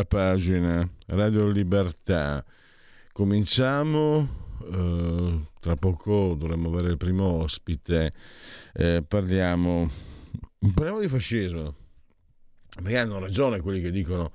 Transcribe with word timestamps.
La 0.00 0.04
pagina 0.06 0.88
Radio 1.06 1.46
Libertà. 1.48 2.42
Cominciamo, 3.12 4.56
eh, 4.72 5.40
tra 5.60 5.76
poco 5.76 6.34
dovremmo 6.38 6.70
avere 6.70 6.88
il 6.88 6.96
primo 6.96 7.24
ospite, 7.24 8.14
eh, 8.72 9.04
parliamo, 9.06 9.90
parliamo 10.72 11.00
di 11.00 11.08
fascismo, 11.08 11.74
perché 12.82 12.96
hanno 12.96 13.18
ragione 13.18 13.60
quelli 13.60 13.82
che 13.82 13.90
dicono 13.90 14.32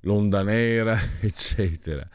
l'onda 0.00 0.42
nera, 0.42 0.98
eccetera. 1.20 2.06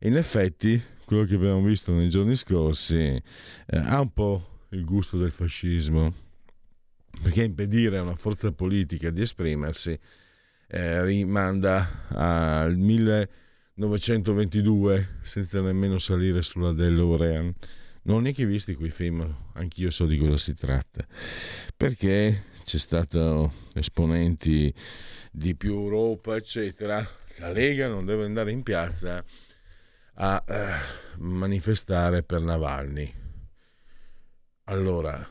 In 0.00 0.16
effetti, 0.16 0.78
quello 1.06 1.24
che 1.24 1.36
abbiamo 1.36 1.62
visto 1.62 1.92
nei 1.92 2.10
giorni 2.10 2.36
scorsi 2.36 2.96
eh, 2.96 3.22
ha 3.70 4.00
un 4.00 4.12
po' 4.12 4.66
il 4.70 4.84
gusto 4.84 5.16
del 5.16 5.30
fascismo, 5.30 6.12
perché 7.22 7.42
impedire 7.42 7.96
a 7.96 8.02
una 8.02 8.16
forza 8.16 8.52
politica 8.52 9.08
di 9.08 9.22
esprimersi 9.22 9.98
eh, 10.74 11.04
rimanda 11.04 12.08
al 12.08 12.76
1922 12.76 15.20
senza 15.22 15.60
nemmeno 15.60 15.98
salire 15.98 16.42
sulla 16.42 16.72
DeLorean. 16.72 17.54
Non 18.02 18.16
ho 18.16 18.20
neanche 18.20 18.44
visto 18.44 18.74
quei 18.74 18.90
film, 18.90 19.32
anch'io 19.52 19.90
so 19.90 20.04
di 20.04 20.18
cosa 20.18 20.36
si 20.36 20.52
tratta, 20.54 21.06
perché 21.76 22.46
c'è 22.64 22.78
stato 22.78 23.52
esponenti 23.74 24.74
di 25.30 25.54
più 25.54 25.74
Europa, 25.74 26.34
eccetera. 26.34 27.06
La 27.38 27.52
Lega 27.52 27.86
non 27.86 28.04
deve 28.04 28.24
andare 28.24 28.50
in 28.50 28.64
piazza 28.64 29.24
a 30.14 30.44
eh, 30.46 30.72
manifestare 31.18 32.24
per 32.24 32.40
Navalny. 32.40 33.14
Allora, 34.64 35.24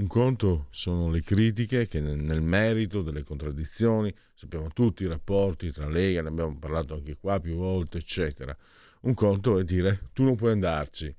un 0.00 0.06
conto 0.06 0.68
sono 0.70 1.10
le 1.10 1.20
critiche 1.20 1.86
che 1.86 2.00
nel 2.00 2.40
merito 2.40 3.02
delle 3.02 3.22
contraddizioni, 3.22 4.12
sappiamo 4.34 4.68
tutti 4.72 5.02
i 5.04 5.06
rapporti 5.06 5.70
tra 5.70 5.86
Lega, 5.88 6.22
ne 6.22 6.28
abbiamo 6.28 6.56
parlato 6.58 6.94
anche 6.94 7.18
qua 7.20 7.38
più 7.38 7.56
volte, 7.56 7.98
eccetera. 7.98 8.56
Un 9.02 9.12
conto 9.12 9.58
è 9.58 9.64
dire 9.64 10.08
tu 10.14 10.24
non 10.24 10.36
puoi 10.36 10.52
andarci. 10.52 11.14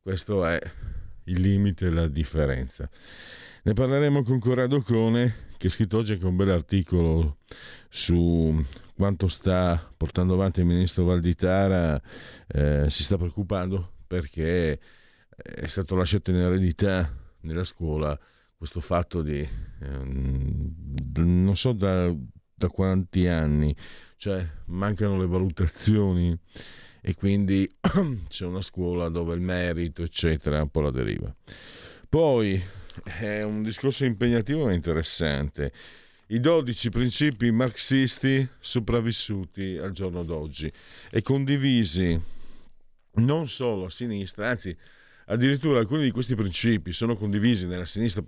Questo 0.00 0.44
è 0.46 0.60
il 1.24 1.40
limite 1.40 1.90
la 1.90 2.06
differenza. 2.06 2.88
Ne 3.64 3.72
parleremo 3.72 4.22
con 4.22 4.38
Corrado 4.38 4.82
Cone, 4.82 5.50
che 5.56 5.66
ha 5.66 5.70
scritto 5.70 5.98
oggi 5.98 6.12
anche 6.12 6.26
un 6.26 6.36
bel 6.36 6.50
articolo 6.50 7.38
su 7.88 8.64
quanto 8.94 9.26
sta 9.26 9.92
portando 9.96 10.34
avanti 10.34 10.60
il 10.60 10.66
ministro 10.66 11.04
Valditara. 11.04 12.00
Eh, 12.46 12.86
si 12.88 13.02
sta 13.02 13.16
preoccupando 13.16 13.94
perché 14.06 14.78
è 15.34 15.66
stato 15.66 15.96
lasciato 15.96 16.30
in 16.30 16.36
eredità 16.36 17.21
nella 17.42 17.64
scuola 17.64 18.18
questo 18.56 18.80
fatto 18.80 19.22
di 19.22 19.46
ehm, 19.80 20.74
non 21.14 21.56
so 21.56 21.72
da, 21.72 22.14
da 22.54 22.68
quanti 22.68 23.26
anni, 23.26 23.74
cioè 24.16 24.46
mancano 24.66 25.18
le 25.18 25.26
valutazioni 25.26 26.38
e 27.00 27.14
quindi 27.14 27.68
c'è 28.28 28.44
una 28.44 28.60
scuola 28.60 29.08
dove 29.08 29.34
il 29.34 29.40
merito, 29.40 30.04
eccetera, 30.04 30.62
un 30.62 30.70
po' 30.70 30.80
la 30.80 30.92
deriva. 30.92 31.34
Poi 32.08 32.62
è 33.02 33.42
un 33.42 33.62
discorso 33.62 34.04
impegnativo 34.04 34.68
e 34.70 34.74
interessante. 34.74 35.72
I 36.28 36.38
12 36.38 36.90
principi 36.90 37.50
marxisti 37.50 38.48
sopravvissuti 38.60 39.76
al 39.76 39.90
giorno 39.90 40.22
d'oggi 40.22 40.72
e 41.10 41.20
condivisi 41.20 42.18
non 43.14 43.48
solo 43.48 43.86
a 43.86 43.90
sinistra, 43.90 44.48
anzi 44.48 44.74
Addirittura 45.26 45.78
alcuni 45.78 46.02
di 46.02 46.10
questi 46.10 46.34
principi 46.34 46.92
sono 46.92 47.14
condivisi 47.14 47.66
sinistra 47.84 48.22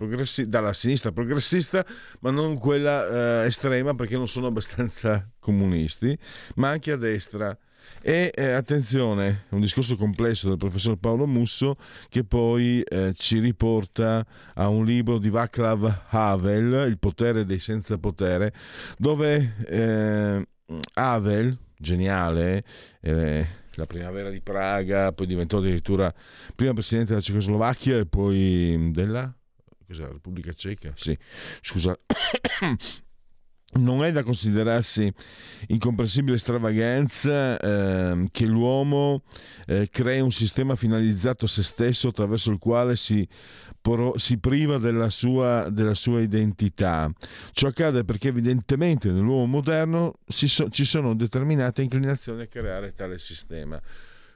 dalla 0.45 0.73
sinistra 0.73 1.11
progressista, 1.11 1.85
ma 2.19 2.31
non 2.31 2.57
quella 2.57 3.43
eh, 3.43 3.47
estrema 3.47 3.93
perché 3.95 4.15
non 4.15 4.27
sono 4.27 4.47
abbastanza 4.47 5.29
comunisti, 5.39 6.17
ma 6.55 6.69
anche 6.69 6.91
a 6.91 6.97
destra. 6.97 7.57
E 8.01 8.31
eh, 8.35 8.51
attenzione, 8.51 9.45
un 9.49 9.61
discorso 9.61 9.95
complesso 9.95 10.47
del 10.47 10.57
professor 10.57 10.95
Paolo 10.97 11.25
Musso 11.25 11.75
che 12.09 12.23
poi 12.23 12.81
eh, 12.81 13.13
ci 13.15 13.39
riporta 13.39 14.25
a 14.53 14.67
un 14.67 14.85
libro 14.85 15.17
di 15.17 15.29
Václav 15.29 16.03
Havel, 16.09 16.87
Il 16.87 16.99
potere 16.99 17.45
dei 17.45 17.59
senza 17.59 17.97
potere, 17.97 18.53
dove 18.97 19.55
eh, 19.67 20.47
Havel, 20.93 21.57
geniale, 21.77 22.63
eh, 23.01 23.47
la 23.75 23.85
primavera 23.85 24.29
di 24.29 24.41
Praga, 24.41 25.11
poi 25.11 25.27
diventò 25.27 25.57
addirittura 25.57 26.13
prima 26.55 26.73
presidente 26.73 27.09
della 27.09 27.21
Cecoslovacchia 27.21 27.97
e 27.97 28.05
poi 28.05 28.91
della 28.91 29.33
cos'è, 29.85 30.07
Repubblica 30.07 30.53
Ceca. 30.53 30.93
Sì, 30.95 31.17
scusa. 31.61 31.97
non 33.77 34.03
è 34.03 34.11
da 34.11 34.23
considerarsi 34.23 35.11
incomprensibile 35.67 36.37
stravaganza 36.37 37.57
eh, 37.59 38.27
che 38.31 38.45
l'uomo 38.45 39.23
eh, 39.65 39.89
crei 39.89 40.21
un 40.21 40.31
sistema 40.31 40.75
finalizzato 40.75 41.45
a 41.45 41.47
se 41.49 41.63
stesso 41.63 42.09
attraverso 42.09 42.51
il 42.51 42.57
quale 42.57 42.95
si 42.95 43.27
si 44.15 44.39
priva 44.39 44.77
della 44.77 45.09
sua, 45.09 45.69
della 45.69 45.93
sua, 45.93 46.21
identità. 46.21 47.11
Ciò 47.51 47.67
accade 47.67 48.03
perché 48.03 48.29
evidentemente 48.29 49.11
nell'uomo 49.11 49.45
moderno 49.45 50.19
so, 50.27 50.69
ci 50.69 50.85
sono 50.85 51.13
determinate 51.13 51.83
inclinazioni 51.83 52.41
a 52.41 52.47
creare 52.47 52.93
tale 52.93 53.19
sistema. 53.19 53.79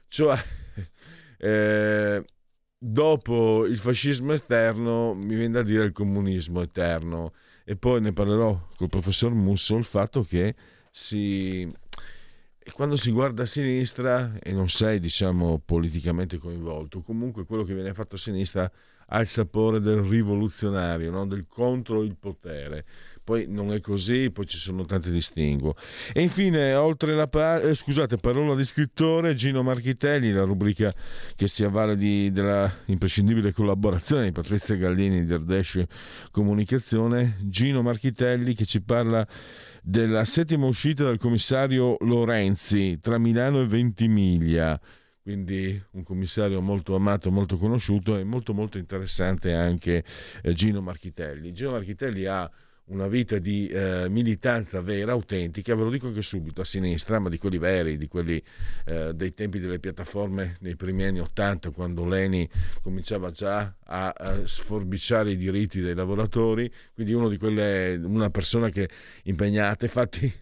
Cioè, 0.06 0.38
eh, 1.38 2.24
dopo 2.78 3.66
il 3.66 3.78
fascismo 3.78 4.32
eterno, 4.32 5.14
mi 5.14 5.34
viene 5.34 5.54
da 5.54 5.62
dire 5.62 5.84
il 5.84 5.92
comunismo 5.92 6.62
eterno. 6.62 7.32
E 7.64 7.76
poi 7.76 8.00
ne 8.00 8.12
parlerò 8.12 8.68
col 8.76 8.88
professor 8.88 9.32
Musso, 9.32 9.76
il 9.76 9.84
fatto 9.84 10.22
che 10.22 10.54
si 10.90 11.70
quando 12.72 12.96
si 12.96 13.10
guarda 13.10 13.44
a 13.44 13.46
sinistra 13.46 14.38
e 14.38 14.52
non 14.52 14.68
sei 14.68 15.00
diciamo 15.00 15.60
politicamente 15.64 16.38
coinvolto 16.38 17.00
comunque 17.00 17.44
quello 17.44 17.64
che 17.64 17.74
viene 17.74 17.94
fatto 17.94 18.14
a 18.14 18.18
sinistra 18.18 18.70
ha 19.12 19.20
il 19.20 19.26
sapore 19.26 19.80
del 19.80 19.98
rivoluzionario, 19.98 21.10
no? 21.10 21.26
del 21.26 21.46
contro 21.48 22.02
il 22.02 22.16
potere. 22.18 22.84
Poi 23.22 23.46
non 23.48 23.72
è 23.72 23.80
così, 23.80 24.30
poi 24.30 24.46
ci 24.46 24.56
sono 24.56 24.84
tanti 24.84 25.10
distinguo. 25.10 25.74
E 26.12 26.22
infine, 26.22 26.74
oltre 26.74 27.14
la 27.14 27.28
pa- 27.28 27.60
eh, 27.60 27.74
scusate, 27.74 28.16
parola 28.16 28.54
di 28.54 28.64
scrittore, 28.64 29.34
Gino 29.34 29.62
Marchitelli, 29.62 30.32
la 30.32 30.44
rubrica 30.44 30.92
che 31.36 31.46
si 31.46 31.62
avvale 31.62 31.96
di, 31.96 32.32
della 32.32 32.72
imprescindibile 32.86 33.52
collaborazione 33.52 34.24
di 34.24 34.32
Patrizia 34.32 34.74
Gallini 34.76 35.24
di 35.24 35.32
Ardesce 35.32 35.86
Comunicazione, 36.30 37.36
Gino 37.42 37.82
Marchitelli 37.82 38.54
che 38.54 38.64
ci 38.64 38.80
parla 38.80 39.26
della 39.82 40.24
settima 40.24 40.66
uscita 40.66 41.04
del 41.04 41.18
commissario 41.18 41.96
Lorenzi 42.00 42.98
tra 43.00 43.18
Milano 43.18 43.60
e 43.60 43.66
Ventimiglia 43.66 44.80
quindi 45.22 45.80
un 45.92 46.02
commissario 46.02 46.60
molto 46.60 46.94
amato, 46.94 47.30
molto 47.30 47.56
conosciuto 47.56 48.16
e 48.16 48.24
molto 48.24 48.54
molto 48.54 48.78
interessante 48.78 49.52
anche 49.52 50.04
eh, 50.42 50.52
Gino 50.52 50.80
Marchitelli. 50.80 51.52
Gino 51.52 51.72
Marchitelli 51.72 52.24
ha 52.26 52.50
una 52.90 53.06
vita 53.06 53.38
di 53.38 53.68
eh, 53.68 54.08
militanza 54.08 54.80
vera, 54.80 55.12
autentica, 55.12 55.74
ve 55.74 55.82
lo 55.82 55.90
dico 55.90 56.08
anche 56.08 56.22
subito, 56.22 56.60
a 56.60 56.64
sinistra, 56.64 57.18
ma 57.18 57.28
di 57.28 57.38
quelli 57.38 57.58
veri, 57.58 57.96
di 57.96 58.08
quelli 58.08 58.42
eh, 58.86 59.14
dei 59.14 59.32
tempi 59.32 59.58
delle 59.58 59.78
piattaforme 59.78 60.56
nei 60.60 60.76
primi 60.76 61.04
anni 61.04 61.20
Ottanta, 61.20 61.70
quando 61.70 62.04
Leni 62.04 62.48
cominciava 62.82 63.30
già 63.30 63.74
a, 63.84 64.08
a, 64.08 64.46
sforbiciare 64.46 65.30
i 65.30 65.36
diritti 65.36 65.80
dei 65.80 65.94
lavoratori, 65.94 66.70
quindi 66.92 67.12
uno 67.12 67.28
di 67.28 67.38
quelle, 67.38 67.94
una 68.02 68.30
persona 68.30 68.70
che 68.70 68.88
impegnata, 69.24 69.84
infatti 69.84 70.32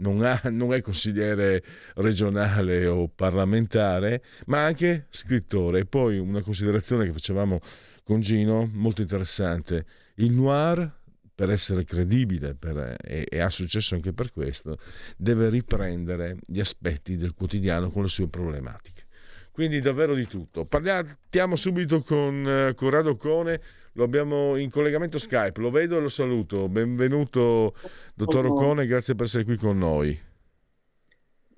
non, 0.00 0.22
ha, 0.22 0.40
non, 0.50 0.74
è 0.74 0.80
consigliere 0.80 1.62
regionale 1.94 2.86
o 2.86 3.08
parlamentare, 3.08 4.22
ma 4.46 4.64
anche 4.64 5.06
scrittore. 5.10 5.80
E 5.80 5.86
poi 5.86 6.18
una 6.18 6.42
considerazione 6.42 7.06
che 7.06 7.12
facevamo 7.12 7.60
con 8.02 8.20
Gino, 8.20 8.68
molto 8.72 9.02
interessante. 9.02 9.86
Il 10.16 10.32
noir, 10.32 10.98
per 11.34 11.50
essere 11.50 11.84
credibile, 11.84 12.54
per, 12.54 12.96
e, 13.00 13.26
e, 13.28 13.38
ha 13.38 13.50
successo 13.50 13.94
anche 13.94 14.12
per 14.12 14.32
questo, 14.32 14.78
deve 15.16 15.48
riprendere 15.48 16.36
gli 16.46 16.60
aspetti 16.60 17.16
del 17.16 17.34
quotidiano 17.34 17.90
con 17.90 18.02
le 18.02 18.08
sue 18.08 18.28
problematiche. 18.28 19.04
quindi 19.52 19.80
davvero 19.80 20.14
di 20.14 20.26
tutto. 20.26 20.64
Parliamo 20.64 21.54
subito 21.54 22.02
con 22.02 22.44
eh, 22.46 22.74
Corrado 22.74 23.16
Cone, 23.16 23.60
lo 23.94 24.04
abbiamo 24.04 24.56
in 24.56 24.70
collegamento 24.70 25.18
Skype, 25.18 25.60
lo 25.60 25.70
vedo 25.70 25.96
e 25.96 26.00
lo 26.00 26.08
saluto. 26.08 26.68
Benvenuto 26.68 27.74
dottor 28.14 28.46
Ocone, 28.46 28.86
grazie 28.86 29.14
per 29.14 29.26
essere 29.26 29.44
qui 29.44 29.56
con 29.56 29.78
noi. 29.78 30.28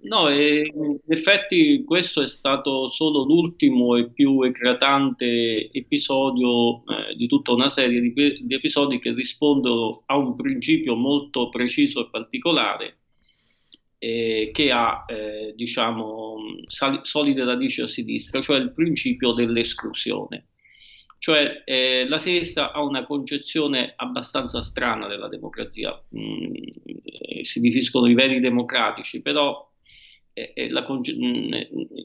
No, 0.05 0.29
in 0.29 0.99
effetti 1.07 1.85
questo 1.85 2.23
è 2.23 2.27
stato 2.27 2.91
solo 2.91 3.23
l'ultimo 3.23 3.95
e 3.97 4.11
più 4.11 4.43
eclatante 4.43 5.71
episodio 5.71 6.79
eh, 6.79 7.15
di 7.17 7.29
tutta 7.29 7.53
una 7.53 7.69
serie 7.69 8.01
di, 8.01 8.13
di, 8.13 8.55
episodi 8.55 8.99
che 8.99 9.13
rispondono 9.13 10.03
a 10.07 10.17
un 10.17 10.35
principio 10.35 10.97
molto 10.97 11.51
preciso 11.51 12.01
e 12.01 12.11
particolare 12.11 12.97
eh, 13.99 14.51
che 14.53 14.73
ha, 14.73 15.05
eh, 15.07 15.53
diciamo, 15.55 16.37
sali- 16.67 17.01
solide 17.03 17.45
radici 17.45 17.81
a 17.81 17.87
sinistra, 17.87 18.41
cioè 18.41 18.59
il 18.59 18.73
principio 18.73 19.31
dell'esclusione. 19.33 20.47
Cioè 21.23 21.63
eh, 21.65 22.05
la 22.09 22.19
sinistra 22.19 22.73
ha 22.73 22.83
una 22.83 23.05
concezione 23.05 23.93
abbastanza 23.95 24.61
strana 24.61 25.07
della 25.07 25.29
democrazia, 25.29 25.93
mm, 25.93 26.53
eh, 27.05 27.45
si 27.45 27.61
definiscono 27.61 28.09
i 28.09 28.15
veri 28.15 28.41
democratici, 28.41 29.23
però 29.23 29.65
la, 30.35 30.85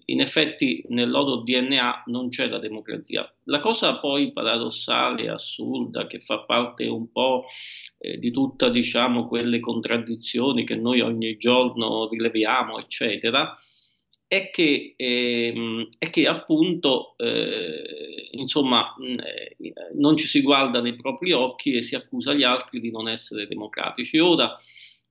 in 0.05 0.21
effetti 0.21 0.83
nel 0.89 1.09
loro 1.09 1.37
DNA 1.37 2.03
non 2.07 2.29
c'è 2.29 2.45
la 2.47 2.59
democrazia. 2.59 3.27
La 3.45 3.59
cosa 3.59 3.97
poi 3.97 4.31
paradossale, 4.33 5.29
assurda, 5.29 6.05
che 6.05 6.19
fa 6.19 6.41
parte 6.41 6.85
un 6.85 7.11
po' 7.11 7.45
eh, 7.97 8.19
di 8.19 8.29
tutte 8.29 8.69
diciamo, 8.69 9.27
quelle 9.27 9.59
contraddizioni 9.59 10.63
che 10.63 10.75
noi 10.75 11.01
ogni 11.01 11.37
giorno 11.37 12.07
rileviamo, 12.07 12.77
eccetera, 12.77 13.55
è 14.27 14.49
che, 14.51 14.93
ehm, 14.95 15.87
è 15.97 16.09
che 16.09 16.27
appunto 16.27 17.15
eh, 17.17 18.16
insomma 18.31 18.93
eh, 18.99 19.55
non 19.95 20.17
ci 20.17 20.27
si 20.27 20.41
guarda 20.41 20.81
nei 20.81 20.95
propri 20.95 21.31
occhi 21.31 21.73
e 21.73 21.81
si 21.81 21.95
accusa 21.95 22.33
gli 22.33 22.43
altri 22.43 22.79
di 22.79 22.91
non 22.91 23.07
essere 23.07 23.47
democratici. 23.47 24.17
Ora, 24.17 24.55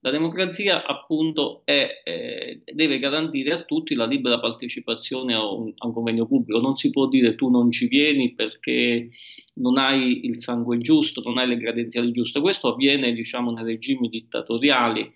la 0.01 0.11
democrazia 0.11 0.85
appunto 0.87 1.63
è, 1.65 2.03
eh, 2.05 2.61
deve 2.65 2.99
garantire 2.99 3.53
a 3.53 3.65
tutti 3.65 3.95
la 3.95 4.07
libera 4.07 4.39
partecipazione 4.39 5.35
a 5.35 5.45
un, 5.45 5.73
a 5.77 5.87
un, 5.87 5.93
convegno 5.93 6.27
pubblico, 6.27 6.61
non 6.61 6.77
si 6.77 6.91
può 6.91 7.09
dire 7.09 7.35
tu 7.35 7.49
non 7.49 7.73
ci 7.73 7.89
vieni 7.89 8.35
perché 8.35 9.09
non 9.55 9.79
hai 9.79 10.27
il 10.27 10.41
sangue 10.41 10.79
giusto, 10.79 11.23
non 11.23 11.39
hai 11.39 11.49
le 11.49 11.59
credenziali 11.59 12.13
giuste, 12.13 12.41
questo 12.41 12.69
avviene 12.69 13.13
diciamo 13.13 13.51
nei 13.51 13.65
regimi 13.65 14.09
dittatoriali. 14.09 15.13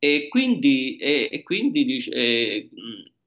E 0.00 0.28
quindi, 0.28 0.96
e, 0.96 1.28
e 1.30 1.42
quindi 1.42 1.84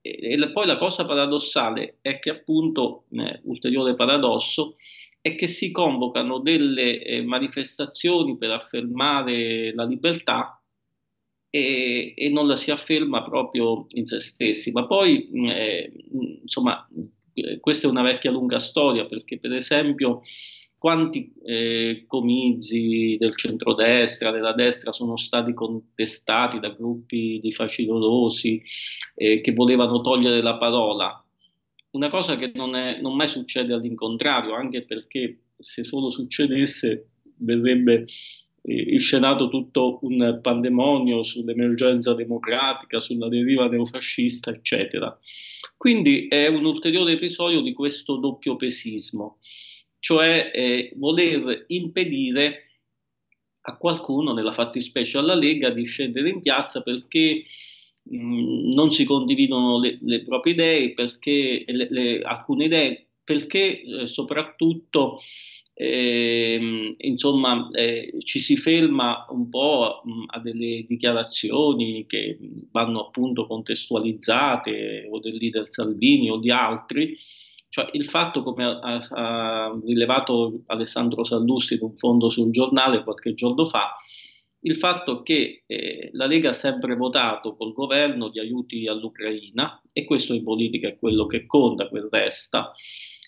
e, 0.02 0.34
e 0.34 0.52
poi 0.52 0.66
la 0.66 0.78
cosa 0.78 1.06
paradossale 1.06 1.98
è 2.02 2.20
che 2.20 2.32
appunto, 2.32 3.06
eh, 3.12 3.42
ulteriore 3.44 3.96
paradosso, 3.96 4.76
è 5.22 5.36
che 5.36 5.48
si 5.48 5.72
convocano 5.72 6.40
delle 6.40 7.04
eh, 7.04 7.22
manifestazioni 7.24 8.38
per 8.38 8.50
affermare 8.50 9.74
la 9.74 9.86
libertà 9.86 10.60
e, 11.50 12.14
e, 12.16 12.30
non 12.30 12.48
la 12.48 12.56
si 12.56 12.72
afferma 12.72 13.24
proprio 13.24 13.86
in 13.90 14.08
se 14.08 14.20
stessi. 14.20 14.72
Ma 14.72 14.88
poi, 14.88 15.30
eh, 15.52 15.92
insomma, 16.42 16.88
questa 17.60 17.88
è 17.88 17.90
una 17.90 18.02
vecchia 18.02 18.32
lunga 18.32 18.58
storia 18.58 19.06
perché, 19.06 19.38
per 19.38 19.54
esempio, 19.54 20.22
quanti 20.82 21.32
eh, 21.44 22.06
comizi 22.08 23.16
del 23.20 23.36
centrodestra, 23.36 24.32
della 24.32 24.54
destra 24.54 24.92
sono 24.92 25.16
stati 25.16 25.54
contestati 25.54 26.60
da 26.60 26.70
gruppi 26.70 27.40
di 27.40 27.54
facinorosi 27.54 28.60
eh, 29.14 29.42
che 29.42 29.54
volevano 29.54 30.02
togliere 30.02 30.42
la 30.42 30.58
parola. 30.58 31.24
Una 31.92 32.10
cosa 32.10 32.36
che 32.36 32.52
non, 32.56 32.76
è, 32.76 33.00
non 33.00 33.16
mai 33.16 33.28
succede 33.28 33.74
all'incontrario, 33.74 34.56
anche 34.56 34.82
perché 34.82 35.42
se 35.56 35.84
solo 35.84 36.10
succedesse 36.10 37.10
verrebbe 37.38 38.08
inscenato 38.64 39.50
tutto 39.50 40.00
un 40.02 40.40
pandemonio 40.42 41.22
sull'emergenza 41.22 42.16
democratica, 42.16 43.00
sulla 43.00 43.28
deriva 43.30 43.68
neofascista, 43.68 44.50
eccetera. 44.50 45.16
Quindi 45.78 46.28
è 46.28 46.48
un 46.48 46.66
ulteriore 46.66 47.14
episodio 47.14 47.62
di 47.62 47.74
questo 47.74 48.16
doppio 48.16 48.56
pesismo, 48.56 49.38
cioè 50.02 50.52
eh, 50.52 50.92
voler 50.96 51.66
impedire 51.68 52.72
a 53.62 53.78
qualcuno, 53.78 54.34
nella 54.34 54.52
fattispecie 54.52 55.20
alla 55.20 55.36
Lega, 55.36 55.70
di 55.70 55.86
scendere 55.86 56.30
in 56.30 56.42
piazza 56.42 56.82
perché 56.82 57.44
mh, 58.04 58.74
non 58.74 58.92
si 58.92 59.06
condividono 59.06 59.80
le, 59.80 60.00
le 60.02 60.24
proprie 60.24 60.54
idee, 60.54 60.94
perché 60.94 61.64
le, 61.68 61.88
le, 61.92 62.22
alcune 62.24 62.66
idee, 62.66 63.10
perché 63.24 63.82
eh, 63.82 64.08
soprattutto 64.08 65.20
eh, 65.76 66.94
insomma 66.98 67.70
eh, 67.72 68.14
ci 68.24 68.40
si 68.40 68.58
ferma 68.58 69.28
un 69.30 69.50
po' 69.50 70.02
mh, 70.04 70.24
a 70.28 70.40
delle 70.40 70.84
dichiarazioni 70.88 72.08
che 72.08 72.40
vanno 72.72 73.06
appunto 73.06 73.46
contestualizzate 73.46 75.08
o 75.12 75.20
del 75.20 75.36
leader 75.36 75.68
Salvini 75.70 76.32
o 76.32 76.38
di 76.38 76.50
altri, 76.50 77.16
cioè 77.72 77.88
il 77.94 78.06
fatto 78.06 78.44
come 78.44 78.66
ha, 78.66 79.08
ha 79.10 79.80
rilevato 79.82 80.62
Alessandro 80.66 81.24
Sallusti 81.24 81.76
in 81.76 81.84
un 81.84 81.96
fondo 81.96 82.30
sul 82.30 82.52
giornale 82.52 83.02
qualche 83.02 83.34
giorno 83.34 83.70
fa, 83.70 83.96
il 84.64 84.76
fatto 84.76 85.22
che 85.22 85.64
eh, 85.66 86.10
la 86.12 86.26
Lega 86.26 86.50
ha 86.50 86.54
sempre 86.54 86.96
votato 86.96 87.56
col 87.56 87.72
governo 87.72 88.28
di 88.28 88.42
aiuti 88.42 88.88
all'Ucraina 88.88 89.82
e 89.94 90.04
questo 90.04 90.34
in 90.34 90.44
politica 90.44 90.90
è 90.90 91.00
quello 91.00 91.26
che 91.26 91.46
conta, 91.46 91.88
quel 91.88 92.10
resta 92.12 92.74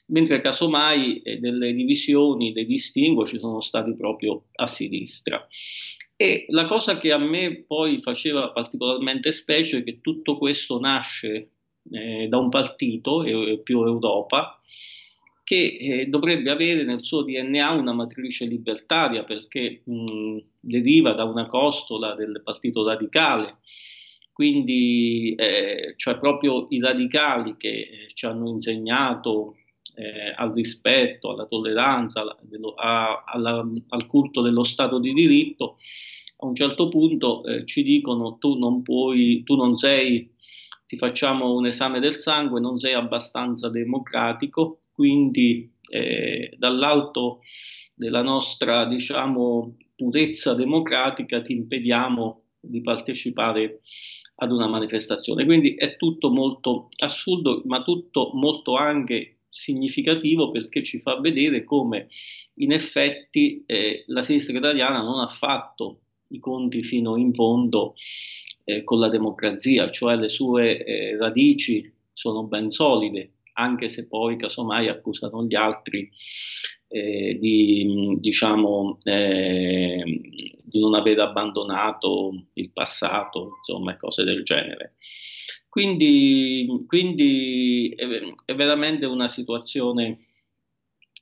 mentre 0.07 0.41
casomai 0.41 1.21
eh, 1.21 1.37
delle 1.37 1.73
divisioni, 1.73 2.51
dei 2.51 2.65
distinguo 2.65 3.25
ci 3.25 3.39
sono 3.39 3.61
stati 3.61 3.95
proprio 3.95 4.47
a 4.55 4.67
sinistra. 4.67 5.47
E 6.15 6.45
la 6.49 6.65
cosa 6.65 6.97
che 6.97 7.11
a 7.11 7.17
me 7.17 7.63
poi 7.65 8.01
faceva 8.01 8.51
particolarmente 8.51 9.31
specie 9.31 9.79
è 9.79 9.83
che 9.83 10.01
tutto 10.01 10.37
questo 10.37 10.79
nasce 10.79 11.52
eh, 11.91 12.27
da 12.27 12.37
un 12.37 12.49
partito, 12.49 13.23
eh, 13.23 13.59
più 13.63 13.83
Europa, 13.83 14.59
che 15.43 15.77
eh, 15.79 16.05
dovrebbe 16.07 16.49
avere 16.49 16.83
nel 16.83 17.03
suo 17.03 17.23
DNA 17.23 17.71
una 17.71 17.93
matrice 17.93 18.45
libertaria 18.45 19.23
perché 19.23 19.81
mh, 19.83 20.37
deriva 20.59 21.13
da 21.13 21.25
una 21.25 21.45
costola 21.45 22.15
del 22.15 22.41
Partito 22.43 22.85
Radicale, 22.85 23.57
quindi 24.31 25.35
eh, 25.35 25.93
cioè 25.97 26.17
proprio 26.17 26.67
i 26.69 26.79
radicali 26.79 27.55
che 27.57 27.69
eh, 27.69 28.07
ci 28.13 28.25
hanno 28.25 28.49
insegnato 28.49 29.57
eh, 29.95 30.33
al 30.35 30.53
rispetto, 30.53 31.31
alla 31.31 31.45
tolleranza, 31.45 32.21
alla, 32.21 32.37
a, 32.77 33.23
alla, 33.27 33.69
al 33.89 34.07
culto 34.07 34.41
dello 34.41 34.63
Stato 34.63 34.99
di 34.99 35.13
diritto, 35.13 35.77
a 36.37 36.45
un 36.47 36.55
certo 36.55 36.89
punto 36.89 37.43
eh, 37.45 37.65
ci 37.65 37.83
dicono 37.83 38.37
tu 38.37 38.57
non 38.57 38.81
puoi, 38.81 39.43
tu 39.43 39.55
non 39.55 39.77
sei, 39.77 40.32
ti 40.85 40.97
facciamo 40.97 41.53
un 41.53 41.65
esame 41.65 41.99
del 41.99 42.19
sangue, 42.19 42.59
non 42.59 42.77
sei 42.77 42.93
abbastanza 42.93 43.69
democratico, 43.69 44.79
quindi 44.91 45.71
eh, 45.89 46.53
dall'alto 46.57 47.41
della 47.95 48.21
nostra, 48.21 48.85
diciamo, 48.85 49.77
purezza 49.95 50.55
democratica 50.55 51.41
ti 51.41 51.53
impediamo 51.53 52.41
di 52.59 52.81
partecipare 52.81 53.81
ad 54.35 54.51
una 54.51 54.67
manifestazione. 54.67 55.45
Quindi 55.45 55.75
è 55.75 55.95
tutto 55.95 56.29
molto 56.29 56.89
assurdo, 56.97 57.61
ma 57.65 57.83
tutto 57.83 58.31
molto 58.33 58.75
anche 58.75 59.37
significativo 59.49 60.49
perché 60.49 60.83
ci 60.83 60.99
fa 60.99 61.19
vedere 61.19 61.63
come 61.63 62.07
in 62.55 62.71
effetti 62.71 63.63
eh, 63.67 64.03
la 64.07 64.23
sinistra 64.23 64.57
italiana 64.57 65.01
non 65.01 65.19
ha 65.19 65.27
fatto 65.27 65.99
i 66.29 66.39
conti 66.39 66.81
fino 66.81 67.15
in 67.17 67.33
fondo 67.33 67.93
eh, 68.63 68.83
con 68.83 68.99
la 68.99 69.09
democrazia, 69.09 69.89
cioè 69.91 70.15
le 70.15 70.29
sue 70.29 70.83
eh, 70.83 71.17
radici 71.17 71.91
sono 72.13 72.43
ben 72.43 72.71
solide, 72.71 73.33
anche 73.53 73.89
se 73.89 74.07
poi 74.07 74.37
casomai 74.37 74.87
accusano 74.87 75.45
gli 75.45 75.55
altri 75.55 76.09
eh, 76.87 77.37
di, 77.39 78.17
diciamo, 78.19 78.99
eh, 79.03 80.03
di 80.61 80.79
non 80.79 80.93
aver 80.93 81.19
abbandonato 81.19 82.47
il 82.53 82.71
passato, 82.71 83.55
insomma, 83.57 83.97
cose 83.97 84.23
del 84.23 84.43
genere. 84.43 84.95
Quindi, 85.67 86.67
quindi 86.85 87.91
è, 87.95 88.05
è, 88.45 88.53
veramente 88.53 89.07
una 89.07 89.27
situazione 89.27 90.17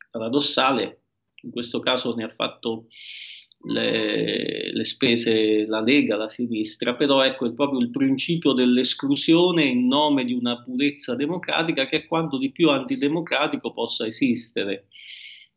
paradossale, 0.10 1.04
in 1.44 1.52
questo 1.52 1.80
caso 1.80 2.14
ne 2.16 2.26
ha 2.26 2.30
fatto 2.30 2.88
le, 3.64 4.72
le, 4.72 4.86
spese 4.86 5.66
la 5.68 5.82
Lega, 5.82 6.16
la 6.16 6.28
sinistra, 6.28 6.96
però 6.96 7.24
ecco 7.24 7.46
è 7.46 7.54
proprio 7.54 7.80
il 7.80 7.92
principio 7.92 8.54
dell'esclusione 8.54 9.64
in 9.64 9.88
nome 9.88 10.26
di 10.26 10.34
una 10.34 10.62
purezza 10.62 11.16
democratica 11.16 11.88
che 11.88 11.98
è 11.98 12.06
quanto 12.08 12.38
di 12.38 12.52
più 12.52 12.70
antidemocratico 12.70 13.72
possa 13.74 14.08
esistere. 14.08 14.88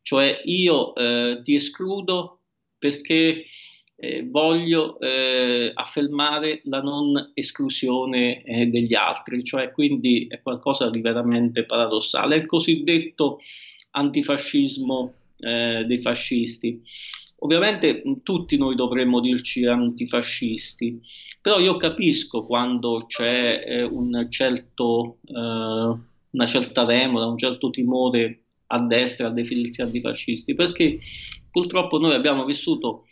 Cioè 0.03 0.43
io 0.45 0.95
eh, 0.95 1.41
ti 1.43 1.55
escludo 1.55 2.41
perché 2.79 3.45
eh, 3.97 4.27
voglio 4.29 4.99
eh, 5.01 5.71
affermare 5.73 6.61
la 6.65 6.83
non 6.83 7.33
esclusione 7.35 8.43
eh, 8.43 8.67
degli 8.67 8.95
altri, 8.95 9.43
cioè 9.45 9.71
quindi 9.71 10.27
è 10.29 10.43
qualcosa 10.43 10.91
di 10.91 11.01
veramente 11.01 11.65
paradossale, 11.65 12.37
il 12.37 12.47
cosiddetto 12.47 13.41
antifascismo 13.93 15.15
eh, 15.39 15.85
dei 15.87 16.03
fascisti. 16.03 16.83
Ovviamente 17.45 18.03
tutti 18.23 18.57
noi 18.57 18.75
dovremmo 18.75 19.21
dirci 19.21 19.67
antifascisti, 19.67 20.99
però 21.43 21.59
io 21.59 21.77
capisco 21.77 22.47
quando 22.47 23.05
c'è 23.07 23.63
eh, 23.67 23.83
un 23.83 24.29
certo, 24.31 25.19
eh, 25.27 25.99
una 26.31 26.47
certa 26.47 26.87
remora, 26.87 27.27
un 27.27 27.37
certo 27.37 27.69
timore 27.69 28.45
a 28.69 28.81
destra 28.81 29.27
a 29.27 29.31
definirsi 29.31 29.83
antifascisti, 29.83 30.55
perché 30.55 30.99
purtroppo 31.51 31.99
noi 31.99 32.15
abbiamo 32.15 32.47
vissuto 32.47 33.05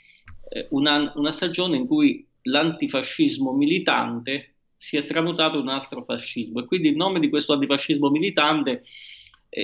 eh, 0.49 0.67
una, 0.71 1.13
una 1.17 1.33
stagione 1.33 1.77
in 1.77 1.87
cui 1.87 2.27
l'antifascismo 2.45 3.53
militante 3.53 4.55
si 4.79 4.97
è 4.97 5.05
tramutato 5.05 5.59
in 5.59 5.65
un 5.65 5.69
altro 5.69 6.05
fascismo. 6.05 6.61
E 6.61 6.65
quindi 6.65 6.89
in 6.89 6.97
nome 6.97 7.21
di 7.21 7.29
questo 7.29 7.53
antifascismo 7.53 8.09
militante 8.09 8.83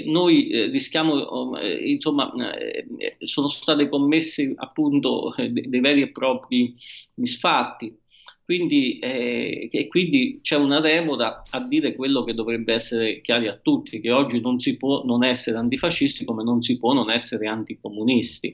noi 0.05 0.51
eh, 0.51 0.67
rischiamo, 0.67 1.15
oh, 1.15 1.59
eh, 1.59 1.91
insomma, 1.91 2.31
eh, 2.35 2.87
sono 3.21 3.49
state 3.49 3.89
commesse 3.89 4.53
appunto 4.57 5.35
eh, 5.35 5.51
dei 5.51 5.81
veri 5.81 6.03
e 6.03 6.11
propri 6.11 6.75
misfatti. 7.15 7.97
Quindi, 8.45 8.99
eh, 8.99 9.69
e 9.71 9.89
quindi 9.89 10.41
c'è 10.43 10.57
una 10.57 10.81
remora 10.81 11.43
a 11.51 11.61
dire 11.61 11.95
quello 11.95 12.25
che 12.25 12.33
dovrebbe 12.33 12.73
essere 12.73 13.21
chiaro 13.21 13.49
a 13.51 13.59
tutti, 13.63 14.01
che 14.01 14.11
oggi 14.11 14.41
non 14.41 14.59
si 14.59 14.77
può 14.79 15.05
non 15.05 15.23
essere 15.23 15.59
antifascisti 15.59 16.25
come 16.25 16.43
non 16.45 16.63
si 16.63 16.79
può 16.79 16.95
non 16.95 17.11
essere 17.11 17.47
anticomunisti. 17.47 18.53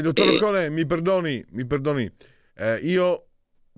dottor 0.00 0.38
Cole, 0.38 0.70
mi 0.70 0.86
perdoni, 0.86 1.44
mi 1.50 1.66
perdoni. 1.66 2.10
io 2.82 3.26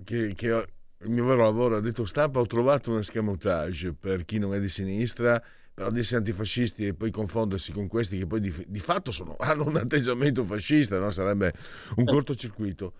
che, 0.05 0.33
che 0.35 0.51
ho, 0.53 0.65
il 1.03 1.09
mio 1.09 1.25
vero 1.25 1.43
lavoro, 1.43 1.75
ha 1.75 1.81
detto 1.81 2.05
stampa, 2.05 2.39
ho 2.39 2.45
trovato 2.45 2.91
un 2.91 2.99
escamotage 2.99 3.93
per 3.93 4.23
chi 4.23 4.39
non 4.39 4.53
è 4.53 4.59
di 4.59 4.69
sinistra 4.69 5.41
però 5.75 5.91
dirsi 5.91 6.15
antifascisti 6.15 6.87
e 6.87 6.93
poi 6.93 7.11
confondersi 7.11 7.73
con 7.73 7.87
questi 7.87 8.17
che 8.17 8.25
poi 8.25 8.39
di, 8.39 8.65
di 8.65 8.79
fatto 8.79 9.11
sono, 9.11 9.35
hanno 9.39 9.67
un 9.67 9.75
atteggiamento 9.75 10.43
fascista, 10.45 10.97
no? 10.97 11.11
sarebbe 11.11 11.53
un 11.97 12.05
cortocircuito. 12.05 12.93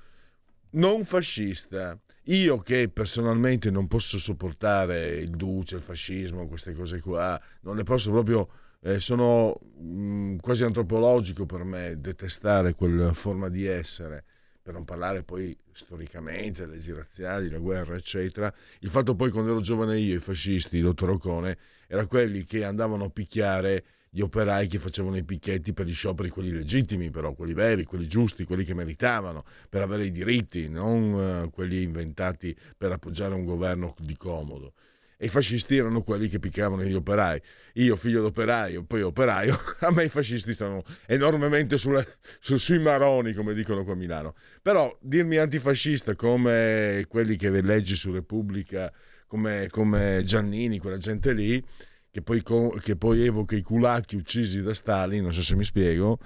Non 0.72 1.05
fascista. 1.05 1.98
Io 2.29 2.58
che 2.58 2.89
personalmente 2.89 3.72
non 3.72 3.88
posso 3.88 4.20
sopportare 4.20 5.15
il 5.15 5.29
duce, 5.29 5.75
il 5.75 5.82
fascismo, 5.82 6.48
queste 6.48 6.74
cose 6.74 7.00
qua, 7.00 7.39
non 7.62 7.77
ne 7.77 7.84
posso 7.84 8.12
proprio, 8.12 8.50
eh, 8.82 9.00
sono 9.00 9.58
mh, 9.77 9.86
mm, 9.86 10.38
quasi 10.39 10.63
antropologico 10.63 11.46
per 11.46 11.63
me 11.63 11.96
detestare 12.00 12.74
quella 12.74 13.13
forma 13.13 13.48
di 13.48 13.65
essere 13.65 14.25
per 14.62 14.74
non 14.74 14.84
parlare 14.84 15.22
poi 15.22 15.55
storicamente, 15.72 16.65
leggi 16.65 16.91
razziali, 16.91 17.50
la 17.50 17.60
guerra, 17.60 17.96
eccetera. 17.96 18.51
Il 18.79 18.89
fatto 18.89 19.13
poi 19.13 19.29
quando 19.29 19.51
ero 19.51 19.62
giovane 19.62 20.00
io, 20.00 20.15
i 20.15 20.20
fascisti, 20.20 20.77
il 20.77 20.84
dottor 20.84 21.12
Ocone, 21.12 21.58
erano 21.88 22.08
quelli 22.08 22.44
che 22.44 22.63
andavano 22.63 23.06
a 23.06 23.10
picchiare 23.10 23.84
gli 24.10 24.22
operai 24.22 24.68
che 24.68 24.80
facevano 24.80 25.18
i 25.18 25.24
picchetti 25.24 25.74
per 25.74 25.86
gli 25.86 25.94
scioperi, 25.94 26.30
quelli 26.30 26.51
legittimi 26.51 27.10
però, 27.10 27.34
quelli 27.34 27.54
veri, 27.54 27.84
quelli 27.84 28.08
giusti, 28.08 28.46
quelli 28.46 28.63
che 28.63 28.74
meritavano, 28.74 29.44
per 29.68 29.82
avere 29.82 30.06
i 30.06 30.12
diritti, 30.12 30.70
non 30.70 31.12
uh, 31.12 31.50
quelli 31.50 31.82
inventati 31.82 32.56
per 32.77 32.94
appoggiare 32.94 33.34
un 33.34 33.44
governo 33.44 33.94
di 34.00 34.15
comodo 34.15 34.74
e 35.18 35.25
i 35.25 35.30
fascisti 35.30 35.77
erano 35.77 36.01
quelli 36.01 36.27
che 36.27 36.39
piccavano 36.39 36.84
gli 36.84 36.94
operai. 36.94 37.42
Io, 37.74 37.96
figlio 37.96 38.22
d'operaio, 38.22 38.84
poi 38.84 39.01
operaio, 39.01 39.58
a 39.80 39.92
me 39.92 40.06
i 40.06 40.10
fascisti 40.10 40.54
stanno 40.54 40.84
enormemente 41.06 41.77
sulle, 41.77 42.18
su, 42.39 42.58
sui 42.58 42.80
maroni, 42.80 43.34
come 43.34 43.54
dicono 43.54 43.84
qua 43.84 43.94
a 43.94 43.98
Milano. 43.98 44.36
Però 44.62 44.96
dirmi 45.01 45.38
antifascista 45.38 46.15
come 46.15 47.06
quelli 47.08 47.36
che 47.38 47.50
leggi 47.62 47.96
su 47.96 48.12
Repubblica, 48.12 48.92
come, 49.36 49.68
come 49.70 50.22
Giannini, 50.24 50.80
quella 50.80 50.98
gente 50.98 51.34
lì, 51.34 51.62
che 52.10 52.22
poi, 52.22 52.42
che 52.80 52.96
poi 52.96 53.25
evoca 53.25 53.56
i 53.56 53.62
culacchi 53.62 54.15
uccisi 54.15 54.62
da 54.62 54.74
Stalin, 54.74 55.24
non 55.24 55.34
so 55.34 55.42
se 55.42 55.56
mi 55.56 55.65
spiego, 55.65 56.18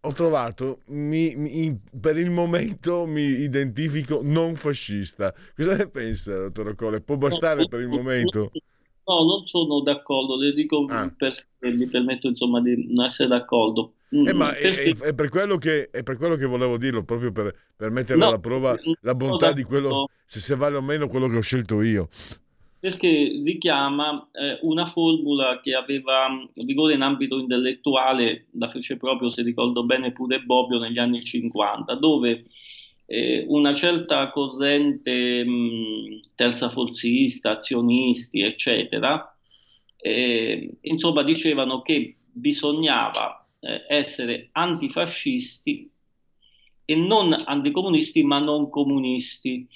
ho 0.00 0.12
trovato, 0.12 0.82
mi, 0.86 1.34
mi, 1.34 1.76
per 2.00 2.16
il 2.16 2.30
momento 2.30 3.04
mi 3.06 3.22
identifico 3.22 4.20
non 4.22 4.54
fascista. 4.54 5.34
Cosa 5.56 5.74
ne 5.74 5.88
pensa, 5.88 6.48
dottor 6.48 6.76
Cole? 6.76 7.00
Può 7.00 7.16
bastare 7.16 7.62
no, 7.62 7.66
per 7.68 7.80
il 7.80 7.88
momento? 7.88 8.52
No, 9.04 9.24
non 9.24 9.46
sono 9.46 9.80
d'accordo, 9.80 10.36
le 10.36 10.52
dico 10.52 10.86
ah. 10.88 11.12
perché 11.16 11.44
mi 11.60 11.86
permetto 11.88 12.28
insomma 12.28 12.60
di 12.60 12.94
non 12.94 13.06
essere 13.06 13.28
d'accordo. 13.28 13.94
Eh, 14.10 14.32
ma 14.32 14.54
è, 14.54 14.94
è, 14.94 15.14
per 15.14 15.28
che, 15.58 15.90
è, 15.90 16.02
per 16.02 16.16
quello 16.16 16.36
che, 16.36 16.46
volevo 16.46 16.78
dirlo, 16.78 17.04
proprio 17.04 17.30
per, 17.30 17.54
per 17.76 17.90
mettere 17.90 18.18
no, 18.18 18.28
alla 18.28 18.38
prova 18.38 18.74
la 19.02 19.14
bontà 19.14 19.52
di 19.52 19.62
quello, 19.62 20.08
se, 20.24 20.40
se 20.40 20.56
vale 20.56 20.76
o 20.76 20.82
meno 20.82 21.08
quello 21.08 21.28
che 21.28 21.36
ho 21.36 21.42
scelto 21.42 21.82
io. 21.82 22.08
Perché 22.80 23.40
richiama 23.44 24.28
eh, 24.32 24.58
una 24.62 24.86
formula 24.86 25.60
che 25.60 25.74
aveva 25.74 26.28
mm, 26.30 26.64
vigore 26.64 26.94
in 26.94 27.02
ambito 27.02 27.38
intellettuale, 27.38 28.46
la 28.52 28.70
fece 28.70 28.96
proprio, 28.96 29.30
se 29.30 29.42
ricordo 29.42 29.84
bene, 29.84 30.12
pure 30.12 30.40
Bobbio 30.40 30.78
negli 30.78 30.98
anni 30.98 31.22
50, 31.22 31.94
dove 31.96 32.44
eh, 33.04 33.44
una 33.48 33.74
certa 33.74 34.30
corrente 34.30 35.44
mh, 35.44 35.50
mm, 35.50 36.18
terza 36.34 36.70
forzista, 36.70 37.50
azionisti, 37.50 38.40
eccetera, 38.40 39.36
eh, 39.96 40.78
insomma 40.82 41.22
dicevano 41.24 41.82
che 41.82 42.16
bisognava 42.30 43.47
eh, 43.60 43.84
essere 43.88 44.48
antifascisti 44.52 45.90
e 46.84 46.94
non 46.94 47.34
anticomunisti, 47.44 48.22
ma 48.22 48.38
non 48.38 48.68
comunisti 48.68 49.68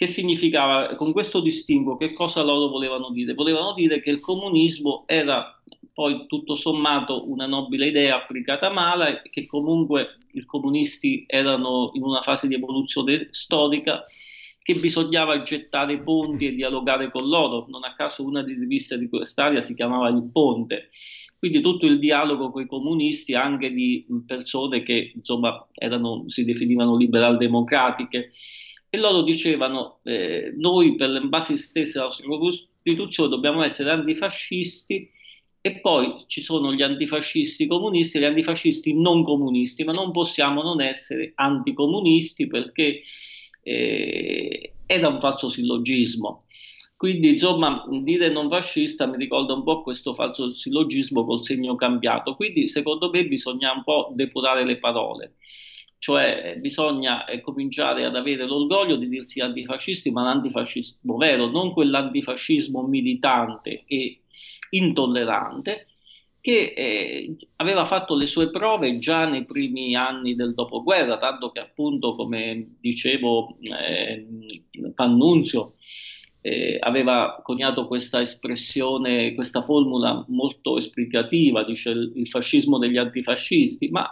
che 0.00 0.06
significava, 0.06 0.94
con 0.94 1.12
questo 1.12 1.42
distinguo, 1.42 1.98
che 1.98 2.14
cosa 2.14 2.42
loro 2.42 2.68
volevano 2.68 3.10
dire? 3.10 3.34
Volevano 3.34 3.74
dire 3.74 4.00
che 4.00 4.08
il 4.08 4.20
comunismo 4.20 5.04
era 5.06 5.60
poi 5.92 6.24
tutto 6.26 6.54
sommato 6.54 7.28
una 7.30 7.44
nobile 7.44 7.88
idea 7.88 8.16
applicata 8.16 8.70
male, 8.70 9.20
che 9.30 9.44
comunque 9.44 10.20
i 10.32 10.46
comunisti 10.46 11.24
erano 11.26 11.90
in 11.92 12.02
una 12.02 12.22
fase 12.22 12.48
di 12.48 12.54
evoluzione 12.54 13.28
storica, 13.30 14.06
che 14.62 14.74
bisognava 14.76 15.42
gettare 15.42 16.00
ponti 16.00 16.46
e 16.46 16.54
dialogare 16.54 17.10
con 17.10 17.28
loro. 17.28 17.66
Non 17.68 17.84
a 17.84 17.94
caso 17.94 18.24
una 18.24 18.42
delle 18.42 18.60
riviste 18.60 18.96
di 18.96 19.06
quest'area 19.06 19.62
si 19.62 19.74
chiamava 19.74 20.08
Il 20.08 20.30
Ponte. 20.32 20.88
Quindi 21.40 21.62
tutto 21.62 21.86
il 21.86 21.98
dialogo 21.98 22.50
con 22.50 22.60
i 22.60 22.66
comunisti, 22.66 23.34
anche 23.34 23.72
di 23.72 24.06
persone 24.26 24.82
che 24.82 25.12
insomma 25.14 25.66
erano, 25.72 26.24
si 26.28 26.44
definivano 26.44 26.98
liberal 26.98 27.38
democratiche, 27.38 28.32
e 28.90 28.98
loro 28.98 29.22
dicevano 29.22 30.00
eh, 30.04 30.52
noi 30.58 30.96
per 30.96 31.08
le 31.08 31.20
basi 31.22 31.56
stesse 31.56 31.92
della 31.94 32.04
nostra 32.04 32.26
Costituzione 32.26 33.30
dobbiamo 33.30 33.62
essere 33.62 33.90
antifascisti 33.90 35.10
e 35.62 35.80
poi 35.80 36.24
ci 36.26 36.42
sono 36.42 36.74
gli 36.74 36.82
antifascisti 36.82 37.66
comunisti 37.66 38.18
e 38.18 38.20
gli 38.20 38.24
antifascisti 38.24 38.92
non 38.92 39.22
comunisti, 39.22 39.82
ma 39.82 39.92
non 39.92 40.12
possiamo 40.12 40.62
non 40.62 40.82
essere 40.82 41.32
anticomunisti 41.36 42.48
perché 42.48 43.00
eh, 43.62 44.74
era 44.84 45.08
un 45.08 45.20
falso 45.20 45.48
sillogismo. 45.48 46.44
Quindi, 47.00 47.30
insomma, 47.30 47.82
dire 48.02 48.28
non 48.28 48.50
fascista 48.50 49.06
mi 49.06 49.16
ricorda 49.16 49.54
un 49.54 49.64
po' 49.64 49.80
questo 49.80 50.12
falso 50.12 50.52
sillogismo 50.52 51.24
col 51.24 51.42
segno 51.42 51.74
cambiato. 51.74 52.34
Quindi, 52.34 52.68
secondo 52.68 53.08
me, 53.08 53.26
bisogna 53.26 53.72
un 53.72 53.82
po' 53.82 54.12
depurare 54.14 54.66
le 54.66 54.78
parole 54.78 55.36
cioè 55.96 56.56
bisogna 56.58 57.24
eh, 57.24 57.40
cominciare 57.40 58.04
ad 58.04 58.16
avere 58.16 58.46
l'orgoglio 58.46 58.96
di 58.96 59.08
dirsi 59.08 59.40
antifascisti, 59.40 60.10
ma 60.10 60.24
l'antifascismo 60.24 61.16
vero, 61.16 61.46
non 61.46 61.72
quell'antifascismo 61.72 62.82
militante 62.86 63.84
e 63.86 64.22
intollerante 64.70 65.86
che 66.40 66.72
eh, 66.76 67.36
aveva 67.56 67.86
fatto 67.86 68.14
le 68.14 68.26
sue 68.26 68.50
prove 68.50 68.98
già 68.98 69.26
nei 69.26 69.46
primi 69.46 69.94
anni 69.94 70.34
del 70.34 70.52
dopoguerra, 70.54 71.16
tanto 71.16 71.50
che 71.50 71.60
appunto, 71.60 72.14
come 72.14 72.76
dicevo, 72.78 73.56
eh, 73.60 74.26
Pannunzio 74.94 75.74
eh, 76.40 76.78
aveva 76.80 77.40
coniato 77.42 77.86
questa 77.86 78.20
espressione, 78.20 79.34
questa 79.34 79.62
formula 79.62 80.24
molto 80.28 80.78
esplicativa, 80.78 81.64
dice 81.64 81.90
il, 81.90 82.12
il 82.16 82.28
fascismo 82.28 82.78
degli 82.78 82.96
antifascisti, 82.96 83.88
ma 83.88 84.08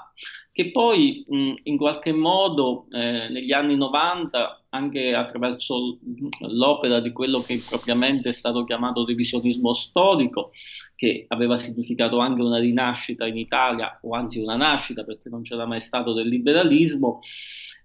che 0.58 0.72
poi 0.72 1.24
mh, 1.24 1.52
in 1.64 1.76
qualche 1.76 2.10
modo 2.10 2.86
eh, 2.90 3.28
negli 3.30 3.52
anni 3.52 3.76
90, 3.76 4.64
anche 4.70 5.14
attraverso 5.14 5.98
l'opera 6.40 6.98
di 6.98 7.12
quello 7.12 7.42
che 7.42 7.62
propriamente 7.64 8.30
è 8.30 8.32
stato 8.32 8.64
chiamato 8.64 9.04
revisionismo 9.04 9.72
storico, 9.72 10.50
che 10.96 11.26
aveva 11.28 11.56
significato 11.56 12.18
anche 12.18 12.42
una 12.42 12.58
rinascita 12.58 13.24
in 13.24 13.38
Italia, 13.38 14.00
o 14.02 14.14
anzi 14.14 14.40
una 14.40 14.56
nascita 14.56 15.04
perché 15.04 15.28
non 15.28 15.42
c'era 15.42 15.64
mai 15.64 15.80
stato 15.80 16.12
del 16.12 16.26
liberalismo, 16.26 17.20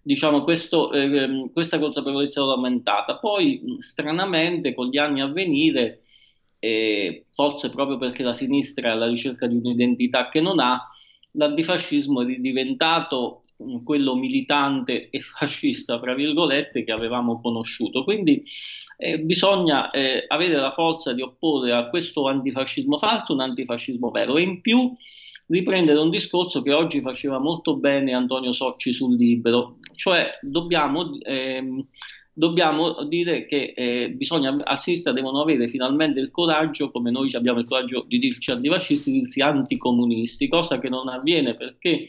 diciamo 0.04 0.44
questo, 0.44 0.92
eh, 0.92 1.50
questa 1.52 1.80
consapevolezza 1.80 2.42
aumentata. 2.42 3.18
Poi 3.18 3.78
stranamente 3.80 4.76
con 4.76 4.90
gli 4.90 4.98
anni 4.98 5.22
a 5.22 5.28
venire, 5.28 6.04
eh, 6.60 7.26
forse 7.32 7.72
proprio 7.72 7.98
perché 7.98 8.22
la 8.22 8.34
sinistra 8.34 8.90
è 8.90 8.92
alla 8.92 9.08
ricerca 9.08 9.48
di 9.48 9.56
un'identità 9.56 10.30
che 10.30 10.42
non 10.42 10.60
ha, 10.60 10.88
l'antifascismo 11.32 12.22
è 12.22 12.26
diventato 12.26 13.42
quello 13.84 14.16
militante 14.16 15.10
e 15.10 15.22
fascista, 15.22 16.00
fra 16.00 16.14
virgolette, 16.14 16.84
che 16.84 16.92
avevamo 16.92 17.40
conosciuto. 17.42 18.04
Quindi 18.04 18.44
eh, 18.98 19.20
bisogna 19.20 19.90
eh, 19.90 20.26
avere 20.28 20.58
la 20.58 20.72
forza 20.72 21.14
di 21.14 21.22
opporre 21.22 21.72
a 21.72 21.90
questo 21.90 22.28
antifascismo 22.28 22.98
falso 23.00 23.34
un 23.34 23.42
antifascismo 23.42 24.12
vero 24.12 24.38
e 24.38 24.42
in 24.42 24.62
più 24.62 24.94
riprendere 25.48 26.00
un 26.00 26.10
discorso 26.10 26.62
che 26.62 26.72
oggi 26.72 27.02
faceva 27.02 27.40
molto 27.40 27.76
bene 27.76 28.14
Antonio 28.14 28.54
Socci 28.54 28.94
sul 28.94 29.16
libro, 29.16 29.78
cioè 29.94 30.30
dobbiamo, 30.42 31.20
ehm, 31.22 31.86
dobbiamo 32.32 33.04
dire 33.04 33.46
che 33.46 33.74
eh, 33.76 34.10
bisogna, 34.12 34.56
a 34.64 34.80
devono 35.14 35.42
avere 35.42 35.68
finalmente 35.68 36.20
il 36.20 36.32
coraggio, 36.32 36.92
come 36.92 37.12
noi 37.12 37.34
abbiamo 37.34 37.60
il 37.60 37.66
coraggio 37.66 38.06
di 38.08 38.20
dirci 38.20 38.52
antifascisti, 38.52 39.12
di 39.12 39.20
dirsi 39.20 39.42
anticomunisti, 39.42 40.48
cosa 40.48 40.80
che 40.80 40.90
non 40.90 41.10
avviene 41.10 41.56
perché, 41.56 42.08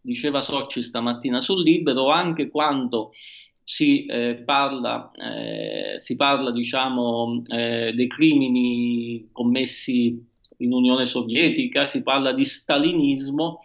diceva 0.00 0.40
Socci 0.40 0.82
stamattina 0.82 1.40
sul 1.40 1.62
libro, 1.62 2.08
anche 2.08 2.48
quando 2.48 3.10
si, 3.68 4.06
eh, 4.06 4.42
parla, 4.46 5.10
eh, 5.12 5.98
si 5.98 6.16
parla 6.16 6.50
diciamo, 6.50 7.42
eh, 7.48 7.92
dei 7.94 8.06
crimini 8.08 9.28
commessi 9.30 10.26
in 10.58 10.72
Unione 10.72 11.06
Sovietica, 11.06 11.86
si 11.86 12.02
parla 12.02 12.32
di 12.32 12.44
stalinismo 12.44 13.60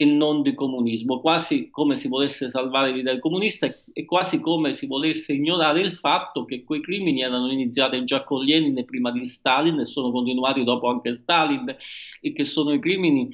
e 0.00 0.06
non 0.06 0.40
di 0.40 0.54
comunismo, 0.54 1.20
quasi 1.20 1.68
come 1.68 1.94
si 1.94 2.08
volesse 2.08 2.48
salvare 2.48 2.90
l'idea 2.90 3.18
comunista 3.18 3.70
e 3.92 4.06
quasi 4.06 4.40
come 4.40 4.72
si 4.72 4.86
volesse 4.86 5.34
ignorare 5.34 5.82
il 5.82 5.94
fatto 5.94 6.46
che 6.46 6.64
quei 6.64 6.80
crimini 6.80 7.20
erano 7.20 7.52
iniziati 7.52 8.02
già 8.04 8.24
con 8.24 8.42
Lenin 8.42 8.82
prima 8.86 9.10
di 9.12 9.26
Stalin 9.26 9.78
e 9.80 9.84
sono 9.84 10.10
continuati 10.10 10.64
dopo 10.64 10.88
anche 10.88 11.16
Stalin 11.16 11.76
e 12.22 12.32
che 12.32 12.44
sono 12.44 12.72
i 12.72 12.80
crimini 12.80 13.28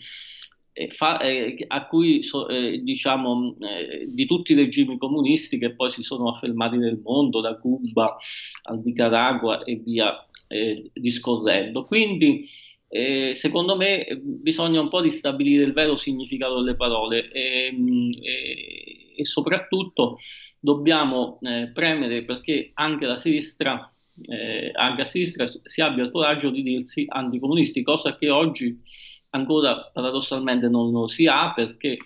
eh, 0.73 0.91
eh, 1.21 1.65
a 1.69 1.87
cui 1.87 2.21
eh, 2.51 2.81
diciamo 2.83 3.55
di 4.09 4.27
tutti 4.27 4.51
i 4.51 4.57
regimi 4.57 4.99
comunisti 4.99 5.59
che 5.59 5.73
poi 5.73 5.91
si 5.91 6.03
sono 6.03 6.29
affermati 6.31 6.79
nel 6.79 7.01
mondo, 7.01 7.41
da 7.41 7.57
Cuba 7.57 8.17
al 8.65 8.83
Nicaragua 8.85 9.63
e 9.63 9.77
via 9.77 10.21
discorrendo. 10.93 11.87
Quindi 11.87 12.49
eh, 12.89 13.33
secondo 13.35 13.77
me 13.77 14.07
bisogna 14.23 14.81
un 14.81 14.89
po' 14.89 15.01
ristabilire 15.01 15.65
il 15.65 15.73
vero 15.73 15.97
significato 15.97 16.63
delle 16.63 16.77
parole. 16.77 17.29
E, 17.31 17.67
ehm, 17.67 18.11
e, 18.21 19.15
e 19.17 19.25
soprattutto 19.25 20.19
dobbiamo 20.61 21.39
eh, 21.43 21.71
premere 21.73 22.25
perché 22.25 22.71
anche 22.75 23.07
la 23.07 23.17
sinistra, 23.17 23.93
eh, 24.23 24.71
anche 24.75 25.03
a 25.03 25.07
sinistra 25.07 25.47
si 25.63 25.81
abbia 25.81 26.05
il 26.05 26.11
coraggio 26.11 26.51
di 26.51 26.63
dirsi 26.63 27.05
anticomunisti, 27.09 27.83
cosa 27.83 28.17
che 28.17 28.31
oggi 28.31 28.79
ancora 29.31 29.91
paradossalmente 29.93 30.69
non 30.69 30.91
lo 30.91 31.07
si 31.07 31.27
ha 31.27 31.53
perché 31.55 31.99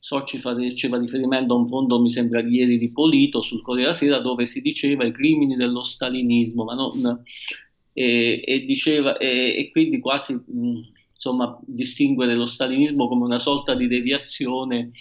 Socci 0.00 0.38
faceva 0.38 0.96
riferimento 0.96 1.54
a 1.54 1.56
un 1.56 1.66
fondo, 1.66 2.00
mi 2.00 2.10
sembra 2.10 2.40
di 2.40 2.54
ieri, 2.54 2.78
di 2.78 2.92
Polito 2.92 3.40
sul 3.42 3.62
Corriere 3.62 3.90
della 3.90 3.98
Sera 3.98 4.20
dove 4.20 4.46
si 4.46 4.60
diceva 4.60 5.04
i 5.04 5.12
crimini 5.12 5.56
dello 5.56 5.82
stalinismo, 5.82 6.64
ma 6.64 6.74
non 6.74 7.22
e, 7.98 8.42
e, 8.44 8.64
diceva, 8.64 9.16
e, 9.16 9.58
e 9.58 9.70
quindi 9.72 9.98
quasi 9.98 10.34
mh, 10.34 10.80
insomma, 11.12 11.58
distinguere 11.66 12.36
lo 12.36 12.46
stalinismo 12.46 13.08
come 13.08 13.24
una 13.24 13.40
sorta 13.40 13.74
di 13.74 13.88
deviazione 13.88 14.92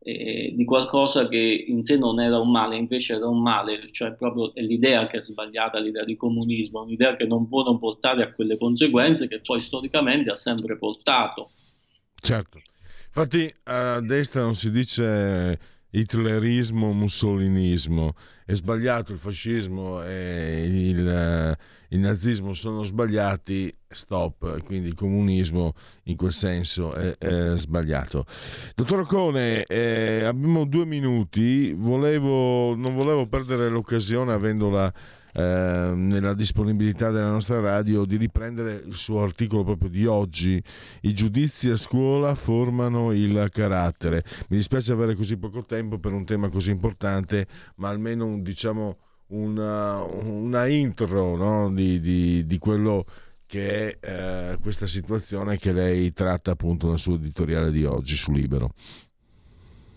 eh, 0.00 0.52
di 0.54 0.64
qualcosa 0.66 1.28
che 1.28 1.64
in 1.66 1.82
sé 1.82 1.96
non 1.96 2.20
era 2.20 2.38
un 2.38 2.50
male, 2.50 2.76
invece 2.76 3.14
era 3.14 3.26
un 3.26 3.40
male, 3.40 3.90
cioè 3.90 4.12
proprio 4.12 4.54
è 4.54 4.60
l'idea 4.60 5.06
che 5.06 5.16
è 5.16 5.22
sbagliata, 5.22 5.78
l'idea 5.78 6.04
di 6.04 6.16
comunismo, 6.16 6.82
un'idea 6.82 7.16
che 7.16 7.24
non 7.24 7.48
può 7.48 7.64
non 7.64 7.78
portare 7.78 8.22
a 8.22 8.32
quelle 8.32 8.58
conseguenze 8.58 9.28
che 9.28 9.40
poi 9.40 9.62
storicamente 9.62 10.30
ha 10.30 10.36
sempre 10.36 10.76
portato. 10.76 11.52
Certo, 12.20 12.60
infatti 13.06 13.50
a 13.64 14.00
destra 14.02 14.42
non 14.42 14.54
si 14.54 14.70
dice 14.70 15.58
hitlerismo, 15.90 16.92
mussolinismo, 16.92 18.14
è 18.44 18.54
sbagliato 18.54 19.12
il 19.12 19.18
fascismo 19.18 20.02
e 20.02 20.64
il 20.66 21.56
il 21.90 22.00
nazismo 22.00 22.52
sono 22.54 22.82
sbagliati, 22.82 23.72
stop, 23.88 24.62
quindi 24.64 24.88
il 24.88 24.94
comunismo 24.94 25.74
in 26.04 26.16
quel 26.16 26.32
senso 26.32 26.92
è, 26.94 27.16
è 27.16 27.58
sbagliato. 27.58 28.24
Dottor 28.74 29.00
Ocone, 29.00 29.64
eh, 29.64 30.24
abbiamo 30.24 30.64
due 30.64 30.84
minuti, 30.84 31.72
volevo, 31.72 32.74
non 32.74 32.94
volevo 32.94 33.26
perdere 33.26 33.68
l'occasione 33.68 34.32
avendola 34.32 34.92
eh, 35.38 35.92
nella 35.94 36.32
disponibilità 36.32 37.10
della 37.10 37.28
nostra 37.28 37.60
radio 37.60 38.06
di 38.06 38.16
riprendere 38.16 38.82
il 38.86 38.94
suo 38.94 39.22
articolo 39.22 39.64
proprio 39.64 39.90
di 39.90 40.06
oggi. 40.06 40.62
I 41.02 41.12
giudizi 41.12 41.68
a 41.68 41.76
scuola 41.76 42.34
formano 42.34 43.12
il 43.12 43.48
carattere. 43.52 44.24
Mi 44.48 44.56
dispiace 44.56 44.92
avere 44.92 45.14
così 45.14 45.36
poco 45.36 45.62
tempo 45.66 45.98
per 45.98 46.12
un 46.12 46.24
tema 46.24 46.48
così 46.48 46.70
importante, 46.70 47.46
ma 47.76 47.90
almeno 47.90 48.40
diciamo 48.40 48.96
una, 49.28 50.02
una 50.02 50.66
intro 50.68 51.36
no? 51.36 51.70
di, 51.70 52.00
di, 52.00 52.46
di, 52.46 52.58
quello 52.58 53.04
che 53.44 53.98
è 53.98 54.52
eh, 54.52 54.58
questa 54.62 54.86
situazione 54.86 55.58
che 55.58 55.72
lei 55.72 56.14
tratta 56.14 56.52
appunto 56.52 56.88
nel 56.88 56.98
suo 56.98 57.16
editoriale 57.16 57.70
di 57.70 57.84
oggi 57.84 58.16
su 58.16 58.32
Libero. 58.32 58.72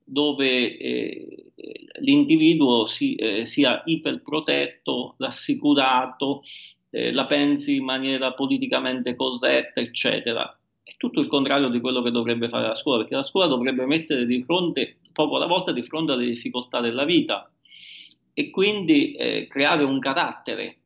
dove 0.04 0.78
eh, 0.78 1.52
l'individuo 2.00 2.86
si, 2.86 3.16
eh, 3.16 3.46
sia 3.46 3.82
iperprotetto, 3.86 5.16
rassicurato, 5.18 6.44
eh, 6.90 7.12
la 7.12 7.26
pensi 7.26 7.76
in 7.78 7.86
maniera 7.86 8.34
politicamente 8.34 9.16
corretta, 9.16 9.80
eccetera. 9.80 10.60
È 10.84 10.96
tutto 10.98 11.22
il 11.22 11.28
contrario 11.28 11.70
di 11.70 11.80
quello 11.80 12.02
che 12.02 12.12
dovrebbe 12.12 12.50
fare 12.50 12.68
la 12.68 12.76
scuola, 12.76 13.00
perché 13.00 13.16
la 13.16 13.24
scuola 13.24 13.48
dovrebbe 13.48 13.86
mettere 13.86 14.26
di 14.26 14.44
fronte 14.44 14.98
poco 15.14 15.38
alla 15.38 15.46
volta 15.48 15.72
di 15.72 15.84
fronte 15.84 16.14
alle 16.14 16.26
difficoltà 16.26 16.82
della 16.82 17.06
vita 17.06 17.52
e 18.34 18.50
quindi 18.50 19.14
eh, 19.14 19.48
creare 19.48 19.84
un 19.84 20.00
carattere. 20.00 20.78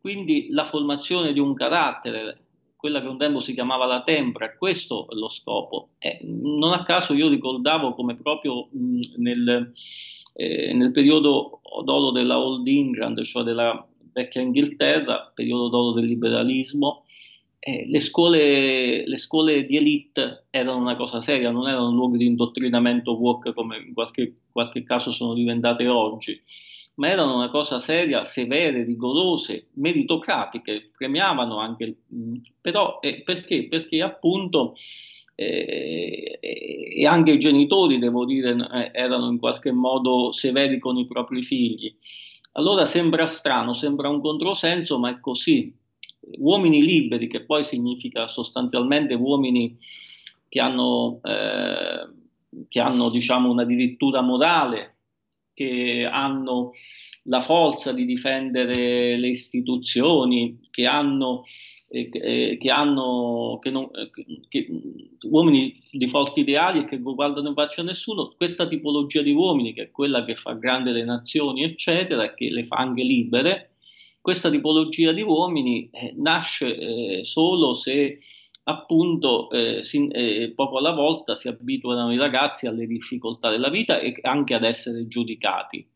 Quindi 0.00 0.48
la 0.50 0.64
formazione 0.64 1.32
di 1.32 1.40
un 1.40 1.54
carattere, 1.54 2.47
quella 2.78 3.00
che 3.00 3.08
un 3.08 3.18
tempo 3.18 3.40
si 3.40 3.54
chiamava 3.54 3.86
la 3.86 4.04
tempra, 4.04 4.56
questo 4.56 5.08
è 5.10 5.14
lo 5.14 5.28
scopo. 5.28 5.90
Eh, 5.98 6.20
non 6.22 6.72
a 6.72 6.84
caso 6.84 7.12
io 7.12 7.28
ricordavo 7.28 7.92
come 7.92 8.14
proprio 8.14 8.68
mh, 8.70 9.00
nel, 9.16 9.72
eh, 10.34 10.72
nel, 10.72 10.92
periodo 10.92 11.60
d'oro 11.84 12.12
della 12.12 12.38
Old 12.38 12.68
England, 12.68 13.20
cioè 13.22 13.42
della 13.42 13.84
vecchia 14.12 14.42
Inghilterra, 14.42 15.32
periodo 15.34 15.68
d'oro 15.68 15.92
del 15.92 16.04
liberalismo, 16.04 17.04
eh, 17.58 17.84
le, 17.88 17.98
scuole, 17.98 19.04
le, 19.08 19.16
scuole, 19.16 19.66
di 19.66 19.76
elite 19.76 20.46
erano 20.50 20.78
una 20.78 20.94
cosa 20.94 21.20
seria, 21.20 21.50
non 21.50 21.66
erano 21.66 21.90
luoghi 21.90 22.18
di 22.18 22.26
indottrinamento 22.26 23.18
woke 23.18 23.54
come 23.54 23.78
in 23.78 23.92
qualche, 23.92 24.42
qualche 24.52 24.84
caso 24.84 25.12
sono 25.12 25.34
diventate 25.34 25.88
oggi, 25.88 26.40
ma 26.98 27.08
erano 27.08 27.36
una 27.36 27.50
cosa 27.50 27.78
seria, 27.78 28.24
severe, 28.24 28.84
rigorose, 28.84 29.68
meritocratiche, 29.74 30.90
premiavano 30.96 31.58
anche, 31.58 31.96
però 32.60 32.98
eh, 33.00 33.22
perché? 33.22 33.68
Perché 33.68 34.02
appunto 34.02 34.74
eh, 35.36 36.38
e 36.40 37.06
anche 37.06 37.30
i 37.30 37.38
genitori, 37.38 38.00
devo 38.00 38.24
dire, 38.24 38.50
eh, 38.72 38.90
erano 38.92 39.30
in 39.30 39.38
qualche 39.38 39.70
modo 39.70 40.32
severi 40.32 40.80
con 40.80 40.96
i 40.96 41.06
propri 41.06 41.42
figli. 41.44 41.94
Allora 42.52 42.84
sembra 42.84 43.28
strano, 43.28 43.72
sembra 43.72 44.08
un 44.08 44.20
controsenso, 44.20 44.98
ma 44.98 45.10
è 45.10 45.20
così 45.20 45.72
uomini 46.38 46.82
liberi, 46.84 47.28
che 47.28 47.44
poi 47.44 47.64
significa 47.64 48.26
sostanzialmente 48.26 49.14
uomini 49.14 49.78
che 50.48 50.58
hanno, 50.58 51.20
eh, 51.22 52.08
che 52.68 52.80
hanno 52.80 53.08
diciamo, 53.08 53.48
una 53.48 53.64
dirittura 53.64 54.20
morale, 54.20 54.96
che 55.58 56.08
hanno 56.08 56.72
la 57.24 57.40
forza 57.40 57.92
di 57.92 58.06
difendere 58.06 59.16
le 59.18 59.28
istituzioni, 59.28 60.68
che 60.70 60.86
hanno, 60.86 61.42
eh, 61.90 62.08
eh 62.12 62.58
che 62.60 62.70
hanno 62.70 63.58
che 63.60 63.70
non, 63.70 63.88
eh, 63.92 64.10
che, 64.48 64.68
uomini 65.28 65.76
di 65.90 66.06
forti 66.06 66.40
ideali 66.40 66.80
e 66.80 66.84
che 66.84 66.98
guardano 66.98 67.48
in 67.48 67.54
faccia 67.54 67.80
a 67.80 67.84
nessuno, 67.84 68.34
questa 68.36 68.68
tipologia 68.68 69.20
di 69.20 69.32
uomini, 69.32 69.74
che 69.74 69.82
è 69.82 69.90
quella 69.90 70.24
che 70.24 70.36
fa 70.36 70.52
grande 70.52 70.92
le 70.92 71.04
nazioni, 71.04 71.64
eccetera, 71.64 72.34
che 72.34 72.50
le 72.50 72.64
fa 72.64 72.76
anche 72.76 73.02
libere, 73.02 73.72
questa 74.20 74.48
tipologia 74.48 75.12
di 75.12 75.22
uomini 75.22 75.90
eh, 75.90 76.12
nasce 76.16 76.76
eh, 76.76 77.24
solo 77.24 77.74
se 77.74 78.18
appunto 78.68 79.50
eh, 79.50 79.82
si, 79.82 80.08
eh, 80.08 80.52
poco 80.54 80.78
alla 80.78 80.92
volta 80.92 81.34
si 81.34 81.48
abituano 81.48 82.12
i 82.12 82.18
ragazzi 82.18 82.66
alle 82.66 82.86
difficoltà 82.86 83.50
della 83.50 83.70
vita 83.70 83.98
e 83.98 84.14
anche 84.22 84.54
ad 84.54 84.64
essere 84.64 85.06
giudicati. 85.06 85.86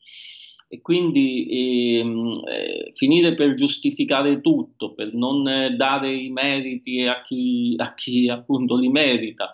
E 0.69 0.81
quindi 0.81 1.99
ehm, 1.99 2.45
eh, 2.49 2.93
finire 2.95 3.35
per 3.35 3.53
giustificare 3.53 4.41
tutto, 4.41 4.95
per 4.95 5.13
non 5.13 5.45
dare 5.77 6.15
i 6.15 6.31
meriti 6.31 7.03
a 7.03 7.23
chi, 7.23 7.75
a 7.77 7.93
chi 7.93 8.31
appunto 8.31 8.79
li 8.79 8.89
merita, 8.89 9.53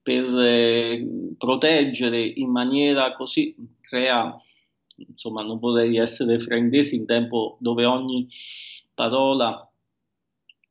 per 0.00 0.24
eh, 0.38 1.04
proteggere 1.36 2.24
in 2.24 2.48
maniera 2.48 3.12
così 3.12 3.56
crea, 3.80 4.40
insomma, 4.98 5.42
non 5.42 5.58
vorrei 5.58 5.96
essere 5.96 6.38
fraintesi 6.38 6.94
in 6.94 7.06
tempo 7.06 7.56
dove 7.58 7.84
ogni 7.84 8.28
parola 8.94 9.68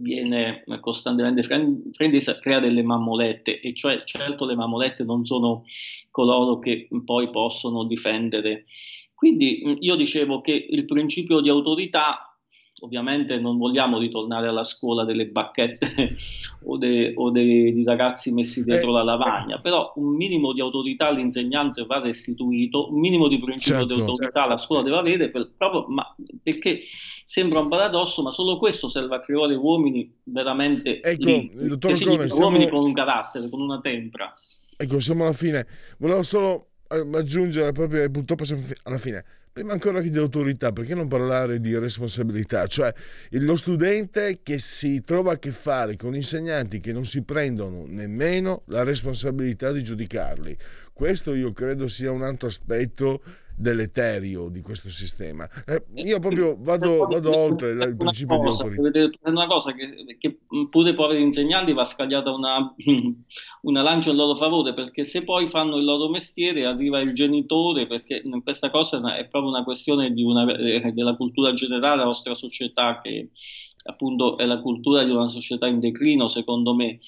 viene 0.01 0.63
costantemente 0.79 1.43
fraintesa, 1.43 2.39
crea 2.39 2.59
delle 2.59 2.83
mammolette, 2.83 3.59
e 3.59 3.73
cioè 3.73 4.03
certo 4.03 4.45
le 4.45 4.55
mammolette 4.55 5.03
non 5.03 5.25
sono 5.25 5.63
coloro 6.09 6.59
che 6.59 6.87
poi 7.05 7.29
possono 7.29 7.85
difendere. 7.85 8.65
Quindi 9.13 9.77
io 9.81 9.95
dicevo 9.95 10.41
che 10.41 10.51
il 10.69 10.85
principio 10.85 11.41
di 11.41 11.49
autorità 11.49 12.31
ovviamente 12.84 13.38
non 13.39 13.58
vogliamo 13.58 14.00
ritornare 14.00 14.48
alla 14.48 14.63
scuola 14.63 15.04
delle 15.06 15.28
bacchette 15.28 16.15
o, 16.65 16.78
de, 16.78 17.13
o 17.15 17.30
dei 17.30 17.84
ragazzi 17.86 18.32
messi 18.32 18.63
dietro 18.63 18.89
eh, 18.89 18.94
la 18.94 19.04
lavagna, 19.04 19.60
però 19.60 19.94
un 19.96 20.15
minimo 20.15 20.54
di 20.54 20.62
autorità 20.62 21.08
all'insegnante 21.08 21.86
va 21.86 22.00
restituito, 22.00 22.91
un 22.91 23.00
minimo 23.00 23.28
di 23.28 23.39
principio 23.39 23.80
certo, 23.80 23.94
di 23.94 24.00
autorità 24.00 24.39
certo. 24.39 24.50
la 24.50 24.58
scuola 24.58 24.84
deve 24.84 24.98
avere, 24.98 25.30
per, 25.30 25.52
proprio, 25.56 25.86
ma, 25.88 26.15
perché 26.41 26.82
sembra 27.26 27.60
un 27.60 27.70
paradosso, 27.70 28.22
ma 28.24 28.32
solo 28.32 28.58
questo 28.58 28.89
serve 28.89 29.15
a 29.15 29.20
creare 29.20 29.56
uomini 29.56 30.12
veramente 30.24 31.02
ecco, 31.02 31.28
lì, 31.28 31.52
dottor 31.54 31.91
Cone, 32.04 32.30
siamo... 32.30 32.46
uomini 32.46 32.67
con 32.67 32.84
un 32.84 32.94
carattere, 32.94 33.50
con 33.50 33.62
una 33.62 33.80
tempra. 33.80 34.32
Ecco, 34.76 35.00
siamo 35.00 35.24
alla 35.24 35.34
fine. 35.34 35.67
Volevo 36.00 36.24
solo 36.24 36.70
eh, 36.89 37.17
aggiungere 37.17 37.72
proprio, 37.72 38.10
purtroppo 38.10 38.44
siamo 38.44 38.63
alla 38.84 38.98
fine 38.98 39.24
prima 39.51 39.73
ancora 39.73 40.01
che 40.01 40.09
di 40.09 40.17
autorità, 40.17 40.71
perché 40.71 40.95
non 40.95 41.07
parlare 41.07 41.59
di 41.59 41.77
responsabilità? 41.77 42.67
Cioè 42.67 42.93
lo 43.31 43.55
studente 43.55 44.39
che 44.41 44.59
si 44.59 45.03
trova 45.03 45.33
a 45.33 45.37
che 45.37 45.51
fare 45.51 45.97
con 45.97 46.15
insegnanti 46.15 46.79
che 46.79 46.93
non 46.93 47.05
si 47.05 47.21
prendono 47.23 47.85
nemmeno 47.85 48.63
la 48.67 48.83
responsabilità 48.83 49.71
di 49.71 49.83
giudicarli. 49.83 50.57
Questo 50.93 51.33
io 51.33 51.51
credo 51.51 51.87
sia 51.87 52.11
un 52.11 52.23
altro 52.23 52.47
aspetto 52.47 53.21
deleterio 53.62 54.50
di 54.50 54.62
questo 54.62 54.89
sistema. 54.89 55.47
Eh, 55.65 55.84
io 55.95 56.19
proprio 56.19 56.58
vado, 56.60 57.06
vado 57.06 57.38
oltre 57.38 57.71
il 57.71 57.95
principio 57.95 58.39
cosa, 58.39 58.67
di 58.67 58.76
autorità. 58.76 59.17
È 59.21 59.30
una 59.30 59.47
cosa 59.47 59.74
che, 59.74 60.17
che 60.19 60.39
pure 60.69 60.89
i 60.89 60.95
poveri 60.95 61.21
insegnanti 61.21 61.74
va 61.74 61.86
scagliata 61.86 62.32
una, 62.32 62.74
una 63.62 63.82
lancia 63.82 64.10
in 64.10 64.17
loro 64.17 64.36
favore, 64.36 64.74
perché 64.74 65.04
se 65.04 65.24
poi 65.24 65.47
fanno 65.47 65.78
il 65.78 65.86
loro 65.86 66.10
mestiere 66.10 66.65
arriva 66.65 67.00
il 67.00 67.13
genitore, 67.13 67.88
perché 67.88 68.24
questa 68.43 68.69
cosa 68.69 68.97
è 69.15 69.28
proprio 69.28 69.52
una 69.52 69.63
questione 69.63 70.12
di 70.12 70.24
una, 70.24 70.52
eh, 70.58 70.91
della 70.91 71.15
cultura 71.15 71.54
generale 71.54 71.91
della 71.91 72.06
nostra 72.06 72.36
società 72.36 73.00
che 73.02 73.30
appunto 73.84 74.38
è 74.38 74.45
la 74.45 74.60
cultura 74.60 75.04
di 75.04 75.12
una 75.12 75.28
società 75.28 75.67
in 75.67 75.80
declino, 75.80 76.28
secondo 76.28 76.74
me. 76.74 77.00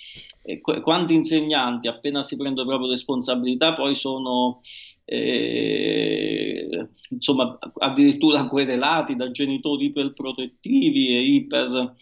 E 0.42 0.60
quanti 0.60 1.14
insegnanti 1.14 1.88
appena 1.88 2.22
si 2.22 2.36
prendono 2.36 2.68
proprio 2.68 2.90
responsabilità 2.90 3.74
poi 3.74 3.96
sono 3.96 4.60
eh, 5.06 6.88
insomma, 7.10 7.58
addirittura 7.80 8.46
querelati 8.48 9.16
da 9.16 9.32
genitori 9.32 9.86
iperprotettivi 9.86 11.16
e 11.16 11.22
iper... 11.22 11.96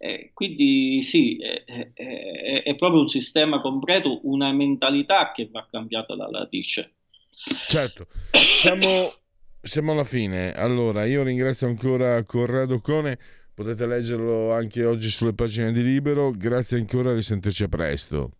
Eh, 0.00 0.30
quindi 0.32 1.02
sì, 1.02 1.38
è, 1.38 1.64
è, 1.92 2.62
è, 2.62 2.76
proprio 2.76 3.00
un 3.00 3.08
sistema 3.08 3.60
completo, 3.60 4.20
una 4.28 4.52
mentalità 4.52 5.32
che 5.32 5.48
va 5.50 5.66
cambiata 5.68 6.14
dalla 6.14 6.38
radice. 6.38 6.92
Certo, 7.68 8.06
siamo, 8.30 9.12
siamo 9.60 9.90
alla 9.90 10.04
fine. 10.04 10.52
Allora, 10.52 11.04
io 11.04 11.24
ringrazio 11.24 11.66
ancora 11.66 12.22
Corrado 12.22 12.80
Cone, 12.80 13.18
potete 13.52 13.88
leggerlo 13.88 14.52
anche 14.52 14.84
oggi 14.84 15.10
sulle 15.10 15.34
pagine 15.34 15.72
di 15.72 15.82
Libero. 15.82 16.30
Grazie 16.30 16.78
ancora, 16.78 17.12
risentirci 17.12 17.64
a 17.64 17.68
presto. 17.68 18.30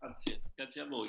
Grazie, 0.00 0.40
grazie 0.56 0.80
a 0.80 0.86
voi. 0.86 1.08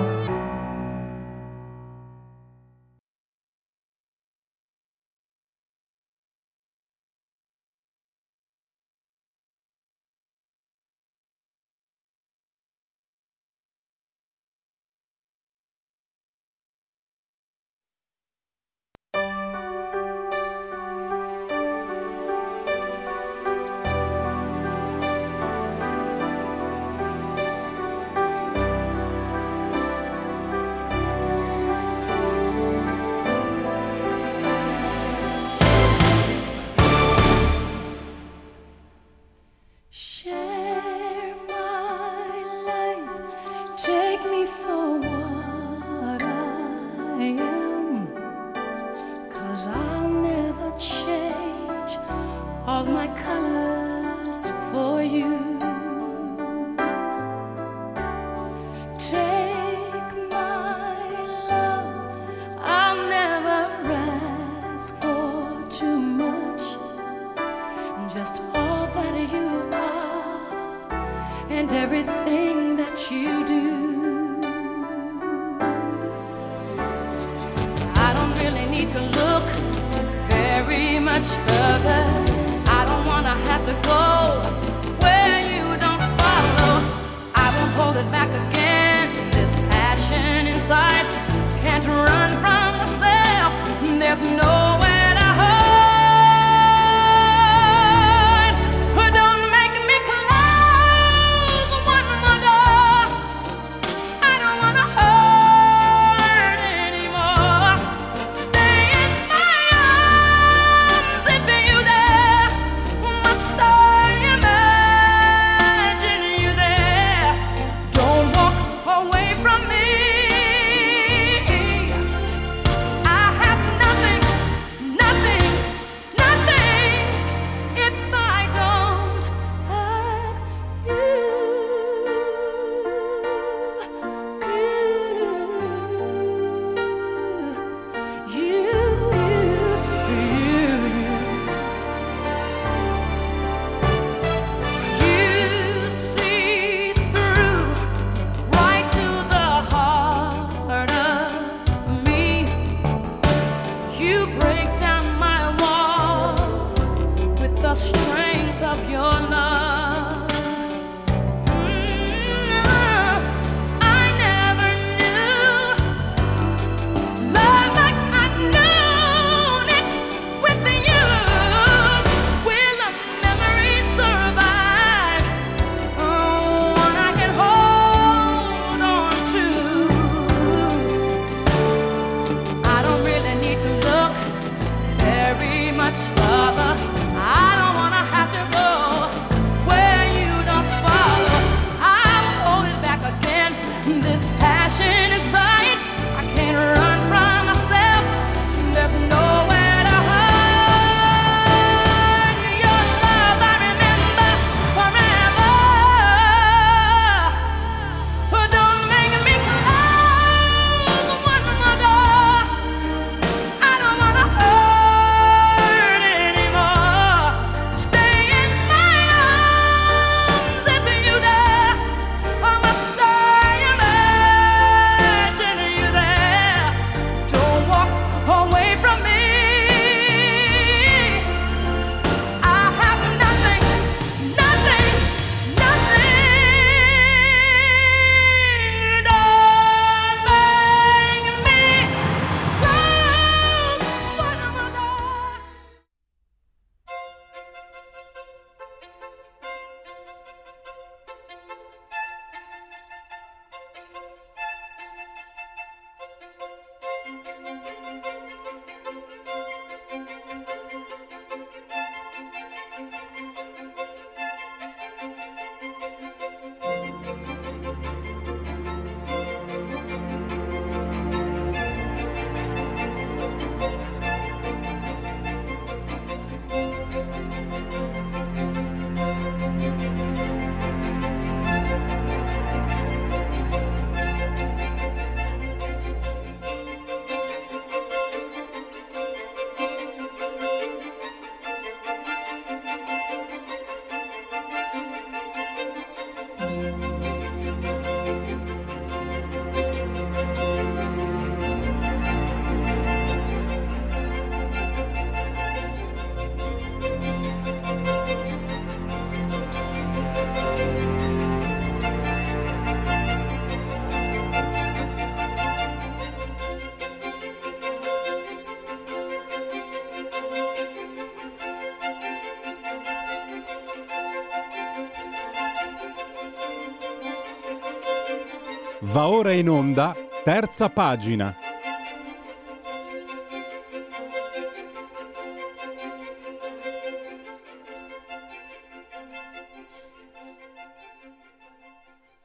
Va 328.83 329.07
ora 329.07 329.31
in 329.31 329.47
onda, 329.47 329.95
terza 330.23 330.69
pagina. 330.69 331.35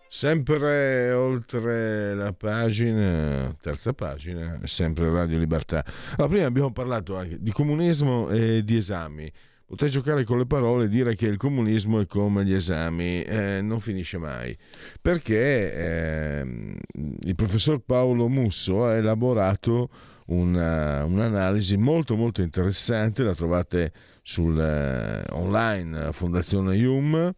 Sempre 0.08 1.12
oltre 1.12 2.14
la 2.14 2.32
pagina, 2.32 3.54
terza 3.60 3.92
pagina, 3.92 4.58
sempre 4.64 5.10
Radio 5.12 5.38
Libertà. 5.38 5.84
Allora, 6.16 6.28
prima 6.32 6.46
abbiamo 6.46 6.72
parlato 6.72 7.16
anche 7.16 7.36
di 7.38 7.52
comunismo 7.52 8.30
e 8.30 8.64
di 8.64 8.78
esami. 8.78 9.30
Potrei 9.68 9.90
giocare 9.90 10.22
con 10.22 10.38
le 10.38 10.46
parole 10.46 10.84
e 10.84 10.88
dire 10.88 11.16
che 11.16 11.26
il 11.26 11.36
comunismo 11.36 11.98
è 11.98 12.06
come 12.06 12.44
gli 12.44 12.52
esami, 12.52 13.22
eh, 13.22 13.60
non 13.62 13.80
finisce 13.80 14.16
mai, 14.16 14.56
perché 15.02 15.72
eh, 15.72 16.76
il 16.92 17.34
professor 17.34 17.80
Paolo 17.80 18.28
Musso 18.28 18.84
ha 18.84 18.94
elaborato 18.94 19.90
una, 20.26 21.04
un'analisi 21.04 21.76
molto 21.78 22.14
molto 22.14 22.42
interessante, 22.42 23.24
la 23.24 23.34
trovate 23.34 23.92
sul, 24.22 24.56
eh, 24.56 25.24
online 25.32 26.12
Fondazione 26.12 26.76
IUM, 26.76 27.34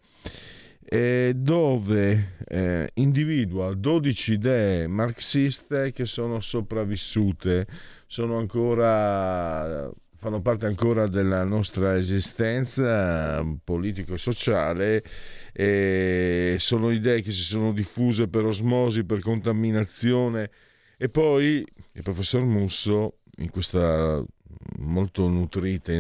eh, 0.85 1.33
dove 1.35 2.35
eh, 2.47 2.91
individua 2.95 3.73
12 3.73 4.33
idee 4.35 4.87
marxiste 4.87 5.93
che 5.93 6.05
sono 6.05 6.41
sopravvissute, 6.41 7.67
sono 8.07 8.37
ancora 8.37 9.91
fanno 10.21 10.41
parte 10.41 10.67
ancora 10.67 11.07
della 11.07 11.45
nostra 11.45 11.97
esistenza 11.97 13.45
politico-sociale 13.63 15.03
e 15.53 16.57
sono 16.59 16.91
idee 16.91 17.23
che 17.23 17.31
si 17.31 17.43
sono 17.43 17.73
diffuse 17.73 18.27
per 18.27 18.45
osmosi, 18.45 19.05
per 19.05 19.21
contaminazione. 19.21 20.51
E 20.97 21.09
poi 21.09 21.65
il 21.93 22.03
professor 22.03 22.43
Musso 22.43 23.19
in 23.37 23.51
questa 23.51 24.21
molto 24.79 25.29
nutrita 25.29 25.93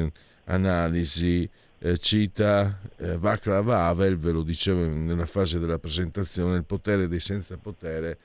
analisi 0.47 1.49
eh, 1.79 1.99
cita 1.99 2.81
eh, 2.97 3.17
Václav 3.19 3.69
Havel, 3.69 4.19
ve 4.19 4.33
lo 4.33 4.43
dicevo 4.43 4.85
nella 4.85 5.27
fase 5.27 5.61
della 5.61 5.79
presentazione, 5.79 6.57
il 6.57 6.65
potere 6.65 7.07
dei 7.07 7.21
senza 7.21 7.57
potere 7.57 8.19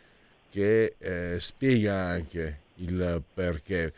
che 0.49 0.95
eh, 0.97 1.36
spiega 1.39 1.93
anche 1.93 2.62
il 2.77 3.21
perché 3.32 3.93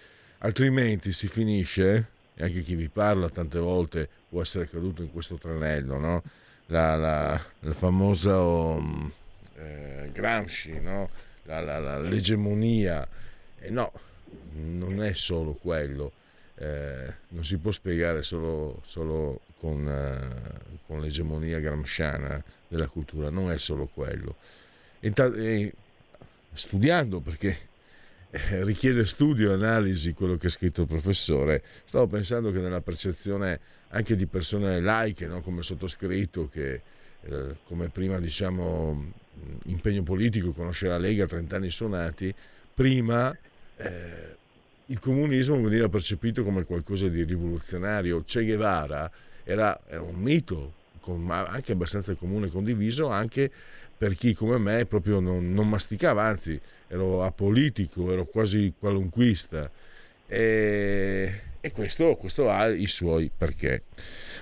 altrimenti 0.46 1.12
si 1.12 1.28
finisce, 1.28 2.08
e 2.36 2.44
anche 2.44 2.62
chi 2.62 2.76
vi 2.76 2.88
parla 2.88 3.30
tante 3.30 3.60
volte 3.60 4.08
può 4.30 4.42
essere 4.42 4.68
caduto 4.68 5.02
in 5.02 5.12
questo 5.12 5.36
tranello, 5.36 5.98
no? 5.98 6.24
la, 6.68 6.96
la, 6.96 7.46
la 7.60 7.74
famosa 7.74 8.40
um, 8.40 9.12
eh, 9.56 10.10
Gramsci, 10.14 10.80
no? 10.80 11.10
la, 11.44 11.62
la, 11.62 12.00
l'egemonia, 12.00 13.08
e 13.60 13.70
no, 13.70 13.92
non 14.54 15.02
è 15.02 15.14
solo 15.14 15.54
quello, 15.54 16.12
eh, 16.56 17.14
non 17.30 17.44
si 17.44 17.58
può 17.58 17.72
spiegare 17.72 18.22
solo, 18.22 18.82
solo 18.86 19.42
con, 19.60 19.86
uh, 19.86 20.78
con, 20.86 21.02
l'egemonia 21.02 21.60
gramsciana 21.60 22.42
della 22.68 22.88
cultura, 22.88 23.30
non 23.30 23.52
è 23.52 23.58
solo 23.58 23.88
quello. 23.92 24.36
E, 25.00 25.12
e, 25.16 25.74
studiando 26.54 27.20
perché 27.20 27.50
eh, 27.50 27.75
richiede 28.64 29.06
studio 29.06 29.52
e 29.52 29.54
analisi 29.54 30.14
quello 30.14 30.38
che 30.38 30.48
ha 30.48 30.50
scritto 30.50 30.82
il 30.82 30.88
professore. 30.88 31.64
Stavo 31.86 32.08
pensando 32.08 32.52
che 32.52 32.60
nella 32.60 32.82
percezione 32.82 33.60
anche 33.90 34.16
di 34.16 34.26
persone 34.26 34.82
laiche, 34.82 35.28
no? 35.28 35.42
come 35.42 35.62
sottoscritto, 35.62 36.50
che 36.50 36.82
eh, 37.22 37.56
come 37.64 37.90
prima 37.90 38.20
diciamo 38.20 39.24
impegno 39.66 40.04
politico 40.04 40.52
conosce 40.52 40.88
la 40.88 40.98
Lega 40.98 41.26
30 41.26 41.56
anni 41.56 41.70
suonati, 41.70 42.34
prima 42.74 43.36
eh, 43.78 44.36
il 44.88 45.00
comunismo 45.00 45.62
veniva 45.62 45.90
percepito 45.90 46.44
come 46.44 46.64
qualcosa 46.64 47.08
di 47.08 47.24
rivoluzionario. 47.24 48.24
Che 48.26 48.44
Guevara 48.44 49.10
era, 49.44 49.80
era 49.88 50.02
un 50.02 50.16
mito 50.16 50.74
con, 51.00 51.30
anche 51.30 51.72
abbastanza 51.72 52.14
comune 52.16 52.48
e 52.48 52.50
condiviso 52.50 53.10
anche 53.10 53.52
per 53.98 54.16
chi 54.16 54.34
come 54.34 54.58
me 54.58 54.86
proprio 54.86 55.20
non, 55.20 55.54
non 55.54 55.70
masticava, 55.70 56.24
anzi 56.24 56.60
ero 56.88 57.24
apolitico, 57.24 58.12
ero 58.12 58.26
quasi 58.26 58.74
qualunquista. 58.78 59.70
E, 60.28 61.32
e 61.62 61.72
questo, 61.72 62.16
questo, 62.16 62.50
ha 62.50 62.68
i 62.68 62.88
suoi 62.88 63.32
perché. 63.36 63.84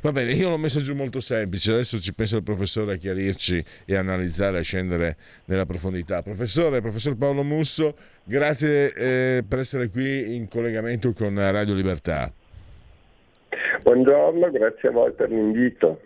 Va 0.01 0.11
bene, 0.11 0.33
io 0.33 0.49
l'ho 0.49 0.57
messo 0.57 0.81
giù 0.81 0.93
molto 0.93 1.19
semplice, 1.19 1.71
adesso 1.71 1.99
ci 1.99 2.13
pensa 2.13 2.37
il 2.37 2.43
professore 2.43 2.93
a 2.93 2.95
chiarirci 2.97 3.63
e 3.85 3.95
analizzare, 3.95 4.59
a 4.59 4.61
scendere 4.61 5.15
nella 5.45 5.65
profondità. 5.65 6.21
Professore, 6.21 6.81
professor 6.81 7.15
Paolo 7.15 7.43
Musso, 7.43 7.95
grazie 8.23 8.93
eh, 8.93 9.43
per 9.47 9.59
essere 9.59 9.89
qui 9.89 10.35
in 10.35 10.47
collegamento 10.47 11.13
con 11.13 11.35
Radio 11.35 11.73
Libertà. 11.73 12.31
Buongiorno, 13.81 14.49
grazie 14.51 14.89
a 14.89 14.91
voi 14.91 15.11
per 15.11 15.29
l'invito, 15.29 16.01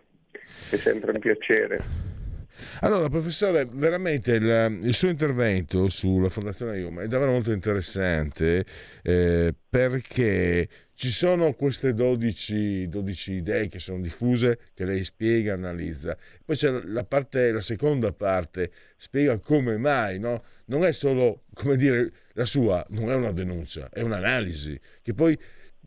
è 0.69 0.77
sempre 0.77 1.11
un 1.11 1.19
piacere. 1.19 2.06
Allora, 2.81 3.09
professore, 3.09 3.67
veramente 3.69 4.33
il, 4.33 4.79
il, 4.83 4.93
suo 4.93 5.09
intervento 5.09 5.87
sulla 5.89 6.29
Fondazione 6.29 6.77
Iuma 6.79 7.01
è 7.01 7.07
davvero 7.07 7.31
molto 7.31 7.51
interessante 7.51 8.65
eh, 9.01 9.53
perché 9.69 10.67
ci 10.93 11.11
sono 11.11 11.53
queste 11.53 11.93
12, 11.93 12.89
12, 12.89 13.31
idee 13.33 13.67
che 13.67 13.77
sono 13.77 14.01
diffuse, 14.01 14.59
che 14.73 14.83
lei 14.83 15.03
spiega, 15.03 15.53
analizza. 15.53 16.17
Poi 16.43 16.55
c'è 16.55 16.71
la, 16.71 17.03
parte, 17.03 17.51
la 17.51 17.61
seconda 17.61 18.11
parte, 18.11 18.71
spiega 18.97 19.37
come 19.37 19.77
mai, 19.77 20.17
no? 20.17 20.43
Non 20.65 20.83
è 20.83 20.91
solo, 20.91 21.43
come 21.53 21.75
dire, 21.75 22.11
la 22.33 22.45
sua, 22.45 22.83
non 22.89 23.11
è 23.11 23.13
una 23.13 23.31
denuncia, 23.31 23.89
è 23.91 24.01
un'analisi, 24.01 24.79
che 25.03 25.13
poi 25.13 25.37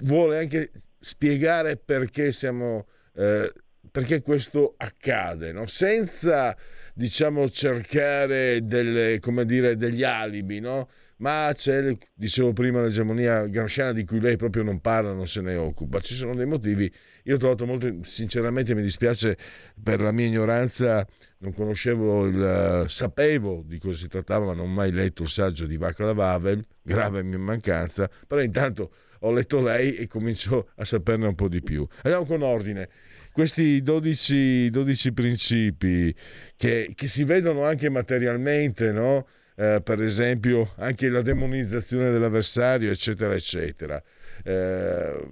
vuole 0.02 0.38
anche 0.38 0.70
spiegare 1.00 1.76
perché 1.76 2.30
siamo... 2.30 2.86
Eh, 3.14 3.52
perché 3.90 4.22
questo 4.22 4.74
accade, 4.76 5.52
no? 5.52 5.66
senza 5.66 6.56
diciamo 6.94 7.48
cercare 7.48 8.64
delle, 8.64 9.18
dire, 9.44 9.76
degli 9.76 10.02
alibi, 10.02 10.60
no? 10.60 10.88
ma 11.20 11.52
c'è, 11.54 11.96
dicevo 12.14 12.52
prima, 12.52 12.80
l'egemonia 12.80 13.46
gramsciana 13.46 13.92
di 13.92 14.04
cui 14.04 14.20
lei 14.20 14.36
proprio 14.36 14.62
non 14.62 14.80
parla, 14.80 15.12
non 15.12 15.26
se 15.26 15.40
ne 15.42 15.54
occupa. 15.54 16.00
Ci 16.00 16.14
sono 16.14 16.34
dei 16.34 16.46
motivi. 16.46 16.90
Io 17.24 17.34
ho 17.34 17.38
trovato 17.38 17.66
molto, 17.66 18.02
sinceramente 18.02 18.74
mi 18.74 18.82
dispiace 18.82 19.36
per 19.82 20.00
la 20.00 20.12
mia 20.12 20.26
ignoranza, 20.26 21.06
non 21.38 21.52
conoscevo 21.52 22.26
il, 22.26 22.84
sapevo 22.88 23.62
di 23.66 23.78
cosa 23.78 23.98
si 23.98 24.08
trattava, 24.08 24.46
ma 24.46 24.54
non 24.54 24.66
ho 24.66 24.72
mai 24.72 24.92
letto 24.92 25.22
il 25.22 25.28
saggio 25.28 25.66
di 25.66 25.76
Vaclav 25.76 26.18
Havel, 26.18 26.64
grave 26.82 27.22
mia 27.22 27.38
mancanza, 27.38 28.10
però 28.26 28.40
intanto 28.40 28.90
ho 29.20 29.32
letto 29.32 29.60
lei 29.60 29.96
e 29.96 30.06
comincio 30.06 30.70
a 30.76 30.86
saperne 30.86 31.26
un 31.26 31.34
po' 31.34 31.48
di 31.48 31.62
più. 31.62 31.86
Andiamo 32.02 32.24
con 32.24 32.40
ordine 32.40 32.88
questi 33.32 33.82
12, 33.82 34.70
12 34.70 35.12
principi 35.12 36.14
che, 36.56 36.92
che, 36.94 37.06
si 37.06 37.24
vedono 37.24 37.64
anche 37.64 37.88
materialmente, 37.88 38.92
no? 38.92 39.26
eh, 39.56 39.80
per 39.82 40.02
esempio 40.02 40.72
anche 40.76 41.08
la 41.08 41.22
demonizzazione 41.22 42.10
dell'avversario, 42.10 42.90
eccetera, 42.90 43.34
eccetera. 43.34 44.02
Eh, 44.42 45.28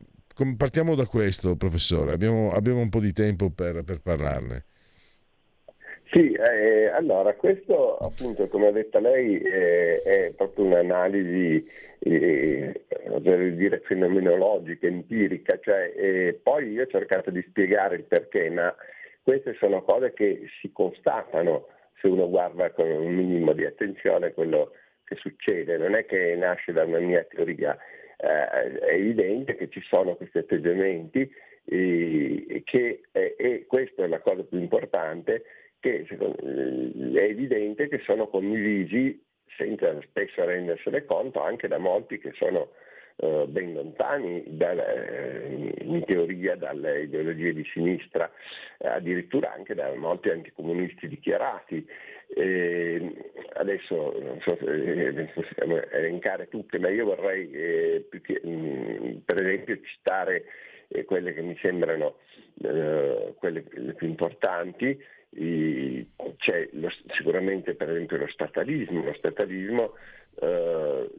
partiamo 0.56 0.94
da 0.94 1.06
questo, 1.06 1.56
professore, 1.56 2.12
abbiamo, 2.12 2.52
abbiamo 2.52 2.80
un 2.80 2.88
po' 2.90 3.00
di 3.00 3.12
tempo 3.12 3.50
per, 3.50 3.82
per 3.84 4.00
parlarne. 4.00 4.66
Sì, 6.10 6.32
eh, 6.32 6.86
allora 6.86 7.34
questo 7.34 7.98
appunto 7.98 8.48
come 8.48 8.68
ha 8.68 8.70
detto 8.70 8.98
lei 8.98 9.38
eh, 9.42 10.00
è 10.00 10.32
proprio 10.34 10.64
un'analisi 10.64 11.68
eh, 11.98 12.82
dire 13.54 13.80
fenomenologica, 13.80 14.86
empirica, 14.86 15.58
cioè, 15.60 15.92
eh, 15.94 16.40
poi 16.42 16.70
io 16.70 16.84
ho 16.84 16.86
cercato 16.86 17.30
di 17.30 17.44
spiegare 17.48 17.96
il 17.96 18.04
perché, 18.04 18.48
ma 18.48 18.74
queste 19.22 19.54
sono 19.58 19.82
cose 19.82 20.14
che 20.14 20.46
si 20.60 20.72
constatano 20.72 21.66
se 22.00 22.08
uno 22.08 22.26
guarda 22.30 22.70
con 22.70 22.88
un 22.90 23.14
minimo 23.14 23.52
di 23.52 23.66
attenzione 23.66 24.32
quello 24.32 24.72
che 25.04 25.16
succede, 25.16 25.76
non 25.76 25.94
è 25.94 26.06
che 26.06 26.34
nasce 26.36 26.72
da 26.72 26.84
una 26.84 27.00
mia 27.00 27.22
teoria, 27.24 27.76
eh, 28.16 28.78
è 28.78 28.94
evidente 28.94 29.56
che 29.56 29.68
ci 29.68 29.82
sono 29.82 30.14
questi 30.14 30.38
atteggiamenti 30.38 31.30
e, 31.66 32.62
che, 32.64 33.02
e 33.12 33.66
questa 33.66 34.04
è 34.04 34.06
la 34.06 34.20
cosa 34.20 34.42
più 34.42 34.58
importante, 34.58 35.42
che 35.80 36.04
è 36.06 37.22
evidente 37.22 37.88
che 37.88 38.00
sono 38.04 38.28
condivisi 38.28 39.24
senza 39.56 39.98
spesso 40.02 40.44
rendersene 40.44 41.04
conto 41.04 41.42
anche 41.42 41.68
da 41.68 41.78
molti 41.78 42.18
che 42.18 42.32
sono 42.34 42.70
eh, 43.20 43.46
ben 43.48 43.72
lontani 43.72 44.44
dal, 44.46 44.78
eh, 44.78 45.74
in 45.80 46.04
teoria 46.04 46.54
dalle 46.54 47.02
ideologie 47.02 47.52
di 47.52 47.64
sinistra, 47.72 48.30
eh, 48.78 48.86
addirittura 48.86 49.52
anche 49.52 49.74
da 49.74 49.92
molti 49.96 50.30
anticomunisti 50.30 51.08
dichiarati. 51.08 51.84
adesso 53.54 54.14
non 54.20 54.38
so 54.42 54.56
se 54.60 55.30
possiamo 55.34 55.82
elencare 55.90 56.46
tutte, 56.48 56.78
ma 56.78 56.90
io 56.90 57.06
vorrei 57.06 57.50
che, 57.50 58.40
mh, 58.40 59.22
per 59.24 59.38
esempio 59.38 59.80
citare 59.82 60.44
quelle 61.04 61.34
che 61.34 61.42
mi 61.42 61.56
sembrano 61.60 62.18
quelle 63.38 63.64
le 63.68 63.94
più 63.94 64.06
importanti, 64.06 64.96
c'è 65.30 66.68
lo, 66.72 66.90
sicuramente 67.08 67.74
per 67.74 67.90
esempio 67.90 68.16
lo 68.16 68.28
statalismo, 68.28 69.02
lo 69.02 69.12
statalismo 69.14 69.94
eh, 70.40 71.10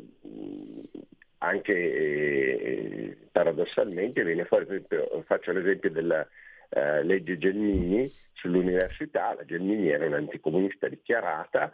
anche 1.40 1.74
eh, 1.74 3.18
paradossalmente 3.32 4.24
viene 4.24 4.46
fuori, 4.46 4.66
per 4.66 4.76
esempio, 4.76 5.24
faccio 5.24 5.52
l'esempio 5.52 5.90
della 5.92 6.28
eh, 6.70 7.04
legge 7.04 7.38
Gelmini 7.38 8.12
sull'università, 8.34 9.34
la 9.36 9.46
Gelmini 9.46 9.90
era 9.90 10.06
un'anticomunista 10.06 10.88
dichiarata, 10.88 11.72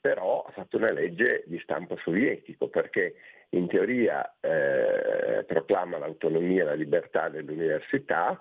però 0.00 0.42
ha 0.42 0.52
fatto 0.52 0.76
una 0.76 0.92
legge 0.92 1.44
di 1.46 1.58
stampo 1.60 1.96
sovietico 1.96 2.68
perché 2.68 3.14
in 3.50 3.66
teoria 3.66 4.36
eh, 4.40 5.44
proclama 5.44 5.98
l'autonomia 5.98 6.62
e 6.62 6.66
la 6.66 6.74
libertà 6.74 7.28
dell'università, 7.28 8.40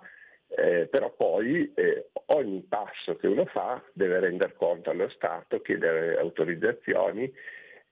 eh, 0.50 0.88
però 0.90 1.12
poi 1.12 1.72
eh, 1.76 2.10
ogni 2.28 2.62
passo 2.68 3.16
che 3.16 3.28
uno 3.28 3.46
fa 3.46 3.82
deve 3.94 4.20
rendere 4.20 4.54
conto 4.56 4.90
allo 4.90 5.10
Stato, 5.10 5.62
chiedere 5.62 6.18
autorizzazioni 6.18 7.32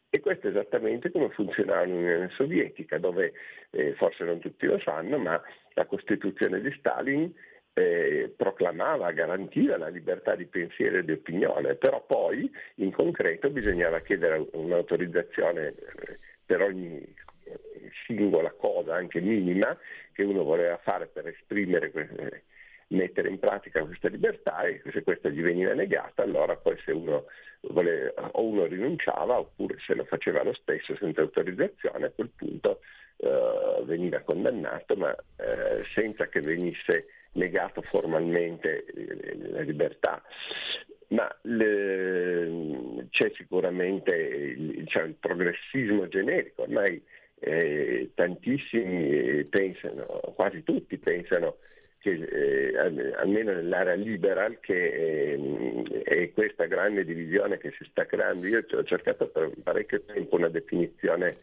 e 0.10 0.20
questo 0.22 0.48
è 0.48 0.50
esattamente 0.52 1.12
come 1.12 1.30
funzionava 1.30 1.84
l'Unione 1.84 2.30
Sovietica, 2.30 2.98
dove 2.98 3.34
eh, 3.72 3.94
forse 3.96 4.24
non 4.24 4.40
tutti 4.40 4.66
lo 4.66 4.80
sanno, 4.80 5.18
ma 5.18 5.42
la 5.74 5.86
Costituzione 5.86 6.62
di 6.62 6.72
Stalin 6.78 7.34
eh, 7.74 8.34
proclamava, 8.36 9.12
garantiva 9.12 9.78
la 9.78 9.90
libertà 9.90 10.36
di 10.36 10.46
pensiero 10.46 11.00
e 11.00 11.04
di 11.04 11.12
opinione, 11.12 11.76
però 11.76 12.02
poi 12.06 12.50
in 12.76 12.94
concreto 12.94 13.50
bisognava 13.50 14.00
chiedere 14.00 14.48
un'autorizzazione 14.54 15.68
eh, 15.68 16.18
per 16.46 16.62
ogni 16.62 17.04
singola 18.06 18.52
cosa, 18.52 18.96
anche 18.96 19.22
minima, 19.22 19.78
che 20.12 20.24
uno 20.24 20.44
voleva 20.44 20.78
fare 20.78 21.08
per 21.08 21.28
esprimere, 21.28 21.92
mettere 22.88 23.30
in 23.30 23.40
pratica 23.40 23.84
questa 23.84 24.10
libertà 24.10 24.64
e 24.64 24.82
se 24.92 25.04
questa 25.04 25.30
gli 25.30 25.42
veniva 25.42 25.74
negata, 25.74 26.24
allora 26.24 26.56
poi 26.56 26.78
se 26.84 26.92
uno 26.92 27.26
voleva, 27.62 28.30
o 28.34 28.44
uno 28.44 28.66
rinunciava 28.66 29.40
oppure 29.40 29.78
se 29.80 29.96
lo 29.96 30.04
faceva 30.06 30.44
lo 30.44 30.54
stesso 30.54 30.96
senza 30.98 31.22
autorizzazione, 31.22 32.08
a 32.08 32.12
quel 32.12 32.30
punto 32.36 32.82
eh, 33.18 33.84
veniva 33.86 34.20
condannato, 34.20 34.96
ma 34.96 35.16
eh, 35.38 35.84
senza 35.94 36.28
che 36.28 36.42
venisse 36.42 37.08
negato 37.34 37.82
formalmente 37.82 38.86
eh, 38.86 39.38
la 39.50 39.62
libertà. 39.62 40.22
Ma 41.08 41.34
le, 41.44 43.08
c'è 43.12 43.32
sicuramente 43.36 44.12
il, 44.16 44.84
diciamo, 44.84 45.06
il 45.06 45.16
progressismo 45.20 46.08
generico, 46.08 46.64
ormai 46.64 47.02
eh, 47.46 48.10
tantissimi 48.16 49.44
pensano, 49.46 50.04
quasi 50.36 50.64
tutti 50.64 50.98
pensano 50.98 51.58
che 52.00 52.12
eh, 52.12 53.14
almeno 53.18 53.54
nell'area 53.54 53.94
liberal 53.94 54.60
che 54.60 55.34
eh, 55.34 56.04
è 56.04 56.32
questa 56.34 56.66
grande 56.66 57.06
divisione 57.06 57.58
che 57.58 57.72
si 57.78 57.86
sta 57.90 58.06
creando. 58.06 58.48
Io 58.48 58.66
ho 58.70 58.84
cercato 58.84 59.28
per 59.28 59.52
parecchio 59.62 60.02
tempo 60.02 60.36
una 60.36 60.50
definizione 60.50 61.38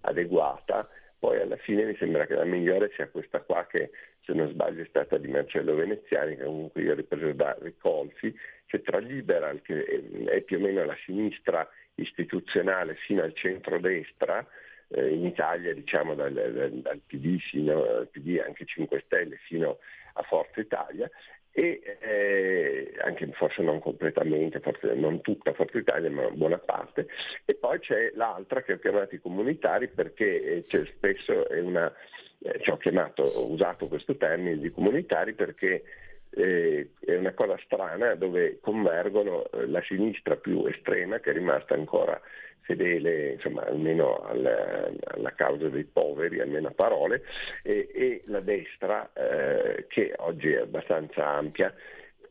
adeguata, 0.00 0.88
poi 1.18 1.38
alla 1.38 1.56
fine 1.56 1.84
mi 1.84 1.96
sembra 1.96 2.26
che 2.26 2.34
la 2.34 2.44
migliore 2.44 2.90
sia 2.94 3.08
questa 3.08 3.40
qua 3.40 3.66
che 3.66 3.90
se 4.24 4.32
non 4.32 4.48
sbaglio 4.48 4.82
è 4.82 4.86
stata 4.86 5.18
di 5.18 5.28
Marcello 5.28 5.74
Veneziani, 5.74 6.36
che 6.36 6.44
comunque 6.44 6.80
io 6.80 6.92
ho 6.92 6.96
ripreso 6.96 7.32
da 7.32 7.56
Ricolfi, 7.60 8.34
cioè 8.66 8.80
tra 8.80 8.98
liberal, 8.98 9.60
che 9.60 9.84
è 10.26 10.40
più 10.40 10.58
o 10.58 10.60
meno 10.60 10.84
la 10.84 10.96
sinistra 11.04 11.68
istituzionale 11.96 12.94
fino 12.94 13.22
al 13.22 13.34
centro-destra, 13.34 14.46
eh, 14.94 15.14
in 15.14 15.26
Italia 15.26 15.72
diciamo 15.74 16.14
dal, 16.14 16.32
dal, 16.32 17.00
PD 17.06 17.38
fino 17.38 17.82
al 17.82 18.08
PD 18.10 18.42
anche 18.44 18.64
5 18.64 19.02
Stelle 19.06 19.36
fino 19.46 19.78
a 20.14 20.22
Forza 20.22 20.60
Italia 20.60 21.10
e 21.54 21.82
eh, 22.00 22.94
anche 23.02 23.30
forse 23.32 23.62
non 23.62 23.78
completamente, 23.78 24.60
forse 24.60 24.94
non 24.94 25.20
tutta 25.20 25.52
Forza 25.52 25.76
Italia, 25.76 26.10
ma 26.10 26.30
buona 26.30 26.58
parte. 26.58 27.06
E 27.44 27.54
poi 27.54 27.78
c'è 27.78 28.12
l'altra 28.14 28.62
che 28.62 28.74
ho 28.74 28.78
chiamato 28.78 29.14
i 29.14 29.20
comunitari 29.20 29.88
perché 29.88 30.64
eh, 30.66 30.86
spesso 30.96 31.48
è 31.48 31.60
una, 31.60 31.92
eh, 32.38 32.58
ci 32.62 32.70
ho 32.70 32.78
chiamato, 32.78 33.22
ho 33.22 33.50
usato 33.50 33.86
questo 33.86 34.16
termine 34.16 34.58
di 34.58 34.70
comunitari 34.70 35.34
perché 35.34 35.82
eh, 36.30 36.92
è 36.98 37.16
una 37.16 37.32
cosa 37.32 37.58
strana 37.64 38.14
dove 38.14 38.58
convergono 38.60 39.50
eh, 39.50 39.66
la 39.66 39.82
sinistra 39.82 40.36
più 40.36 40.64
estrema 40.64 41.18
che 41.20 41.30
è 41.30 41.34
rimasta 41.34 41.74
ancora 41.74 42.18
fedele 42.62 43.32
insomma, 43.32 43.64
almeno 43.66 44.20
alla, 44.20 44.90
alla, 45.04 45.32
causa 45.34 45.68
dei 45.68 45.84
poveri, 45.84 46.40
almeno 46.40 46.68
a 46.68 46.72
parole, 46.72 47.22
e, 47.62 47.90
e 47.92 48.22
la 48.26 48.40
destra 48.40 49.10
eh, 49.12 49.86
che 49.88 50.14
oggi 50.16 50.52
è 50.52 50.60
abbastanza 50.60 51.26
ampia. 51.26 51.74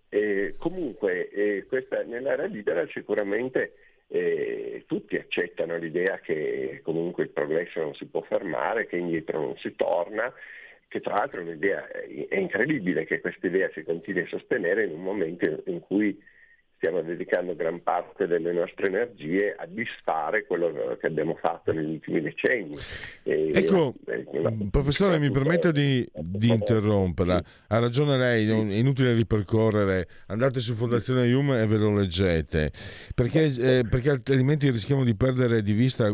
Eh, 0.10 0.56
comunque 0.58 1.30
eh, 1.30 1.66
questa, 1.68 2.04
nell'area 2.04 2.46
libera 2.46 2.86
sicuramente 2.88 3.74
eh, 4.08 4.84
tutti 4.88 5.16
accettano 5.16 5.78
l'idea 5.78 6.20
che 6.20 6.82
comunque 6.84 7.24
il 7.24 7.30
progresso 7.30 7.80
non 7.80 7.96
si 7.96 8.06
può 8.06 8.22
fermare, 8.22 8.88
che 8.88 8.98
indietro 8.98 9.40
non 9.40 9.58
si 9.58 9.74
torna, 9.76 10.34
che 10.90 11.00
tra 11.00 11.16
l'altro 11.16 11.40
è 11.40 11.44
un'idea, 11.44 11.88
è 11.90 12.38
incredibile 12.38 13.06
che 13.06 13.22
questa 13.22 13.48
idea 13.48 13.70
si 13.74 13.84
continui 13.84 14.24
a 14.24 14.28
sostenere 14.28 14.84
in 14.84 14.92
un 14.92 15.02
momento 15.02 15.64
in 15.68 15.80
cui 15.80 16.22
stiamo 16.82 17.04
dedicando 17.04 17.56
gran 17.56 17.84
parte 17.84 18.26
delle 18.26 18.52
nostre 18.52 18.88
energie 18.88 19.56
a 19.56 19.68
disfare 19.68 20.48
quello 20.48 20.98
che 21.00 21.06
abbiamo 21.06 21.36
fatto 21.36 21.72
negli 21.72 21.92
ultimi 21.92 22.22
decenni. 22.22 22.76
E 23.22 23.52
ecco, 23.54 23.94
la, 24.42 24.52
professore, 24.72 25.20
mi 25.20 25.30
permetta 25.30 25.72
di, 25.72 26.04
di, 26.12 26.50
interromperla. 26.50 27.44
Ha 27.68 27.78
ragione 27.78 28.18
lei, 28.18 28.50
è 28.50 28.78
inutile 28.78 29.14
ripercorrere. 29.14 30.08
Andate 30.26 30.60
su 30.60 30.74
Fondazione 30.74 31.32
Hume 31.32 31.62
e 31.62 31.68
ve 31.68 31.78
lo 31.78 31.94
leggete, 31.94 32.72
perché, 33.14 33.44
eh, 33.44 33.84
perché 33.88 34.10
altrimenti 34.10 34.72
rischiamo 34.72 35.04
di 35.04 35.14
perdere 35.14 35.62
di 35.62 35.74
vista 35.74 36.12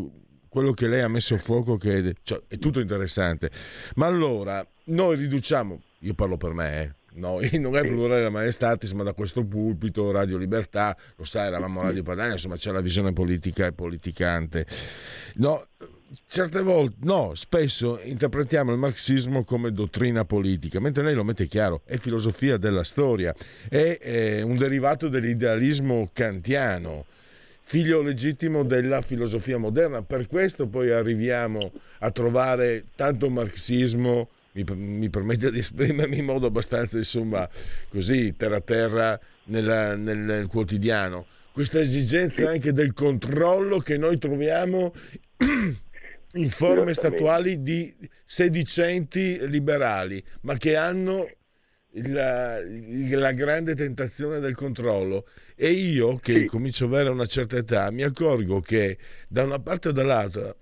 quello 0.49 0.74
che 0.74 0.89
lei 0.89 0.99
ha 0.99 1.07
messo 1.07 1.36
a 1.36 1.38
fuoco, 1.38 1.78
che 1.78 2.13
cioè, 2.24 2.41
è 2.45 2.57
tutto 2.57 2.82
interessante. 2.82 3.49
Ma 3.95 4.07
allora, 4.07 4.68
noi 4.88 5.15
riduciamo, 5.15 5.82
io 5.99 6.13
parlo 6.13 6.36
per 6.36 6.51
me, 6.51 6.82
eh, 6.82 6.91
noi, 7.18 7.49
non 7.59 7.76
è 7.76 7.82
plurale 7.82 8.24
la 8.24 8.30
maestatis, 8.30 8.91
ma 8.91 9.03
da 9.03 9.13
questo 9.13 9.43
pulpito, 9.43 10.11
Radio 10.11 10.38
Libertà, 10.38 10.95
lo 11.15 11.24
sai, 11.24 11.47
eravamo 11.47 11.82
Radio 11.82 12.03
Padania, 12.03 12.34
insomma 12.34 12.55
c'è 12.55 12.72
la 12.72 12.82
visione 12.82 13.13
politica 13.13 13.65
e 13.65 13.74
politicante. 13.74 14.65
No, 15.36 15.68
certe 16.28 16.61
volte, 16.61 16.97
no, 17.01 17.34
spesso 17.36 17.99
interpretiamo 18.01 18.72
il 18.72 18.78
marxismo 18.78 19.43
come 19.43 19.72
dottrina 19.72 20.26
politica, 20.26 20.80
mentre 20.80 21.03
lei 21.03 21.13
lo 21.13 21.24
mette 21.24 21.47
chiaro, 21.47 21.82
è 21.86 21.97
filosofia 21.97 22.57
della 22.57 22.84
storia, 22.84 23.36
è, 23.70 23.97
è 23.99 24.41
un 24.41 24.57
derivato 24.57 25.07
dell'idealismo 25.07 26.09
kantiano 26.13 27.05
figlio 27.68 28.01
legittimo 28.01 28.63
della 28.63 29.01
filosofia 29.01 29.57
moderna. 29.57 30.01
Per 30.01 30.26
questo 30.28 30.68
poi 30.68 30.89
arriviamo 30.89 31.74
a 31.99 32.11
trovare 32.11 32.86
tanto 32.95 33.30
marxismo 33.30 34.30
mi, 34.64 34.76
mi 34.76 35.10
permette 35.10 35.51
di 35.51 35.60
esprimermi 35.60 36.18
in 36.18 36.26
modo 36.26 36.47
abbastanza, 36.47 36.97
insomma, 36.97 37.47
così, 37.89 38.36
terra 38.36 38.62
terra 38.62 39.20
nella, 39.45 39.95
nel, 39.95 40.18
nel 40.18 40.47
quotidiano. 40.47 41.26
Questa 41.51 41.80
esigenza 41.80 42.49
anche 42.49 42.72
del 42.72 42.93
controllo 42.93 43.80
che 43.80 43.97
noi 43.97 44.20
troviamo 44.20 44.93
in 46.34 46.49
forme 46.49 46.93
statuali 46.93 47.64
di 47.64 47.95
sedicenti 48.24 49.39
liberali, 49.47 50.24
ma 50.41 50.55
che 50.58 50.76
hanno 50.76 51.28
la, 51.93 52.60
la, 52.62 53.32
grande 53.32 53.76
tentazione 53.76 54.39
del 54.39 54.55
controllo. 54.55 55.28
E 55.55 55.72
io, 55.72 56.18
che 56.18 56.45
comincio 56.45 56.86
ad 56.86 56.93
avere 56.93 57.10
una 57.10 57.26
certa 57.26 57.58
età, 57.58 57.89
mi 57.89 58.03
accorgo 58.03 58.60
che 58.60 58.97
da 59.28 59.43
una 59.43 59.60
parte 59.60 59.89
o 59.89 59.91
dall'altra, 59.91 60.55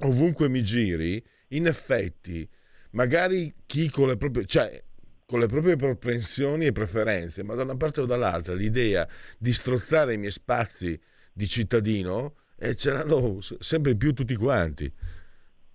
ovunque 0.00 0.48
mi 0.48 0.62
giri, 0.64 1.24
in 1.48 1.66
effetti 1.66 2.48
magari 2.94 3.52
chi 3.66 3.90
con 3.90 4.08
le 4.08 4.16
proprie, 4.16 4.46
cioè, 4.46 4.82
con 5.26 5.38
le 5.38 5.46
proprie 5.46 5.76
propensioni 5.76 6.66
e 6.66 6.72
preferenze, 6.72 7.42
ma 7.42 7.54
da 7.54 7.62
una 7.62 7.76
parte 7.76 8.00
o 8.00 8.06
dall'altra 8.06 8.54
l'idea 8.54 9.06
di 9.38 9.52
strozzare 9.52 10.14
i 10.14 10.18
miei 10.18 10.30
spazi 10.30 10.98
di 11.32 11.46
cittadino 11.46 12.36
eh, 12.58 12.74
ce 12.74 12.90
l'hanno 12.92 13.40
sempre 13.40 13.96
più 13.96 14.12
tutti 14.12 14.34
quanti. 14.36 14.90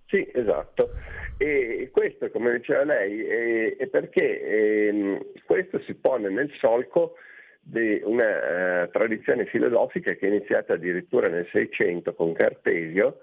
Sì, 0.06 0.28
esatto. 0.32 0.90
E 1.36 1.90
questo, 1.92 2.30
come 2.30 2.56
diceva 2.56 2.84
lei, 2.84 3.24
è, 3.24 3.76
è 3.76 3.86
perché 3.86 4.42
eh, 4.42 5.32
questo 5.44 5.80
si 5.82 5.94
pone 5.94 6.28
nel 6.28 6.50
solco 6.58 7.14
di 7.62 8.00
una 8.02 8.84
uh, 8.84 8.90
tradizione 8.90 9.44
filosofica 9.46 10.14
che 10.14 10.26
è 10.26 10.30
iniziata 10.30 10.72
addirittura 10.74 11.28
nel 11.28 11.46
Seicento 11.52 12.14
con 12.14 12.32
Cartesio, 12.32 13.20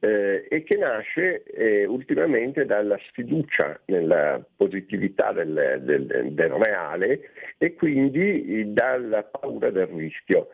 eh, 0.00 0.46
e 0.48 0.62
che 0.62 0.76
nasce 0.76 1.42
eh, 1.44 1.84
ultimamente 1.86 2.64
dalla 2.64 2.98
sfiducia 3.08 3.80
nella 3.86 4.44
positività 4.56 5.32
del, 5.32 5.80
del, 5.82 6.06
del 6.32 6.50
reale 6.50 7.30
e 7.58 7.74
quindi 7.74 8.72
dalla 8.72 9.22
paura 9.24 9.70
del 9.70 9.86
rischio 9.86 10.48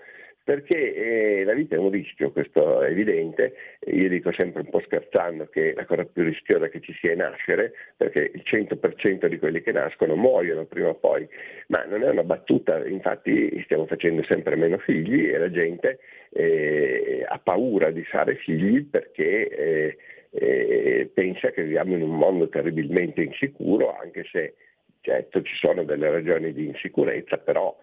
perché 0.45 0.95
eh, 1.41 1.45
la 1.45 1.55
vita 1.55 1.75
è 1.75 1.79
un 1.79 1.91
rischio, 1.91 2.31
questo 2.31 2.83
è 2.83 2.91
evidente, 2.91 3.55
io 3.87 4.11
dico 4.11 4.31
sempre 4.31 4.61
un 4.61 4.69
po' 4.69 4.81
scherzando 4.81 5.47
che 5.47 5.73
la 5.75 5.87
cosa 5.87 6.05
più 6.05 6.23
rischiosa 6.23 6.69
che 6.69 6.83
ci 6.83 6.93
sia 6.93 7.13
è 7.13 7.15
nascere, 7.15 7.73
perché 7.97 8.31
il 8.35 8.43
100% 8.45 9.27
di 9.27 9.39
quelli 9.39 9.63
che 9.63 9.73
nascono 9.73 10.17
muoiono 10.17 10.67
prima 10.67 10.89
o 10.89 10.95
poi, 10.97 11.27
ma 11.69 11.85
non 11.85 12.03
è 12.03 12.11
una 12.11 12.25
battuta, 12.25 12.87
infatti 12.87 13.59
stiamo 13.65 13.87
facendo 13.87 14.23
sempre 14.23 14.55
meno 14.55 14.77
figli 14.77 15.31
e 15.31 15.39
la 15.39 15.51
gente 15.51 15.99
eh, 16.31 17.25
ha 17.27 17.39
paura 17.39 17.91
di 17.91 18.05
fare 18.05 18.37
figli 18.37 18.85
perché 18.85 19.49
eh, 19.49 19.97
eh 20.31 21.11
pensa 21.15 21.53
che 21.53 21.63
viviamo 21.63 21.95
in 21.95 22.03
un 22.03 22.19
mondo 22.19 22.51
terribilmente 22.51 23.23
insicuro, 23.23 23.97
anche 23.97 24.25
se 24.31 24.57
certo 25.01 25.41
ci 25.41 25.55
sono 25.55 25.85
delle 25.85 26.11
ragioni 26.11 26.53
di 26.53 26.67
insicurezza, 26.67 27.39
però 27.39 27.75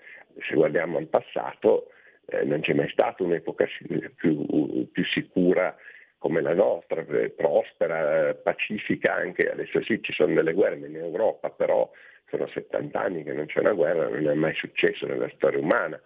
se 0.47 0.53
guardiamo 0.53 0.97
al 0.97 1.07
passato 1.07 1.87
eh, 2.31 2.43
non 2.45 2.61
c'è 2.61 2.73
mai 2.73 2.89
stata 2.89 3.23
un'epoca 3.23 3.67
più, 4.15 4.89
più 4.91 5.05
sicura 5.05 5.75
come 6.17 6.41
la 6.41 6.53
nostra, 6.53 7.03
eh, 7.05 7.29
prospera, 7.31 8.33
pacifica 8.35 9.15
anche, 9.15 9.49
adesso 9.49 9.81
sì 9.81 10.01
ci 10.01 10.13
sono 10.13 10.33
delle 10.33 10.53
guerre 10.53 10.75
in 10.75 10.95
Europa, 10.95 11.49
però 11.49 11.89
sono 12.29 12.47
70 12.47 12.99
anni 12.99 13.23
che 13.23 13.33
non 13.33 13.47
c'è 13.47 13.59
una 13.59 13.73
guerra, 13.73 14.07
non 14.07 14.29
è 14.29 14.33
mai 14.33 14.53
successo 14.53 15.05
nella 15.07 15.29
storia 15.35 15.59
umana. 15.59 15.99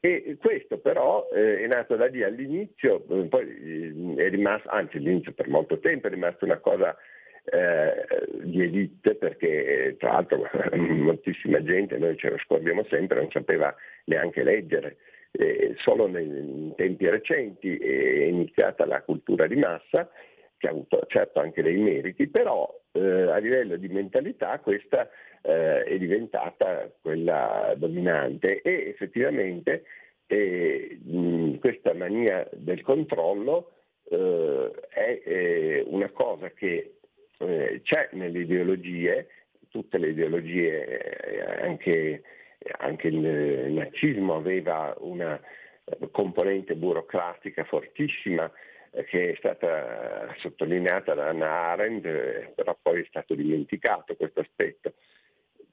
E 0.00 0.36
questo 0.38 0.78
però 0.78 1.28
eh, 1.34 1.62
è 1.62 1.66
nato 1.66 1.96
da 1.96 2.06
lì. 2.06 2.22
All'inizio, 2.22 3.00
poi 3.00 4.14
è 4.16 4.28
rimasto, 4.28 4.68
anzi 4.68 4.98
all'inizio 4.98 5.32
per 5.32 5.48
molto 5.48 5.78
tempo 5.78 6.06
è 6.06 6.10
rimasta 6.10 6.44
una 6.44 6.58
cosa 6.58 6.96
eh, 7.44 8.06
di 8.42 8.62
elite 8.62 9.14
perché 9.16 9.96
tra 9.98 10.12
l'altro 10.12 10.48
moltissima 10.76 11.62
gente, 11.62 11.98
noi 11.98 12.16
ce 12.16 12.30
lo 12.30 12.38
scordiamo 12.38 12.84
sempre, 12.88 13.18
non 13.18 13.30
sapeva 13.30 13.74
neanche 14.04 14.42
leggere 14.42 14.96
eh, 15.36 15.74
solo 15.78 16.06
nei, 16.06 16.72
tempi 16.76 17.08
recenti 17.08 17.76
è 17.76 18.24
iniziata 18.24 18.86
la 18.86 19.02
cultura 19.02 19.46
di 19.46 19.56
massa, 19.56 20.08
che 20.56 20.68
ha 20.68 20.70
avuto 20.70 21.04
certo 21.08 21.40
anche 21.40 21.62
dei 21.62 21.76
meriti, 21.76 22.28
però 22.28 22.68
eh, 22.92 23.00
a 23.00 23.36
livello 23.38 23.76
di 23.76 23.88
mentalità 23.88 24.60
questa 24.60 25.08
eh, 25.42 25.82
è 25.82 25.98
diventata 25.98 26.88
quella 27.02 27.74
dominante 27.76 28.62
e 28.62 28.88
effettivamente 28.88 29.84
eh, 30.26 30.98
mh, 31.02 31.58
questa 31.58 31.92
mania 31.94 32.48
del 32.52 32.82
controllo 32.82 33.72
eh, 34.08 34.70
è 34.88 35.22
eh, 35.24 35.84
una 35.88 36.10
cosa 36.10 36.50
che 36.50 36.90
c'è 37.82 38.08
nelle 38.12 38.38
ideologie, 38.38 39.26
tutte 39.68 39.98
le 39.98 40.10
ideologie 40.10 41.58
anche 41.60 42.22
anche 42.78 43.08
il 43.08 43.72
nazismo 43.72 44.36
aveva 44.36 44.94
una 44.98 45.40
eh, 45.84 46.10
componente 46.10 46.74
burocratica 46.74 47.64
fortissima 47.64 48.50
eh, 48.90 49.04
che 49.04 49.32
è 49.32 49.34
stata 49.36 50.34
sottolineata 50.38 51.14
da 51.14 51.28
Anna 51.28 51.50
Arendt, 51.72 52.06
eh, 52.06 52.52
però 52.54 52.76
poi 52.80 53.02
è 53.02 53.06
stato 53.08 53.34
dimenticato 53.34 54.16
questo 54.16 54.40
aspetto. 54.40 54.94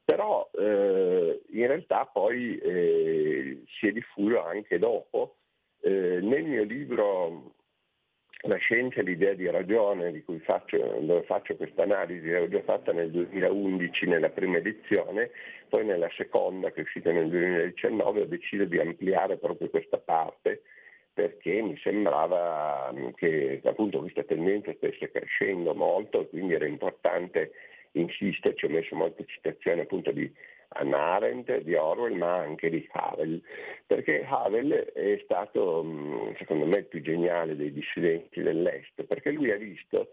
Però 0.03 0.49
eh, 0.53 1.41
in 1.51 1.67
realtà 1.67 2.05
poi 2.05 2.57
eh, 2.57 3.63
si 3.67 3.87
è 3.87 3.91
diffuso 3.91 4.43
anche 4.43 4.79
dopo. 4.79 5.35
Eh, 5.79 6.19
nel 6.21 6.43
mio 6.43 6.63
libro 6.63 7.53
la 8.41 8.57
scienza 8.57 8.99
e 8.99 9.03
l'idea 9.03 9.33
di 9.33 9.49
ragione 9.49 10.11
di 10.11 10.23
cui 10.23 10.39
faccio, 10.39 10.77
dove 11.01 11.23
faccio 11.23 11.55
questa 11.55 11.83
analisi, 11.83 12.29
l'ho 12.29 12.47
già 12.47 12.61
fatta 12.61 12.91
nel 12.91 13.11
2011 13.11 14.07
nella 14.07 14.29
prima 14.29 14.57
edizione, 14.57 15.29
poi 15.69 15.85
nella 15.85 16.09
seconda 16.15 16.71
che 16.71 16.81
è 16.81 16.83
uscita 16.83 17.11
nel 17.11 17.29
2019 17.29 18.21
ho 18.21 18.25
deciso 18.25 18.65
di 18.65 18.79
ampliare 18.79 19.37
proprio 19.37 19.69
questa 19.69 19.97
parte 19.97 20.63
perché 21.13 21.61
mi 21.61 21.77
sembrava 21.83 22.93
che 23.15 23.61
appunto 23.63 23.99
questa 23.99 24.23
tendenza 24.23 24.73
stesse 24.73 25.11
crescendo 25.11 25.75
molto 25.75 26.21
e 26.21 26.29
quindi 26.29 26.53
era 26.53 26.65
importante 26.65 27.51
insistere, 27.91 28.55
ci 28.55 28.65
ho 28.65 28.69
messo 28.69 28.95
molte 28.95 29.25
citazioni 29.25 29.81
appunto 29.81 30.11
di 30.11 30.31
Hannah 30.74 31.15
Arendt, 31.15 31.61
di 31.61 31.76
Orwell, 31.76 32.15
ma 32.15 32.36
anche 32.36 32.69
di 32.69 32.88
Havel, 32.91 33.41
perché 33.86 34.26
Havel 34.26 34.72
è 34.72 35.19
stato, 35.24 35.84
mm, 35.84 36.34
secondo 36.38 36.65
me, 36.65 36.78
il 36.78 36.86
più 36.86 37.01
geniale 37.01 37.55
dei 37.55 37.74
dissidenti 37.74 38.41
dell'Est, 38.41 39.03
perché 39.03 39.32
lui 39.32 39.51
ha 39.51 39.57
visto 39.57 40.11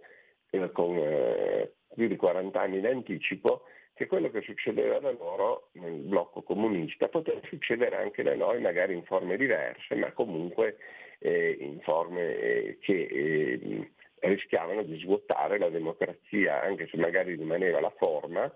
eh, 0.51 0.73
con 0.73 0.97
eh, 0.97 1.73
più 1.95 2.09
di 2.09 2.17
40 2.17 2.61
anni 2.61 2.81
d'anticipo 2.81 3.63
che 3.95 4.07
quello 4.07 4.31
che 4.31 4.43
succedeva 4.43 5.01
da 5.01 5.11
loro 5.11 5.71
nel 5.73 6.01
blocco 6.01 6.43
comunista 6.43 7.09
poteva 7.09 7.41
succedere 7.49 7.97
anche 7.97 8.23
da 8.23 8.35
noi, 8.37 8.61
magari 8.61 8.95
in 8.95 9.03
forme 9.03 9.37
diverse, 9.37 9.95
ma 9.97 10.13
comunque 10.13 10.77
eh, 11.19 11.57
in 11.59 11.81
forme 11.81 12.37
eh, 12.39 12.79
che 12.81 13.09
eh, 13.11 13.91
rischiavano 14.21 14.83
di 14.83 14.99
svuotare 15.01 15.59
la 15.59 15.69
democrazia, 15.69 16.63
anche 16.63 16.87
se 16.89 16.97
magari 16.97 17.35
rimaneva 17.35 17.81
la 17.81 17.93
forma, 17.97 18.53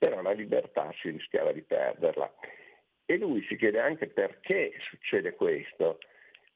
però 0.00 0.22
la 0.22 0.32
libertà 0.32 0.90
si 0.98 1.10
rischiava 1.10 1.52
di 1.52 1.60
perderla. 1.60 2.32
E 3.04 3.18
lui 3.18 3.44
si 3.46 3.56
chiede 3.56 3.78
anche 3.78 4.06
perché 4.06 4.72
succede 4.78 5.34
questo 5.34 5.98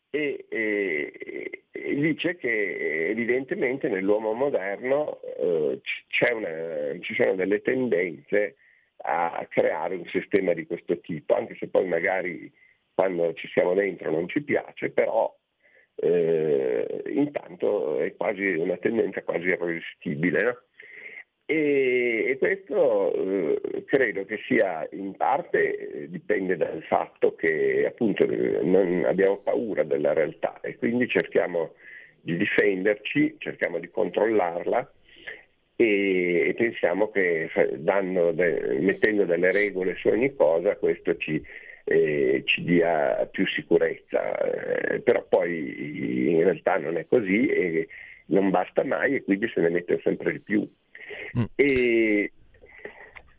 e, 0.08 0.46
e, 0.48 1.64
e 1.70 1.94
dice 1.96 2.36
che 2.36 3.08
evidentemente 3.08 3.88
nell'uomo 3.88 4.32
moderno 4.32 5.20
eh, 5.36 5.80
una, 6.32 6.98
ci 7.00 7.14
sono 7.14 7.34
delle 7.34 7.60
tendenze 7.60 8.56
a 9.06 9.46
creare 9.50 9.96
un 9.96 10.06
sistema 10.06 10.54
di 10.54 10.64
questo 10.66 10.98
tipo, 11.00 11.34
anche 11.34 11.54
se 11.56 11.68
poi 11.68 11.86
magari 11.86 12.50
quando 12.94 13.34
ci 13.34 13.46
siamo 13.48 13.74
dentro 13.74 14.10
non 14.10 14.26
ci 14.28 14.40
piace, 14.40 14.88
però 14.90 15.36
eh, 15.96 17.02
intanto 17.08 17.98
è 18.00 18.14
quasi 18.16 18.46
una 18.54 18.78
tendenza 18.78 19.22
quasi 19.22 19.48
irresistibile. 19.48 20.42
No? 20.42 20.62
E, 21.46 22.24
e, 22.30 22.38
questo 22.38 23.12
eh, 23.12 23.84
credo 23.84 24.24
che 24.24 24.38
sia 24.46 24.88
in 24.92 25.14
parte 25.14 26.04
eh, 26.04 26.08
dipende 26.08 26.56
dal 26.56 26.82
fatto 26.84 27.34
che 27.34 27.84
appunto 27.86 28.24
non 28.26 29.04
abbiamo 29.06 29.36
paura 29.38 29.82
della 29.84 30.14
realtà 30.14 30.58
e 30.62 30.76
quindi 30.76 31.06
cerchiamo 31.06 31.74
di 32.22 32.38
difenderci, 32.38 33.36
cerchiamo 33.38 33.78
di 33.78 33.90
controllarla 33.90 34.90
e, 35.76 36.48
e 36.48 36.54
pensiamo 36.54 37.10
che 37.10 37.50
de, 37.52 38.78
mettendo 38.80 39.24
delle 39.26 39.52
regole 39.52 39.96
su 39.96 40.08
ogni 40.08 40.34
cosa 40.34 40.76
questo 40.76 41.14
ci, 41.16 41.42
eh, 41.84 42.42
ci 42.46 42.64
dia 42.64 43.28
più 43.30 43.46
sicurezza, 43.48 44.38
eh, 44.38 45.00
però 45.00 45.22
poi 45.28 46.32
in 46.32 46.42
realtà 46.42 46.78
non 46.78 46.96
è 46.96 47.06
così 47.06 47.46
e 47.48 47.88
non 48.26 48.48
basta 48.50 48.82
mai 48.84 49.16
e 49.16 49.24
quindi 49.24 49.46
se 49.48 49.60
ne 49.60 49.68
mette 49.68 50.00
sempre 50.02 50.32
di 50.32 50.40
più. 50.40 50.66
Mm. 51.38 51.44
E, 51.54 52.32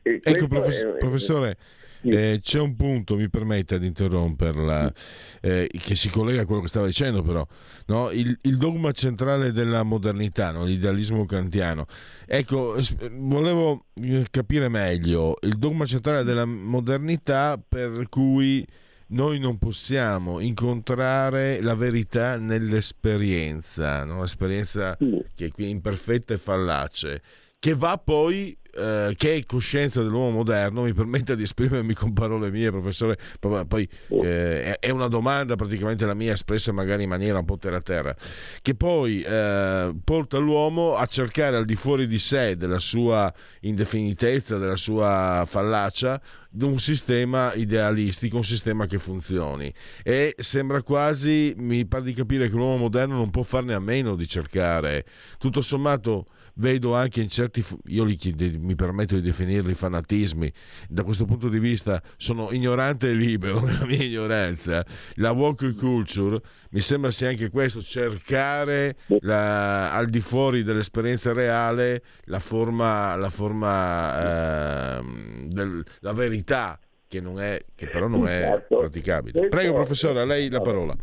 e 0.01 0.19
ecco, 0.21 0.47
profes- 0.47 0.83
è, 0.83 0.97
professore, 0.97 1.57
eh, 2.05 2.39
c'è 2.41 2.59
un 2.59 2.75
punto, 2.75 3.15
mi 3.15 3.29
permetta 3.29 3.77
di 3.77 3.87
interromperla, 3.87 4.93
eh, 5.41 5.69
che 5.71 5.95
si 5.95 6.09
collega 6.09 6.41
a 6.41 6.45
quello 6.45 6.61
che 6.61 6.67
stava 6.67 6.85
dicendo 6.85 7.23
però, 7.23 7.45
no? 7.87 8.11
il, 8.11 8.37
il, 8.43 8.57
dogma 8.57 8.91
centrale 8.91 9.51
della 9.51 9.83
modernità, 9.83 10.51
no? 10.51 10.63
l'idealismo 10.63 11.25
kantiano. 11.25 11.87
Ecco, 12.25 12.75
volevo 13.11 13.85
eh, 13.95 14.25
capire 14.29 14.69
meglio 14.69 15.37
il 15.41 15.57
dogma 15.57 15.85
centrale 15.85 16.23
della 16.23 16.45
modernità 16.45 17.59
per 17.67 18.07
cui 18.09 18.65
noi 19.07 19.39
non 19.39 19.57
possiamo 19.57 20.39
incontrare 20.39 21.61
la 21.61 21.75
verità 21.75 22.37
nell'esperienza, 22.37 24.03
no? 24.03 24.21
l'esperienza 24.21 24.97
che 24.97 25.45
è 25.45 25.51
qui 25.51 25.69
imperfetta 25.69 26.33
e 26.33 26.37
fallace 26.37 27.21
che 27.65 27.73
va 27.73 27.97
poi 27.97 28.55
eh, 28.75 29.15
che 29.17 29.33
è 29.33 29.45
coscienza 29.47 30.03
dell'uomo 30.03 30.29
moderno, 30.29 30.83
mi 30.83 30.93
permette 30.93 31.35
di 31.35 31.41
esprimermi 31.41 31.95
con 31.95 32.13
parole 32.13 32.51
mie, 32.51 32.69
professore, 32.69 33.17
poi 33.39 33.89
eh, 34.21 34.77
è 34.77 34.91
una 34.91 35.07
domanda 35.07 35.55
praticamente 35.55 36.05
la 36.05 36.13
mia 36.13 36.33
espressa 36.33 36.71
magari 36.71 37.01
in 37.01 37.09
maniera 37.09 37.39
un 37.39 37.45
po' 37.45 37.57
terra-terra, 37.57 38.15
che 38.61 38.75
poi 38.75 39.23
eh, 39.23 39.95
porta 40.03 40.37
l'uomo 40.37 40.93
a 40.93 41.07
cercare 41.07 41.57
al 41.57 41.65
di 41.65 41.73
fuori 41.73 42.05
di 42.05 42.19
sé, 42.19 42.55
della 42.55 42.77
sua 42.77 43.33
indefinitezza, 43.61 44.59
della 44.59 44.77
sua 44.77 45.43
fallacia, 45.47 46.21
un 46.61 46.77
sistema 46.77 47.51
idealistico, 47.55 48.37
un 48.37 48.43
sistema 48.43 48.85
che 48.85 48.99
funzioni. 48.99 49.73
E 50.03 50.35
sembra 50.37 50.83
quasi, 50.83 51.55
mi 51.57 51.83
pare 51.87 52.03
di 52.03 52.13
capire 52.13 52.47
che 52.47 52.55
l'uomo 52.55 52.77
moderno 52.77 53.15
non 53.15 53.31
può 53.31 53.41
farne 53.41 53.73
a 53.73 53.79
meno 53.79 54.15
di 54.15 54.27
cercare, 54.27 55.03
tutto 55.39 55.61
sommato 55.61 56.27
vedo 56.55 56.93
anche 56.95 57.21
in 57.21 57.29
certi, 57.29 57.63
io 57.85 58.03
li, 58.03 58.17
mi 58.59 58.75
permetto 58.75 59.15
di 59.15 59.21
definirli 59.21 59.73
fanatismi, 59.73 60.51
da 60.89 61.03
questo 61.03 61.25
punto 61.25 61.49
di 61.49 61.59
vista 61.59 62.01
sono 62.17 62.51
ignorante 62.51 63.09
e 63.09 63.13
libero 63.13 63.59
nella 63.65 63.85
mia 63.85 64.03
ignoranza, 64.03 64.85
la 65.15 65.31
woke 65.31 65.73
culture 65.73 66.39
mi 66.71 66.81
sembra 66.81 67.11
sia 67.11 67.29
anche 67.29 67.49
questo, 67.49 67.81
cercare 67.81 68.95
la, 69.21 69.93
al 69.93 70.07
di 70.07 70.19
fuori 70.19 70.63
dell'esperienza 70.63 71.33
reale 71.33 72.01
la 72.25 72.39
forma, 72.39 73.15
la, 73.15 73.29
forma 73.29 74.97
eh, 74.99 75.03
del, 75.47 75.83
la 76.01 76.13
verità 76.13 76.77
che, 77.07 77.21
non 77.21 77.39
è, 77.39 77.63
che 77.75 77.87
però 77.87 78.07
non 78.07 78.27
è 78.27 78.41
certo. 78.41 78.79
praticabile. 78.79 79.47
Prego 79.47 79.73
professore, 79.73 80.19
a 80.19 80.25
lei 80.25 80.49
la 80.49 80.61
parola. 80.61 80.95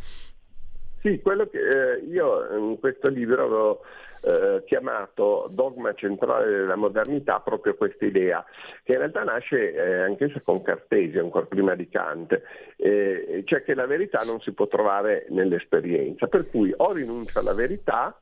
Sì, 1.01 1.21
quello 1.21 1.49
che 1.49 1.59
eh, 1.59 2.05
io 2.11 2.71
in 2.71 2.79
questo 2.79 3.09
libro 3.09 3.45
avevo 3.45 3.81
eh, 4.23 4.63
chiamato 4.67 5.49
dogma 5.51 5.95
centrale 5.95 6.51
della 6.51 6.77
modernità 6.77 7.41
proprio 7.41 7.75
questa 7.75 8.05
idea, 8.05 8.45
che 8.83 8.93
in 8.93 8.99
realtà 8.99 9.25
nasce 9.25 9.73
eh, 9.73 10.03
anch'essa 10.03 10.41
con 10.41 10.63
Cartesio, 10.63 11.23
ancora 11.23 11.47
prima 11.47 11.75
di 11.75 11.89
Kant, 11.89 12.41
eh, 12.77 13.43
cioè 13.45 13.63
che 13.63 13.75
la 13.75 13.87
verità 13.87 14.23
non 14.25 14.41
si 14.41 14.53
può 14.53 14.67
trovare 14.69 15.27
nell'esperienza, 15.31 16.27
per 16.27 16.49
cui 16.49 16.73
o 16.77 16.93
rinuncio 16.93 17.39
alla 17.39 17.55
verità 17.55 18.17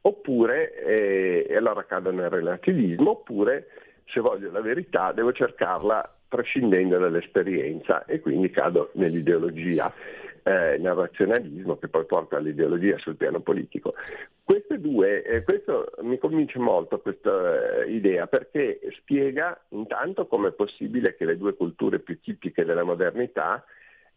oppure, 0.00 0.74
eh, 0.84 1.46
e 1.48 1.56
allora 1.56 1.84
cado 1.84 2.10
nel 2.10 2.30
relativismo, 2.30 3.10
oppure 3.10 3.66
se 4.06 4.20
voglio 4.20 4.50
la 4.50 4.62
verità 4.62 5.12
devo 5.12 5.32
cercarla 5.32 6.14
prescindendo 6.28 6.98
dall'esperienza 6.98 8.04
e 8.04 8.20
quindi 8.20 8.50
cado 8.50 8.90
nell'ideologia 8.94 9.92
eh, 10.48 10.94
razionalismo 10.94 11.76
che 11.76 11.88
poi 11.88 12.06
porta 12.06 12.36
all'ideologia 12.36 12.96
sul 12.98 13.16
piano 13.16 13.40
politico. 13.40 13.94
Queste 14.42 14.80
due, 14.80 15.22
eh, 15.22 15.42
questo 15.42 15.90
mi 16.02 16.18
convince 16.18 16.58
molto 16.58 17.00
questa 17.00 17.82
eh, 17.82 17.90
idea 17.92 18.26
perché 18.26 18.80
spiega 18.98 19.60
intanto 19.70 20.26
come 20.26 20.48
è 20.48 20.52
possibile 20.52 21.14
che 21.16 21.26
le 21.26 21.36
due 21.36 21.54
culture 21.54 21.98
più 21.98 22.18
tipiche 22.20 22.64
della 22.64 22.84
modernità 22.84 23.62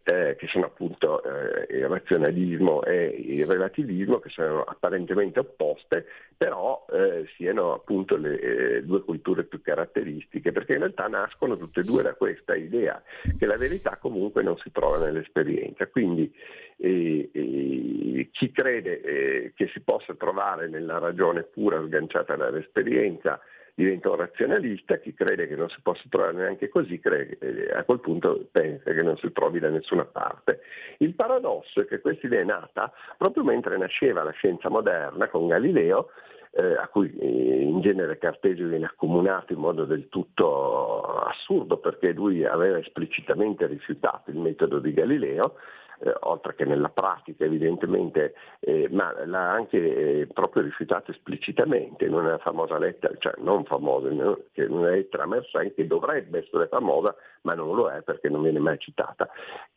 eh, 0.03 0.35
che 0.37 0.47
sono 0.47 0.65
appunto 0.65 1.21
eh, 1.23 1.77
il 1.77 1.87
razionalismo 1.87 2.83
e 2.83 3.05
il 3.05 3.45
relativismo, 3.45 4.19
che 4.19 4.29
sono 4.29 4.63
apparentemente 4.63 5.39
opposte, 5.39 6.05
però 6.35 6.85
eh, 6.91 7.27
siano 7.35 7.73
appunto 7.73 8.15
le 8.15 8.39
eh, 8.39 8.83
due 8.83 9.03
culture 9.03 9.43
più 9.43 9.61
caratteristiche, 9.61 10.51
perché 10.51 10.73
in 10.73 10.79
realtà 10.79 11.07
nascono 11.07 11.57
tutte 11.57 11.81
e 11.81 11.83
due 11.83 12.01
da 12.01 12.13
questa 12.13 12.55
idea 12.55 13.01
che 13.37 13.45
la 13.45 13.57
verità 13.57 13.97
comunque 13.97 14.41
non 14.41 14.57
si 14.57 14.71
trova 14.71 14.97
nell'esperienza. 14.97 15.87
Quindi 15.87 16.33
eh, 16.77 17.29
eh, 17.31 18.29
chi 18.31 18.51
crede 18.51 19.53
che 19.55 19.67
si 19.67 19.81
possa 19.81 20.15
trovare 20.15 20.67
nella 20.67 20.97
ragione 20.97 21.43
pura 21.43 21.81
sganciata 21.83 22.35
dall'esperienza, 22.35 23.39
diventa 23.83 24.09
un 24.09 24.17
razionalista, 24.17 24.97
chi 24.97 25.13
crede 25.13 25.47
che 25.47 25.55
non 25.55 25.69
si 25.69 25.79
possa 25.81 26.03
trovare 26.09 26.33
neanche 26.33 26.69
così, 26.69 26.99
crede, 26.99 27.37
eh, 27.39 27.71
a 27.73 27.83
quel 27.83 27.99
punto 27.99 28.47
pensa 28.51 28.91
che 28.91 29.01
non 29.01 29.17
si 29.17 29.31
trovi 29.31 29.59
da 29.59 29.69
nessuna 29.69 30.05
parte. 30.05 30.61
Il 30.97 31.15
paradosso 31.15 31.81
è 31.81 31.85
che 31.85 31.99
questa 31.99 32.27
idea 32.27 32.41
è 32.41 32.45
nata 32.45 32.91
proprio 33.17 33.43
mentre 33.43 33.77
nasceva 33.77 34.23
la 34.23 34.31
scienza 34.31 34.69
moderna 34.69 35.27
con 35.29 35.47
Galileo, 35.47 36.09
eh, 36.51 36.75
a 36.75 36.87
cui 36.89 37.11
eh, 37.17 37.61
in 37.61 37.81
genere 37.81 38.17
Cartesio 38.17 38.67
viene 38.67 38.85
accomunato 38.85 39.53
in 39.53 39.59
modo 39.59 39.85
del 39.85 40.09
tutto 40.09 41.01
assurdo 41.23 41.77
perché 41.77 42.11
lui 42.11 42.45
aveva 42.45 42.77
esplicitamente 42.77 43.65
rifiutato 43.67 44.31
il 44.31 44.37
metodo 44.37 44.79
di 44.79 44.93
Galileo 44.93 45.55
eh, 46.03 46.13
oltre 46.21 46.55
che 46.55 46.65
nella 46.65 46.89
pratica 46.89 47.45
evidentemente, 47.45 48.33
eh, 48.59 48.87
ma 48.91 49.13
l'ha 49.25 49.51
anche 49.51 49.77
eh, 50.21 50.27
proprio 50.27 50.63
rifiutato 50.63 51.11
esplicitamente 51.11 52.05
in 52.05 52.13
una 52.13 52.37
famosa 52.39 52.77
lettera, 52.77 53.13
cioè 53.19 53.33
non 53.37 53.63
famosa, 53.65 54.09
che 54.51 54.63
una 54.65 54.89
lettera 54.89 55.23
a 55.23 55.27
Mersenne 55.27 55.73
che 55.73 55.87
dovrebbe 55.87 56.39
essere 56.39 56.67
famosa, 56.67 57.15
ma 57.41 57.53
non 57.53 57.75
lo 57.75 57.89
è 57.89 58.01
perché 58.01 58.29
non 58.29 58.41
viene 58.41 58.59
mai 58.59 58.79
citata. 58.79 59.29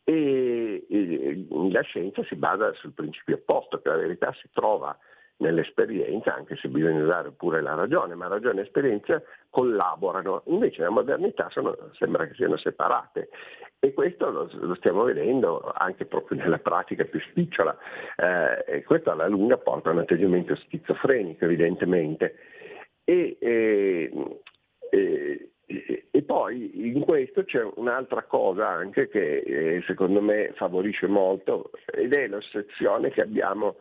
E, 0.03 0.85
e 0.89 1.45
la 1.71 1.81
scienza 1.81 2.23
si 2.23 2.35
basa 2.35 2.73
sul 2.73 2.93
principio 2.93 3.35
opposto, 3.35 3.79
che 3.81 3.89
la 3.89 3.97
verità 3.97 4.33
si 4.33 4.49
trova 4.51 4.97
nell'esperienza, 5.37 6.33
anche 6.33 6.55
se 6.55 6.69
bisogna 6.69 7.03
usare 7.03 7.31
pure 7.31 7.61
la 7.61 7.73
ragione, 7.73 8.15
ma 8.15 8.27
ragione 8.27 8.61
e 8.61 8.63
esperienza 8.63 9.21
collaborano. 9.49 10.43
Invece 10.45 10.81
la 10.81 10.89
modernità 10.89 11.49
sono, 11.49 11.75
sembra 11.93 12.25
che 12.27 12.33
siano 12.35 12.57
separate 12.57 13.29
e 13.79 13.93
questo 13.93 14.29
lo, 14.31 14.49
lo, 14.51 14.75
stiamo 14.75 15.03
vedendo 15.03 15.61
anche 15.75 16.05
proprio 16.05 16.39
nella 16.39 16.57
pratica 16.59 17.03
più 17.03 17.19
spicciola 17.19 17.77
eh, 18.15 18.63
e 18.65 18.83
questo 18.83 19.11
alla 19.11 19.27
lunga 19.27 19.57
porta 19.57 19.89
a 19.89 19.93
un 19.93 19.99
atteggiamento 19.99 20.55
schizofrenico 20.55 21.45
evidentemente. 21.45 22.35
E, 23.03 23.37
e, 23.39 24.11
e, 24.89 25.51
e, 26.09 26.21
poi 26.23 26.87
in 26.87 27.01
questo 27.01 27.43
c'è 27.43 27.61
un'altra 27.75 28.23
cosa 28.23 28.67
anche 28.67 29.07
che 29.09 29.37
eh, 29.39 29.83
secondo 29.85 30.21
me 30.21 30.53
favorisce 30.55 31.05
molto 31.05 31.69
ed 31.85 32.13
è 32.13 32.27
l'ossessione 32.27 33.11
che 33.11 33.21
abbiamo 33.21 33.75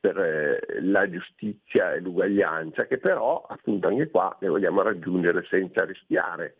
per 0.00 0.78
la 0.80 1.10
giustizia 1.10 1.92
e 1.92 2.00
l'uguaglianza, 2.00 2.86
che 2.86 2.98
però 2.98 3.44
appunto 3.48 3.88
anche 3.88 4.08
qua 4.08 4.36
le 4.40 4.48
vogliamo 4.48 4.82
raggiungere 4.82 5.44
senza 5.48 5.84
rischiare. 5.84 6.56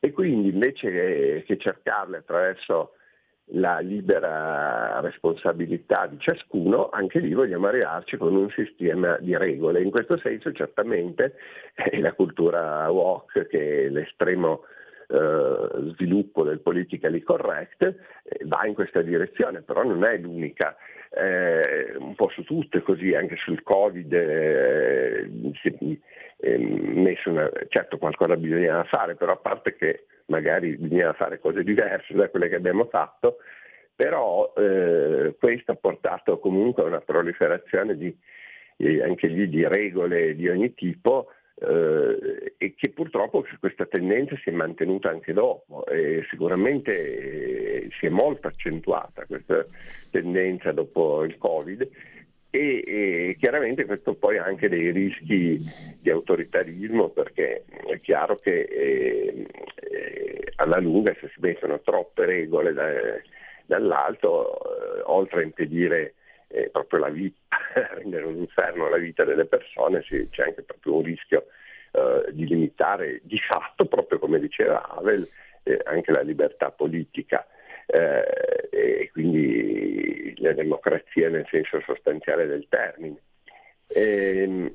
E 0.00 0.10
quindi 0.10 0.48
invece 0.48 1.44
che, 1.44 1.58
cercarle 1.58 2.18
attraverso 2.18 2.94
la 3.54 3.78
libera 3.80 5.00
responsabilità 5.00 6.06
di 6.06 6.18
ciascuno, 6.18 6.88
anche 6.90 7.18
lì 7.18 7.34
vogliamo 7.34 7.66
arrivarci 7.66 8.16
con 8.16 8.34
un 8.34 8.50
sistema 8.50 9.16
di 9.18 9.36
regole. 9.36 9.82
In 9.82 9.90
questo 9.90 10.16
senso 10.16 10.52
certamente 10.52 11.34
è 11.74 11.98
la 11.98 12.12
cultura 12.12 12.88
walk 12.90 13.46
che 13.46 13.86
è 13.86 13.88
l'estremo 13.88 14.62
eh, 15.12 15.92
sviluppo 15.92 16.42
del 16.42 16.60
politically 16.60 17.20
correct 17.20 17.82
eh, 17.82 18.44
va 18.44 18.64
in 18.64 18.72
questa 18.72 19.02
direzione, 19.02 19.60
però 19.60 19.82
non 19.82 20.04
è 20.04 20.16
l'unica. 20.16 20.74
Eh, 21.14 21.94
un 21.98 22.14
po' 22.14 22.30
su 22.30 22.42
tutto 22.42 22.78
è 22.78 22.82
così, 22.82 23.14
anche 23.14 23.36
sul 23.36 23.62
Covid 23.62 24.10
eh, 24.10 25.30
si 25.60 26.00
è 26.38 26.56
messo 26.56 27.28
una, 27.28 27.50
certo 27.68 27.98
qualcosa 27.98 28.36
bisognava 28.36 28.84
fare, 28.84 29.14
però 29.14 29.32
a 29.32 29.36
parte 29.36 29.76
che 29.76 30.06
magari 30.26 30.76
bisognava 30.78 31.12
fare 31.12 31.38
cose 31.38 31.62
diverse 31.62 32.14
da 32.14 32.30
quelle 32.30 32.48
che 32.48 32.56
abbiamo 32.56 32.86
fatto, 32.86 33.36
però 33.94 34.54
eh, 34.56 35.36
questo 35.38 35.72
ha 35.72 35.76
portato 35.76 36.38
comunque 36.38 36.84
a 36.84 36.86
una 36.86 37.00
proliferazione 37.00 37.94
di, 37.98 38.16
eh, 38.78 39.02
anche 39.02 39.26
lì 39.26 39.50
di 39.50 39.68
regole 39.68 40.34
di 40.34 40.48
ogni 40.48 40.72
tipo 40.72 41.28
eh, 41.54 42.54
e 42.56 42.74
che 42.74 42.90
purtroppo 42.90 43.44
questa 43.60 43.86
tendenza 43.86 44.36
si 44.42 44.50
è 44.50 44.52
mantenuta 44.52 45.10
anche 45.10 45.32
dopo. 45.32 45.84
E 45.86 46.24
sicuramente 46.30 47.84
eh, 47.84 47.88
si 47.98 48.06
è 48.06 48.08
molto 48.08 48.48
accentuata 48.48 49.26
questa 49.26 49.64
tendenza 50.10 50.72
dopo 50.72 51.24
il 51.24 51.38
Covid 51.38 51.88
e, 52.54 52.84
e, 52.86 53.36
chiaramente 53.38 53.86
questo 53.86 54.12
poi 54.12 54.36
ha 54.36 54.44
anche 54.44 54.68
dei 54.68 54.90
rischi 54.90 55.58
di 55.98 56.10
autoritarismo 56.10 57.08
perché 57.08 57.64
è 57.86 57.96
chiaro 57.96 58.34
che 58.34 58.60
eh, 58.60 59.46
alla 60.56 60.78
lunga 60.78 61.16
se 61.18 61.28
si 61.28 61.40
mettono 61.40 61.80
troppe 61.80 62.26
regole 62.26 62.74
da, 62.74 62.90
dall'alto, 63.64 64.52
eh, 64.52 65.00
oltre 65.06 65.40
a 65.40 65.44
impedire 65.44 66.12
eh, 66.52 66.68
proprio 66.70 67.00
la 67.00 67.08
vita, 67.08 67.56
rendere 67.94 68.24
un 68.24 68.36
inferno 68.36 68.88
la 68.88 68.98
vita 68.98 69.24
delle 69.24 69.46
persone, 69.46 70.02
sì, 70.02 70.28
c'è 70.30 70.44
anche 70.44 70.62
proprio 70.62 70.96
un 70.96 71.02
rischio 71.02 71.46
eh, 71.92 72.32
di 72.32 72.46
limitare 72.46 73.20
di 73.24 73.38
fatto, 73.38 73.86
proprio 73.86 74.18
come 74.18 74.38
diceva 74.38 74.88
Havel, 74.88 75.26
eh, 75.62 75.80
anche 75.84 76.12
la 76.12 76.22
libertà 76.22 76.70
politica 76.70 77.46
eh, 77.86 78.68
e 78.70 79.10
quindi 79.12 80.34
la 80.38 80.52
democrazia 80.52 81.28
nel 81.28 81.46
senso 81.50 81.80
sostanziale 81.84 82.46
del 82.46 82.66
termine. 82.68 83.20
E, 83.86 84.42
ehm, 84.42 84.74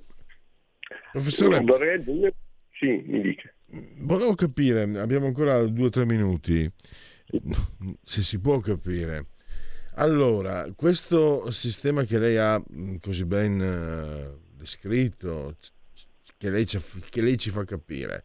Professore, 1.12 1.60
vorrei 1.62 2.02
dire, 2.04 2.34
sì, 2.72 3.04
mi 3.06 3.22
dica. 3.22 3.52
Volevo 4.00 4.34
capire, 4.36 4.84
abbiamo 4.98 5.26
ancora 5.26 5.64
due 5.66 5.88
o 5.88 5.90
tre 5.90 6.06
minuti, 6.06 6.70
se 8.04 8.22
si 8.22 8.40
può 8.40 8.60
capire. 8.60 9.26
Allora, 10.00 10.72
questo 10.76 11.50
sistema 11.50 12.04
che 12.04 12.20
lei 12.20 12.38
ha 12.38 12.60
mm, 12.60 12.98
così 13.02 13.26
ben 13.26 13.60
uh, 13.60 14.56
descritto, 14.56 15.56
che 16.38 16.52
lei, 16.52 16.68
ci, 16.68 16.80
che 17.10 17.22
lei 17.22 17.36
ci 17.36 17.50
fa 17.50 17.64
capire, 17.66 18.24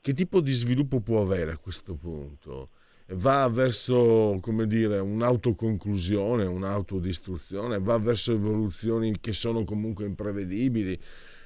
che 0.00 0.14
tipo 0.14 0.40
di 0.40 0.52
sviluppo 0.52 1.00
può 1.00 1.22
avere 1.22 1.52
a 1.52 1.56
questo 1.58 1.94
punto? 1.94 2.70
va 3.14 3.48
verso 3.48 4.38
come 4.40 4.66
dire, 4.66 4.98
un'autoconclusione, 4.98 6.44
un'autodistruzione, 6.44 7.78
va 7.78 7.98
verso 7.98 8.32
evoluzioni 8.32 9.18
che 9.20 9.32
sono 9.32 9.64
comunque 9.64 10.06
imprevedibili. 10.06 10.98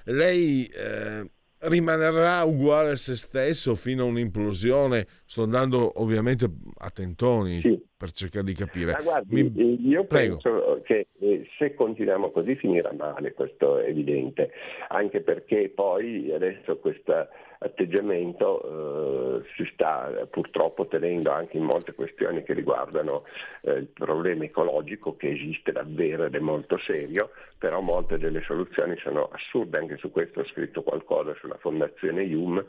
Lei 0.04 0.66
eh, 0.66 1.28
rimarrà 1.60 2.42
uguale 2.44 2.90
a 2.90 2.96
se 2.96 3.16
stesso 3.16 3.74
fino 3.74 4.04
a 4.04 4.06
un'implosione? 4.06 5.06
Sto 5.24 5.42
andando 5.42 6.00
ovviamente 6.00 6.46
a 6.78 6.90
tentoni 6.90 7.60
sì. 7.60 7.80
per 7.96 8.12
cercare 8.12 8.44
di 8.44 8.54
capire. 8.54 8.92
Ma 8.92 9.02
guardi, 9.02 9.42
Mi... 9.42 9.88
io 9.88 10.04
Prego. 10.04 10.36
penso 10.36 10.80
che 10.84 11.08
eh, 11.18 11.48
se 11.58 11.74
continuiamo 11.74 12.30
così 12.30 12.54
finirà 12.56 12.92
male, 12.92 13.32
questo 13.32 13.78
è 13.78 13.88
evidente, 13.88 14.50
anche 14.88 15.20
perché 15.20 15.70
poi 15.74 16.32
adesso 16.32 16.78
questa 16.78 17.28
atteggiamento 17.58 19.42
eh, 19.42 19.46
si 19.56 19.68
sta 19.72 20.26
purtroppo 20.30 20.86
tenendo 20.86 21.30
anche 21.30 21.56
in 21.56 21.64
molte 21.64 21.94
questioni 21.94 22.42
che 22.42 22.52
riguardano 22.52 23.24
eh, 23.62 23.72
il 23.72 23.86
problema 23.86 24.44
ecologico 24.44 25.16
che 25.16 25.30
esiste 25.30 25.72
davvero 25.72 26.24
ed 26.24 26.34
è 26.34 26.38
molto 26.38 26.78
serio, 26.78 27.30
però 27.58 27.80
molte 27.80 28.18
delle 28.18 28.42
soluzioni 28.42 28.96
sono 28.98 29.28
assurde, 29.32 29.78
anche 29.78 29.96
su 29.96 30.10
questo 30.10 30.40
ho 30.40 30.44
scritto 30.44 30.82
qualcosa 30.82 31.34
sulla 31.34 31.56
fondazione 31.58 32.24
IUM 32.24 32.64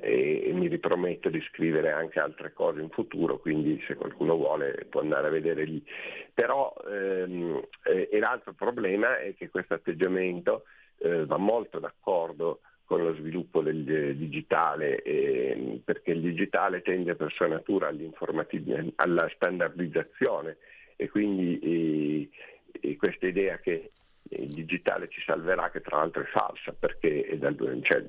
e, 0.00 0.48
e 0.48 0.52
mi 0.52 0.68
riprometto 0.68 1.28
di 1.28 1.40
scrivere 1.50 1.90
anche 1.90 2.20
altre 2.20 2.52
cose 2.52 2.80
in 2.80 2.90
futuro, 2.90 3.38
quindi 3.38 3.82
se 3.86 3.94
qualcuno 3.94 4.36
vuole 4.36 4.86
può 4.88 5.00
andare 5.00 5.26
a 5.26 5.30
vedere 5.30 5.64
lì. 5.64 5.84
Però 6.32 6.74
ehm, 6.88 7.60
e 7.82 8.18
l'altro 8.18 8.52
problema 8.52 9.18
è 9.18 9.34
che 9.34 9.50
questo 9.50 9.74
atteggiamento 9.74 10.64
eh, 10.98 11.26
va 11.26 11.36
molto 11.36 11.78
d'accordo 11.78 12.60
con 12.90 13.04
lo 13.04 13.14
sviluppo 13.14 13.62
del 13.62 14.16
digitale, 14.16 15.00
eh, 15.02 15.80
perché 15.84 16.10
il 16.10 16.22
digitale 16.22 16.82
tende 16.82 17.14
per 17.14 17.30
sua 17.30 17.46
natura 17.46 17.94
alla 18.96 19.30
standardizzazione 19.32 20.56
e 20.96 21.08
quindi 21.08 22.28
eh, 22.80 22.96
questa 22.96 23.28
idea 23.28 23.58
che 23.58 23.92
il 24.30 24.48
digitale 24.48 25.06
ci 25.08 25.22
salverà, 25.24 25.70
che 25.70 25.82
tra 25.82 25.98
l'altro 25.98 26.22
è 26.22 26.26
falsa, 26.26 26.72
perché 26.72 27.38
dal, 27.38 27.54
cioè, 27.82 28.04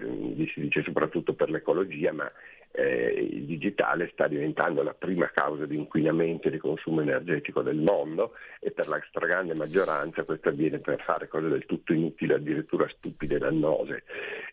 si 0.51 0.61
dice 0.61 0.81
soprattutto 0.81 1.33
per 1.33 1.51
l'ecologia, 1.51 2.11
ma 2.11 2.31
eh, 2.71 3.29
il 3.31 3.45
digitale 3.45 4.09
sta 4.13 4.27
diventando 4.27 4.83
la 4.83 4.93
prima 4.93 5.29
causa 5.29 5.65
di 5.65 5.75
inquinamento 5.75 6.47
e 6.47 6.51
di 6.51 6.57
consumo 6.57 7.01
energetico 7.01 7.61
del 7.61 7.77
mondo 7.77 8.33
e 8.59 8.71
per 8.71 8.87
la 8.87 9.01
stragrande 9.07 9.53
maggioranza 9.53 10.23
questo 10.23 10.49
avviene 10.49 10.79
per 10.79 11.01
fare 11.01 11.27
cose 11.27 11.47
del 11.47 11.65
tutto 11.65 11.93
inutili, 11.93 12.33
addirittura 12.33 12.87
stupide 12.87 13.35
e 13.35 13.39
dannose 13.39 14.03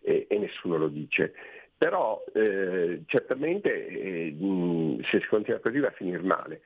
e, 0.03 0.27
nessuno 0.31 0.77
lo 0.77 0.89
dice. 0.89 1.33
Però 1.77 2.25
eh, 2.35 3.03
certamente 3.07 3.87
eh, 3.87 4.37
se 5.09 5.21
si 5.21 5.27
continua 5.29 5.61
così 5.61 5.79
va 5.79 5.89
a 5.89 5.93
finire 5.93 6.21
male. 6.21 6.61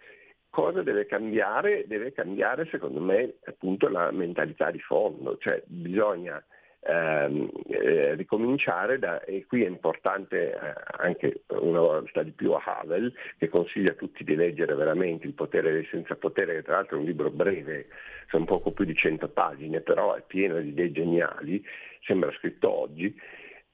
Cosa 0.48 0.82
deve 0.82 1.07
cambiare? 1.07 1.84
Deve 1.86 2.12
cambiare 2.12 2.66
secondo 2.70 3.00
me 3.00 3.34
appunto 3.44 3.88
la 3.88 4.11
mentalità 4.11 4.70
di 4.70 4.80
fondo, 4.80 5.36
cioè 5.38 5.62
bisogna 5.66 6.42
ehm, 6.85 7.51
eh, 7.68 8.14
ricominciare 8.14 8.99
da, 8.99 9.22
e 9.24 9.47
qui 9.47 9.62
è 9.64 9.68
importante 9.68 10.53
eh, 10.53 10.74
anche 10.99 11.43
una 11.49 11.80
volta 11.80 12.22
di 12.22 12.33
più 12.33 12.53
a 12.53 12.62
Havel 12.64 13.12
che 13.39 13.49
consiglia 13.49 13.93
a 13.93 13.95
tutti 13.95 14.24
di 14.24 14.35
leggere 14.35 14.74
veramente 14.74 15.26
Il 15.26 15.35
potere 15.35 15.72
dei 15.72 15.87
senza 15.91 16.16
potere, 16.16 16.55
che 16.57 16.62
tra 16.62 16.76
l'altro 16.76 16.97
è 16.97 17.01
un 17.01 17.07
libro 17.07 17.30
breve, 17.30 17.89
sono 18.28 18.45
poco 18.45 18.72
più 18.72 18.85
di 18.85 18.95
100 18.95 19.28
pagine, 19.28 19.80
però 19.80 20.14
è 20.14 20.22
pieno 20.26 20.61
di 20.61 20.68
idee 20.68 20.93
geniali, 20.93 21.64
sembra 22.01 22.33
scritto 22.33 22.70
oggi. 22.70 23.14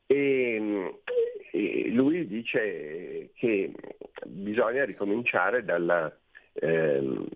E, 0.06 1.00
e 1.52 1.88
lui 1.90 2.26
dice 2.26 3.30
che 3.34 3.72
bisogna 4.26 4.84
ricominciare 4.84 5.64
dalla, 5.64 6.14
ehm, 6.54 7.26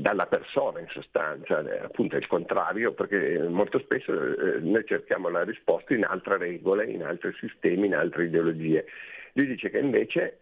dalla 0.00 0.26
persona 0.26 0.80
in 0.80 0.88
sostanza, 0.88 1.60
eh, 1.60 1.84
appunto 1.84 2.16
è 2.16 2.18
il 2.18 2.26
contrario, 2.26 2.92
perché 2.92 3.38
molto 3.48 3.78
spesso 3.78 4.12
eh, 4.12 4.60
noi 4.60 4.84
cerchiamo 4.86 5.28
la 5.28 5.44
risposta 5.44 5.94
in 5.94 6.04
altre 6.04 6.38
regole, 6.38 6.86
in 6.86 7.02
altri 7.02 7.32
sistemi, 7.38 7.86
in 7.86 7.94
altre 7.94 8.24
ideologie. 8.24 8.86
Lui 9.34 9.46
dice 9.46 9.68
che 9.70 9.78
invece 9.78 10.38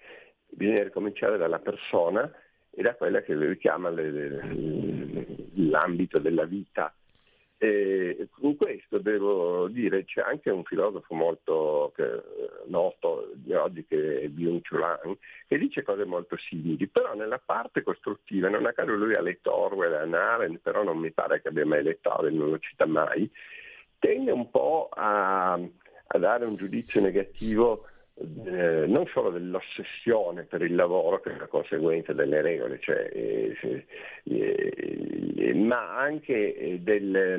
bisogna 0.49 0.85
ricominciare 0.85 1.37
dalla 1.37 1.59
persona 1.59 2.31
e 2.71 2.83
da 2.83 2.95
quella 2.95 3.21
che 3.23 3.35
lui 3.35 3.57
chiama 3.59 3.91
le, 3.91 4.11
le, 4.11 5.27
l'ambito 5.55 6.19
della 6.19 6.45
vita 6.45 6.95
e 7.61 8.29
con 8.31 8.57
questo 8.57 8.99
devo 8.99 9.67
dire 9.67 10.05
c'è 10.05 10.21
anche 10.21 10.49
un 10.49 10.63
filosofo 10.63 11.13
molto 11.13 11.93
noto 12.67 13.33
di 13.35 13.53
oggi 13.53 13.85
che 13.85 14.23
è 14.23 14.29
Byung-Chul 14.29 15.19
che 15.49 15.59
dice 15.59 15.83
cose 15.83 16.05
molto 16.05 16.37
simili, 16.37 16.87
però 16.87 17.15
nella 17.15 17.41
parte 17.45 17.83
costruttiva, 17.83 18.49
non 18.49 18.65
a 18.65 18.73
caso 18.73 18.95
lui 18.95 19.15
ha 19.15 19.21
letto 19.21 19.53
Orwell 19.53 20.13
e 20.13 20.17
Arendt, 20.17 20.61
però 20.61 20.85
non 20.85 20.99
mi 20.99 21.11
pare 21.11 21.43
che 21.43 21.49
abbia 21.49 21.67
mai 21.67 21.83
letto 21.83 22.15
Orwell, 22.15 22.37
non 22.37 22.51
lo 22.51 22.59
cita 22.61 22.87
mai, 22.87 23.29
tende 23.99 24.31
un 24.31 24.49
po' 24.51 24.89
a, 24.93 25.55
a 25.55 26.19
dare 26.19 26.45
un 26.45 26.55
giudizio 26.55 27.01
negativo 27.01 27.88
eh, 28.21 28.87
non 28.87 29.07
solo 29.07 29.31
dell'ossessione 29.31 30.45
per 30.45 30.63
il 30.63 30.75
lavoro 30.75 31.21
che 31.21 31.31
è 31.31 31.35
una 31.35 31.47
conseguenza 31.47 32.13
delle 32.13 32.41
regole, 32.41 32.79
cioè, 32.81 33.09
eh, 33.13 33.85
eh, 34.25 35.55
ma 35.55 35.97
anche 35.97 36.57
eh, 36.57 36.81
del, 36.81 37.39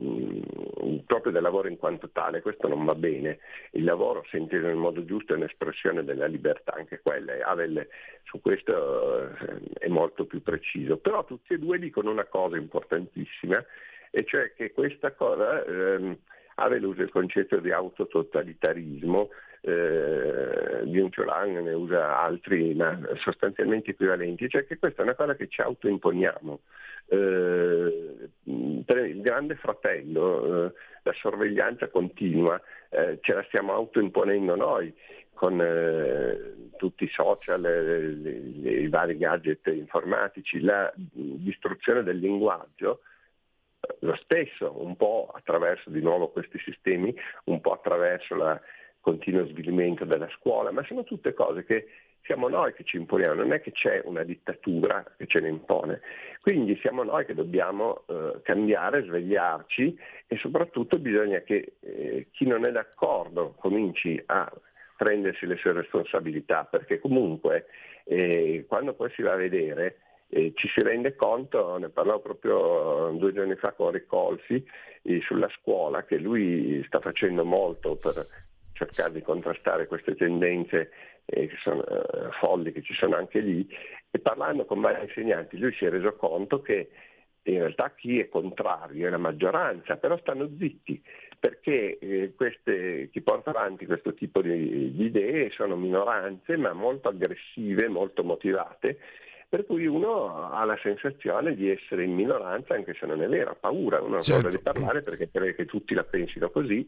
mm, 0.00 0.98
proprio 1.04 1.32
del 1.32 1.42
lavoro 1.42 1.68
in 1.68 1.76
quanto 1.76 2.08
tale, 2.10 2.40
questo 2.40 2.66
non 2.68 2.84
va 2.84 2.94
bene. 2.94 3.38
Il 3.72 3.84
lavoro, 3.84 4.24
se 4.30 4.38
inteso 4.38 4.66
nel 4.66 4.76
modo 4.76 5.04
giusto, 5.04 5.34
è 5.34 5.36
un'espressione 5.36 6.02
della 6.04 6.26
libertà, 6.26 6.74
anche 6.74 7.00
quella. 7.00 7.32
Havel 7.44 7.86
su 8.24 8.40
questo 8.40 9.28
eh, 9.28 9.60
è 9.78 9.88
molto 9.88 10.24
più 10.24 10.42
preciso. 10.42 10.96
Però 10.96 11.24
tutti 11.24 11.52
e 11.54 11.58
due 11.58 11.78
dicono 11.78 12.10
una 12.10 12.24
cosa 12.24 12.56
importantissima, 12.56 13.62
e 14.10 14.24
cioè 14.24 14.52
che 14.54 14.72
questa 14.72 15.12
cosa 15.12 15.64
ehm, 15.64 16.16
ha 16.56 16.68
veluto 16.68 17.02
il 17.02 17.10
concetto 17.10 17.58
di 17.58 17.70
autototalitarismo, 17.70 19.28
eh, 19.60 20.82
Byung-Chul 20.84 21.62
ne 21.62 21.72
usa 21.72 22.18
altri 22.18 22.74
ma 22.74 22.98
sostanzialmente 23.16 23.90
equivalenti, 23.90 24.48
cioè 24.48 24.66
che 24.66 24.78
questa 24.78 25.02
è 25.02 25.04
una 25.04 25.14
cosa 25.14 25.34
che 25.34 25.48
ci 25.48 25.60
autoimponiamo. 25.60 26.60
Eh, 27.10 28.28
il 28.44 29.20
grande 29.20 29.56
fratello, 29.56 30.66
eh, 30.66 30.72
la 31.02 31.12
sorveglianza 31.14 31.88
continua, 31.88 32.60
eh, 32.90 33.18
ce 33.20 33.34
la 33.34 33.42
stiamo 33.44 33.72
autoimponendo 33.72 34.54
noi 34.54 34.94
con 35.32 35.60
eh, 35.60 36.70
tutti 36.76 37.04
i 37.04 37.08
social, 37.08 37.64
i 37.64 38.88
vari 38.88 39.16
gadget 39.16 39.66
informatici, 39.68 40.60
la 40.60 40.92
distruzione 40.94 42.02
del 42.02 42.18
linguaggio 42.18 43.00
lo 44.00 44.16
stesso, 44.16 44.84
un 44.84 44.96
po' 44.96 45.30
attraverso 45.32 45.90
di 45.90 46.00
nuovo 46.00 46.28
questi 46.28 46.58
sistemi, 46.58 47.14
un 47.44 47.60
po' 47.60 47.72
attraverso 47.72 48.34
il 48.34 48.60
continuo 49.00 49.46
svilimento 49.46 50.04
della 50.04 50.28
scuola, 50.30 50.70
ma 50.70 50.84
sono 50.84 51.04
tutte 51.04 51.34
cose 51.34 51.64
che 51.64 51.86
siamo 52.28 52.48
noi 52.48 52.74
che 52.74 52.84
ci 52.84 52.98
imponiamo, 52.98 53.34
non 53.34 53.52
è 53.52 53.60
che 53.62 53.72
c'è 53.72 54.02
una 54.04 54.22
dittatura 54.22 55.02
che 55.16 55.26
ce 55.26 55.40
ne 55.40 55.48
impone. 55.48 56.00
Quindi 56.42 56.76
siamo 56.76 57.02
noi 57.02 57.24
che 57.24 57.34
dobbiamo 57.34 58.04
eh, 58.06 58.40
cambiare, 58.42 59.02
svegliarci 59.04 59.98
e 60.26 60.36
soprattutto 60.36 60.98
bisogna 60.98 61.40
che 61.40 61.76
eh, 61.80 62.26
chi 62.30 62.46
non 62.46 62.66
è 62.66 62.70
d'accordo 62.70 63.54
cominci 63.58 64.22
a 64.26 64.50
prendersi 64.96 65.46
le 65.46 65.56
sue 65.56 65.72
responsabilità, 65.72 66.64
perché 66.64 66.98
comunque 66.98 67.66
eh, 68.04 68.66
quando 68.68 68.92
poi 68.92 69.10
si 69.14 69.22
va 69.22 69.32
a 69.32 69.36
vedere 69.36 70.00
e 70.28 70.52
ci 70.54 70.68
si 70.68 70.82
rende 70.82 71.14
conto, 71.14 71.78
ne 71.78 71.88
parlavo 71.88 72.20
proprio 72.20 73.16
due 73.16 73.32
giorni 73.32 73.54
fa 73.54 73.72
con 73.72 73.92
Ricolfi, 73.92 74.62
eh, 75.02 75.20
sulla 75.22 75.48
scuola, 75.48 76.04
che 76.04 76.18
lui 76.18 76.84
sta 76.86 77.00
facendo 77.00 77.44
molto 77.44 77.96
per 77.96 78.26
cercare 78.78 79.12
di 79.12 79.22
contrastare 79.22 79.88
queste 79.88 80.14
tendenze 80.14 80.90
eh, 81.24 81.48
che 81.48 81.56
sono, 81.60 81.84
eh, 81.84 82.30
folli 82.38 82.72
che 82.72 82.82
ci 82.82 82.94
sono 82.94 83.16
anche 83.16 83.40
lì, 83.40 83.68
e 84.10 84.18
parlando 84.20 84.64
con 84.64 84.80
vari 84.80 85.02
insegnanti 85.04 85.58
lui 85.58 85.72
si 85.74 85.84
è 85.84 85.90
reso 85.90 86.14
conto 86.14 86.62
che 86.62 86.88
in 87.42 87.58
realtà 87.58 87.92
chi 87.94 88.20
è 88.20 88.28
contrario 88.28 89.06
è 89.06 89.10
la 89.10 89.18
maggioranza, 89.18 89.96
però 89.96 90.16
stanno 90.18 90.48
zitti 90.58 91.02
perché 91.38 91.98
eh, 91.98 92.34
queste, 92.36 93.08
chi 93.10 93.20
porta 93.20 93.50
avanti 93.50 93.86
questo 93.86 94.12
tipo 94.12 94.42
di, 94.42 94.92
di 94.92 95.04
idee 95.04 95.50
sono 95.50 95.76
minoranze 95.76 96.56
ma 96.56 96.72
molto 96.72 97.08
aggressive, 97.08 97.88
molto 97.88 98.22
motivate 98.22 98.98
per 99.48 99.64
cui 99.64 99.86
uno 99.86 100.50
ha 100.52 100.62
la 100.64 100.78
sensazione 100.82 101.54
di 101.54 101.70
essere 101.70 102.04
in 102.04 102.12
minoranza 102.12 102.74
anche 102.74 102.94
se 102.94 103.06
non 103.06 103.22
è 103.22 103.28
vero, 103.28 103.52
ha 103.52 103.56
paura, 103.58 104.02
uno 104.02 104.20
certo. 104.20 104.32
ha 104.32 104.42
paura 104.42 104.56
di 104.56 104.62
parlare 104.62 105.02
perché 105.02 105.30
crede 105.30 105.54
che 105.54 105.64
tutti 105.64 105.94
la 105.94 106.04
pensino 106.04 106.50
così. 106.50 106.86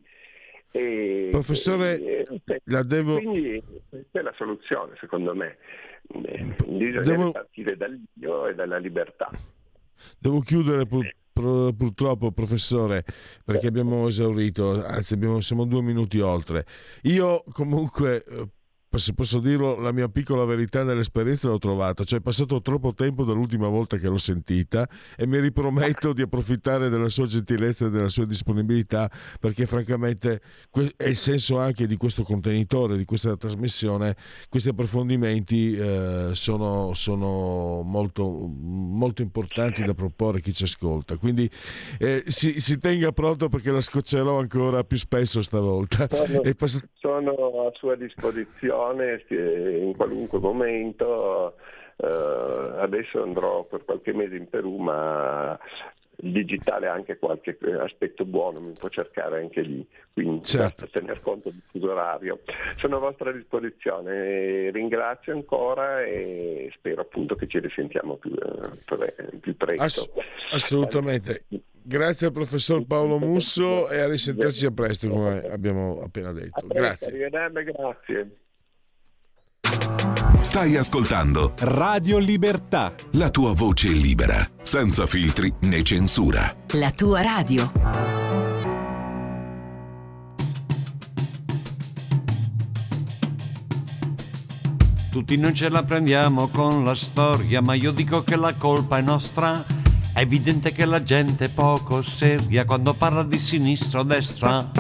E, 0.73 1.29
Professore, 1.33 1.99
e, 2.01 2.27
e, 2.45 2.61
la 2.65 2.83
devo... 2.83 3.21
quindi 3.21 3.63
questa 3.89 4.21
è 4.21 4.23
la 4.23 4.35
soluzione 4.37 4.95
secondo 5.01 5.35
me, 5.35 5.57
eh, 6.25 6.55
bisogna 6.67 7.01
devo... 7.03 7.31
partire 7.33 7.77
dall'io 7.77 8.47
e 8.47 8.55
dalla 8.55 8.79
libertà. 8.79 9.31
Devo 10.19 10.41
chiudere 10.41 10.87
pur, 10.87 11.11
pur, 11.33 11.75
purtroppo, 11.75 12.31
professore, 12.31 13.05
perché 13.45 13.67
abbiamo 13.67 14.07
esaurito, 14.07 14.85
anzi 14.85 15.15
abbiamo, 15.15 15.41
siamo 15.41 15.65
due 15.65 15.83
minuti 15.83 16.21
oltre. 16.21 16.65
Io 17.03 17.43
comunque 17.53 18.25
eh, 18.25 18.49
se 18.99 19.15
posso 19.15 19.39
dirlo, 19.39 19.79
la 19.79 19.93
mia 19.93 20.09
piccola 20.09 20.45
verità 20.45 20.83
nell'esperienza 20.83 21.47
l'ho 21.47 21.59
trovata, 21.59 22.03
cioè 22.03 22.19
è 22.19 22.23
passato 22.23 22.61
troppo 22.61 22.93
tempo 22.93 23.23
dall'ultima 23.23 23.69
volta 23.69 23.97
che 23.97 24.09
l'ho 24.09 24.17
sentita 24.17 24.89
e 25.17 25.29
mi 25.29 25.39
riprometto 25.39 26.13
di 26.13 26.23
approfittare 26.23 26.89
della 26.89 27.09
sua 27.09 27.27
gentilezza 27.27 27.87
e 27.87 27.91
della 27.91 28.09
sua 28.09 28.25
disponibilità 28.25 29.09
perché 29.39 29.67
francamente 29.67 30.41
è 30.97 31.07
il 31.07 31.17
senso 31.17 31.61
anche 31.61 31.87
di 31.87 31.97
questo 31.97 32.25
contenitore, 32.25 32.97
di 32.97 33.05
questa 33.05 33.37
trasmissione, 33.37 34.17
questi 34.49 34.71
approfondimenti 34.71 35.77
eh, 35.77 36.31
sono, 36.33 36.93
sono 36.95 37.83
molto, 37.83 38.29
molto, 38.29 39.23
importanti 39.23 39.85
da 39.85 39.95
proporre 39.95 40.39
a 40.39 40.41
chi 40.41 40.53
ci 40.53 40.65
ascolta, 40.65 41.17
quindi 41.17 41.49
eh, 41.99 42.25
si, 42.27 42.61
si, 42.61 42.79
tenga 42.79 43.13
pronto 43.13 43.49
perché 43.49 43.71
la 43.71 43.81
scoccerò 43.81 44.41
ancora 44.41 44.83
più 44.83 44.97
spesso 44.97 45.43
stavolta. 45.43 46.09
Sono, 46.11 46.41
pass- 46.57 46.89
sono 46.95 47.67
a 47.67 47.71
sua 47.75 47.95
disposizione 47.95 48.79
televisione 48.89 49.79
in 49.79 49.97
qualunque 49.97 50.39
momento. 50.39 51.55
Uh, 51.97 52.79
adesso 52.79 53.23
andrò 53.23 53.65
per 53.65 53.85
qualche 53.85 54.15
mese 54.15 54.35
in 54.35 54.49
Perù, 54.49 54.79
ma 54.79 55.59
il 56.23 56.33
digitale 56.33 56.87
ha 56.87 56.93
anche 56.93 57.19
qualche 57.19 57.59
aspetto 57.79 58.25
buono, 58.25 58.61
mi 58.61 58.73
può 58.73 58.89
cercare 58.89 59.41
anche 59.41 59.61
lì, 59.63 59.87
quindi 60.13 60.45
certo. 60.45 60.89
tener 60.89 61.21
conto 61.21 61.51
del 61.51 61.63
fuso 61.71 61.91
orario. 61.91 62.41
Sono 62.77 62.97
a 62.97 63.01
vostra 63.01 63.33
disposizione, 63.33 64.71
ringrazio 64.71 65.33
ancora 65.33 66.03
e 66.03 66.71
spero 66.75 67.03
appunto 67.03 67.35
che 67.37 67.47
ci 67.47 67.59
risentiamo 67.59 68.17
più, 68.17 68.33
eh, 68.33 69.37
più 69.39 69.57
presto. 69.57 69.83
Ass- 69.83 70.11
assolutamente. 70.53 71.45
Grazie 71.83 72.27
al 72.27 72.33
professor 72.33 72.87
Paolo 72.87 73.19
Musso 73.19 73.89
e 73.89 74.01
a 74.01 74.07
risentirci 74.07 74.67
a 74.67 74.71
presto 74.71 75.09
come 75.09 75.41
abbiamo 75.41 76.01
appena 76.03 76.31
detto. 76.33 76.67
Grazie. 76.67 77.29
Grazie. 77.29 78.31
Stai 80.41 80.77
ascoltando 80.77 81.55
Radio 81.59 82.19
Libertà. 82.19 82.93
La 83.13 83.31
tua 83.31 83.53
voce 83.55 83.89
libera, 83.89 84.45
senza 84.63 85.07
filtri 85.07 85.53
né 85.61 85.83
censura. 85.85 86.55
La 86.73 86.91
tua 86.91 87.23
radio. 87.23 87.71
Tutti 95.11 95.37
non 95.37 95.55
ce 95.55 95.69
la 95.69 95.83
prendiamo 95.83 96.49
con 96.49 96.85
la 96.85 96.95
storia, 96.95 97.61
ma 97.61 97.75
io 97.75 97.93
dico 97.93 98.23
che 98.23 98.37
la 98.37 98.55
colpa 98.55 98.99
è 98.99 99.03
nostra. 99.03 99.65
È 100.13 100.21
evidente 100.21 100.73
che 100.73 100.85
la 100.85 101.03
gente 101.03 101.47
è 101.47 101.49
poco 101.49 102.03
seria 102.03 102.65
quando 102.65 102.93
parla 102.95 103.23
di 103.23 103.39
sinistra 103.39 104.01
o 104.01 104.03
destra. 104.03 104.71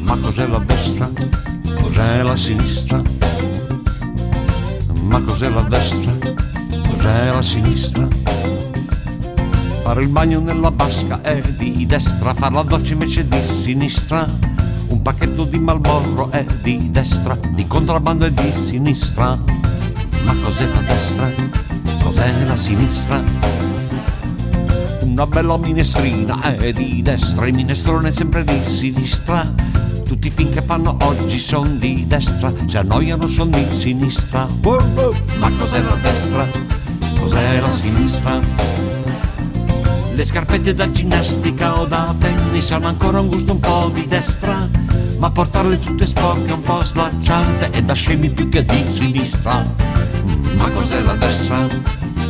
Ma 0.00 0.16
cos'è 0.16 0.46
la 0.46 0.58
destra? 0.58 1.10
Cos'è 1.80 2.22
la 2.22 2.36
sinistra? 2.36 3.31
Ma 5.02 5.20
cos'è 5.20 5.48
la 5.48 5.62
destra? 5.62 6.12
Cos'è 6.88 7.30
la 7.30 7.42
sinistra? 7.42 8.06
Fare 9.82 10.02
il 10.02 10.08
bagno 10.08 10.40
nella 10.40 10.70
vasca 10.70 11.20
è 11.22 11.40
di 11.58 11.84
destra, 11.86 12.32
fare 12.34 12.54
la 12.54 12.62
doccia 12.62 12.92
invece 12.92 13.26
di 13.26 13.38
sinistra. 13.62 14.24
Un 14.88 15.02
pacchetto 15.02 15.44
di 15.44 15.58
Malborro 15.58 16.30
è 16.30 16.44
di 16.62 16.90
destra, 16.90 17.36
di 17.50 17.66
contrabbando 17.66 18.26
è 18.26 18.30
di 18.30 18.52
sinistra. 18.68 19.36
Ma 20.24 20.34
cos'è 20.42 20.66
la 20.66 20.80
destra? 20.80 21.30
Cos'è 22.02 22.44
la 22.44 22.56
sinistra? 22.56 23.22
Una 25.00 25.26
bella 25.26 25.58
minestrina 25.58 26.56
è 26.56 26.72
di 26.72 27.02
destra, 27.02 27.46
il 27.46 27.54
minestrone 27.54 28.08
è 28.08 28.12
sempre 28.12 28.44
di 28.44 28.60
sinistra 28.68 29.71
tutti 30.22 30.42
i 30.42 30.62
fanno 30.64 30.96
oggi 31.00 31.36
sono 31.36 31.68
di 31.68 32.04
destra, 32.06 32.52
se 32.66 32.78
annoiano 32.78 33.26
sono 33.26 33.50
di 33.50 33.66
sinistra. 33.72 34.46
Ma 34.46 35.50
cos'è 35.58 35.80
la 35.80 35.98
destra? 36.00 36.48
Cos'è 37.18 37.60
la 37.60 37.70
sinistra? 37.72 38.40
Le 40.14 40.24
scarpette 40.24 40.74
da 40.74 40.88
ginnastica 40.92 41.80
o 41.80 41.86
da 41.86 42.14
tennis 42.16 42.70
hanno 42.70 42.86
ancora 42.86 43.18
un 43.18 43.26
gusto 43.26 43.52
un 43.52 43.58
po' 43.58 43.90
di 43.92 44.06
destra, 44.06 44.68
ma 45.18 45.28
portarle 45.28 45.80
tutte 45.80 46.06
sporche 46.06 46.52
un 46.52 46.60
po' 46.60 46.84
slacciante 46.84 47.70
è 47.70 47.82
da 47.82 47.94
scemi 47.94 48.30
più 48.30 48.48
che 48.48 48.64
di 48.64 48.84
sinistra. 48.92 49.62
Ma 50.56 50.70
cos'è 50.70 51.00
la 51.00 51.16
destra? 51.16 51.66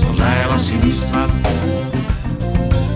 Cos'è 0.06 0.46
la 0.48 0.58
sinistra? 0.58 1.28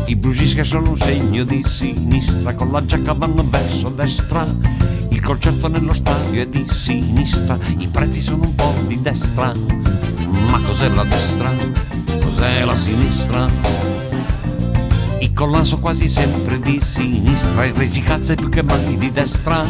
I 0.07 0.17
blues 0.17 0.61
sono 0.63 0.91
un 0.91 0.97
segno 0.97 1.45
di 1.45 1.63
sinistra, 1.69 2.55
con 2.55 2.71
la 2.71 2.83
giacca 2.87 3.13
vanno 3.13 3.47
verso 3.47 3.91
destra. 3.91 4.76
Il 5.27 5.33
concerto 5.33 5.67
nello 5.67 5.93
stadio 5.93 6.41
è 6.41 6.47
di 6.47 6.65
sinistra, 6.71 7.59
i 7.79 7.89
prezzi 7.89 8.21
sono 8.21 8.45
un 8.45 8.55
po' 8.55 8.73
di 8.87 9.03
destra. 9.03 9.53
Ma 10.51 10.61
cos'è 10.61 10.89
la 10.89 11.03
destra? 11.03 11.53
Cos'è 12.21 12.65
la 12.65 12.77
sinistra? 12.77 13.49
Il 15.19 15.33
collan 15.33 15.65
sono 15.65 15.81
quasi 15.81 16.07
sempre 16.07 16.61
di 16.61 16.81
sinistra, 16.81 17.65
il 17.65 17.75
regicazzo 17.75 18.35
è 18.35 18.37
più 18.37 18.49
che 18.49 18.63
mai 18.63 18.97
di 18.97 19.11
destra. 19.11 19.65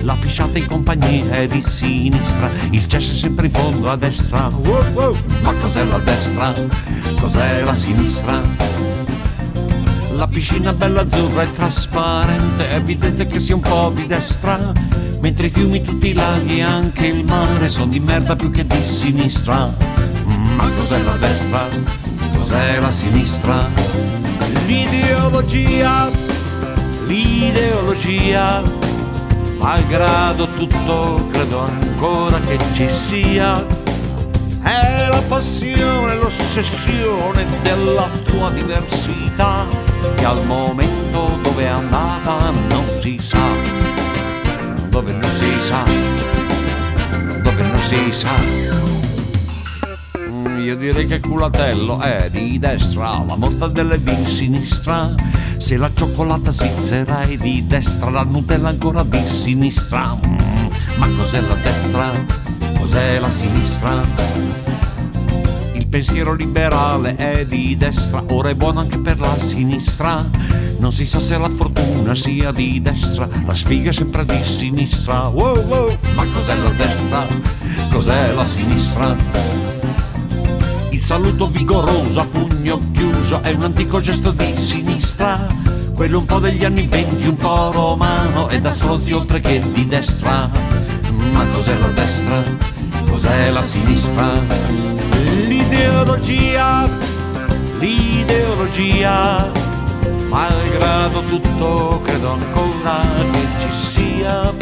La 0.00 0.16
pisciata 0.18 0.58
in 0.58 0.66
compagnia 0.66 1.34
è 1.34 1.46
di 1.46 1.60
sinistra, 1.60 2.50
il 2.70 2.88
cesso 2.88 3.12
è 3.12 3.14
sempre 3.14 3.46
in 3.46 3.52
fondo 3.52 3.88
a 3.88 3.94
destra. 3.94 4.50
Ma 4.50 5.54
cos'è 5.60 5.84
la 5.84 5.98
destra? 5.98 6.52
Cos'è 7.20 7.62
la 7.62 7.74
sinistra? 7.76 8.95
La 10.16 10.26
piscina 10.26 10.72
bella 10.72 11.02
azzurra 11.02 11.42
e 11.42 11.50
trasparente, 11.50 12.68
è 12.68 12.76
evidente 12.76 13.26
che 13.26 13.38
sia 13.38 13.54
un 13.54 13.60
po' 13.60 13.92
di 13.94 14.06
destra. 14.06 14.72
Mentre 15.20 15.48
i 15.48 15.50
fiumi, 15.50 15.82
tutti 15.82 16.08
i 16.08 16.12
laghi 16.14 16.56
e 16.56 16.62
anche 16.62 17.08
il 17.08 17.22
mare 17.22 17.68
sono 17.68 17.88
di 17.88 18.00
merda 18.00 18.34
più 18.34 18.50
che 18.50 18.66
di 18.66 18.82
sinistra. 18.82 19.70
Ma 20.24 20.70
cos'è 20.70 21.02
la 21.02 21.16
destra? 21.16 21.68
Cos'è 22.34 22.80
la 22.80 22.90
sinistra? 22.90 23.68
L'ideologia, 24.64 26.10
l'ideologia, 27.04 28.62
malgrado 29.58 30.48
tutto 30.52 31.26
credo 31.30 31.58
ancora 31.58 32.40
che 32.40 32.58
ci 32.72 32.88
sia. 32.88 33.66
È 34.62 35.08
la 35.10 35.22
passione, 35.28 36.16
l'ossessione 36.16 37.44
della 37.60 38.08
tua 38.24 38.50
diversità, 38.50 39.85
che 40.14 40.24
al 40.24 40.44
momento 40.46 41.38
dove 41.42 41.62
è 41.62 41.66
andata 41.66 42.50
non 42.50 42.84
si 43.00 43.18
sa, 43.22 43.38
dove 44.88 45.12
non 45.12 45.30
si 45.38 45.52
sa, 45.66 45.84
dove 47.42 47.62
non 47.62 47.78
si 47.80 48.12
sa 48.12 48.74
io 50.66 50.74
direi 50.74 51.06
che 51.06 51.20
culatello 51.20 52.00
è 52.00 52.28
di 52.28 52.58
destra, 52.58 53.22
la 53.24 53.36
mortadella 53.36 53.94
è 53.94 54.00
di 54.00 54.26
sinistra. 54.26 55.14
Se 55.58 55.76
la 55.76 55.88
cioccolata 55.94 56.50
svizzera 56.50 57.20
è 57.20 57.36
di 57.36 57.64
destra, 57.66 58.10
la 58.10 58.24
Nutella 58.24 58.70
ancora 58.70 59.04
di 59.04 59.22
sinistra. 59.44 60.18
Mm, 60.26 60.66
ma 60.98 61.06
cos'è 61.16 61.40
la 61.40 61.54
destra? 61.54 62.10
Cos'è 62.80 63.20
la 63.20 63.30
sinistra? 63.30 64.75
Il 65.86 65.92
pensiero 66.02 66.34
liberale 66.34 67.14
è 67.14 67.46
di 67.46 67.76
destra, 67.76 68.20
ora 68.30 68.48
è 68.48 68.56
buono 68.56 68.80
anche 68.80 68.98
per 68.98 69.20
la 69.20 69.38
sinistra. 69.38 70.28
Non 70.78 70.90
si 70.90 71.06
sa 71.06 71.20
se 71.20 71.38
la 71.38 71.48
fortuna 71.48 72.12
sia 72.16 72.50
di 72.50 72.82
destra, 72.82 73.28
la 73.46 73.54
sfiga 73.54 73.90
è 73.90 73.92
sempre 73.92 74.24
di 74.24 74.42
sinistra. 74.42 75.28
Wow, 75.28 75.64
wow. 75.64 75.96
Ma 76.16 76.24
cos'è 76.34 76.56
la 76.56 76.70
destra? 76.70 77.26
Cos'è 77.88 78.32
la 78.32 78.44
sinistra? 78.44 79.16
Il 80.90 81.00
saluto 81.00 81.46
vigoroso 81.46 82.18
a 82.18 82.26
pugno 82.26 82.80
chiuso 82.90 83.40
è 83.42 83.52
un 83.52 83.62
antico 83.62 84.00
gesto 84.00 84.32
di 84.32 84.56
sinistra. 84.56 85.46
Quello 85.94 86.18
un 86.18 86.24
po' 86.24 86.40
degli 86.40 86.64
anni 86.64 86.88
venti, 86.88 87.28
un 87.28 87.36
po' 87.36 87.70
romano 87.70 88.48
e 88.48 88.60
da 88.60 88.72
stronzi 88.72 89.12
oltre 89.12 89.40
che 89.40 89.62
di 89.72 89.86
destra. 89.86 90.50
Ma 91.30 91.46
cos'è 91.54 91.78
la 91.78 91.88
destra? 91.90 92.42
Cos'è 93.08 93.50
la 93.50 93.62
sinistra? 93.62 95.15
L'ideologia, 95.46 96.88
l'ideologia, 97.78 99.48
malgrado 100.28 101.22
tutto 101.22 102.00
credo 102.02 102.32
ancora 102.32 103.00
che 103.30 103.46
ci 103.60 103.72
sia. 103.72 104.52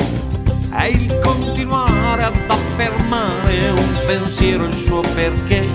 È 0.71 0.85
il 0.85 1.19
continuare 1.21 2.25
ad 2.25 2.35
affermare 2.47 3.71
un 3.71 3.99
pensiero 4.07 4.67
il 4.67 4.77
suo 4.77 5.01
perché 5.15 5.67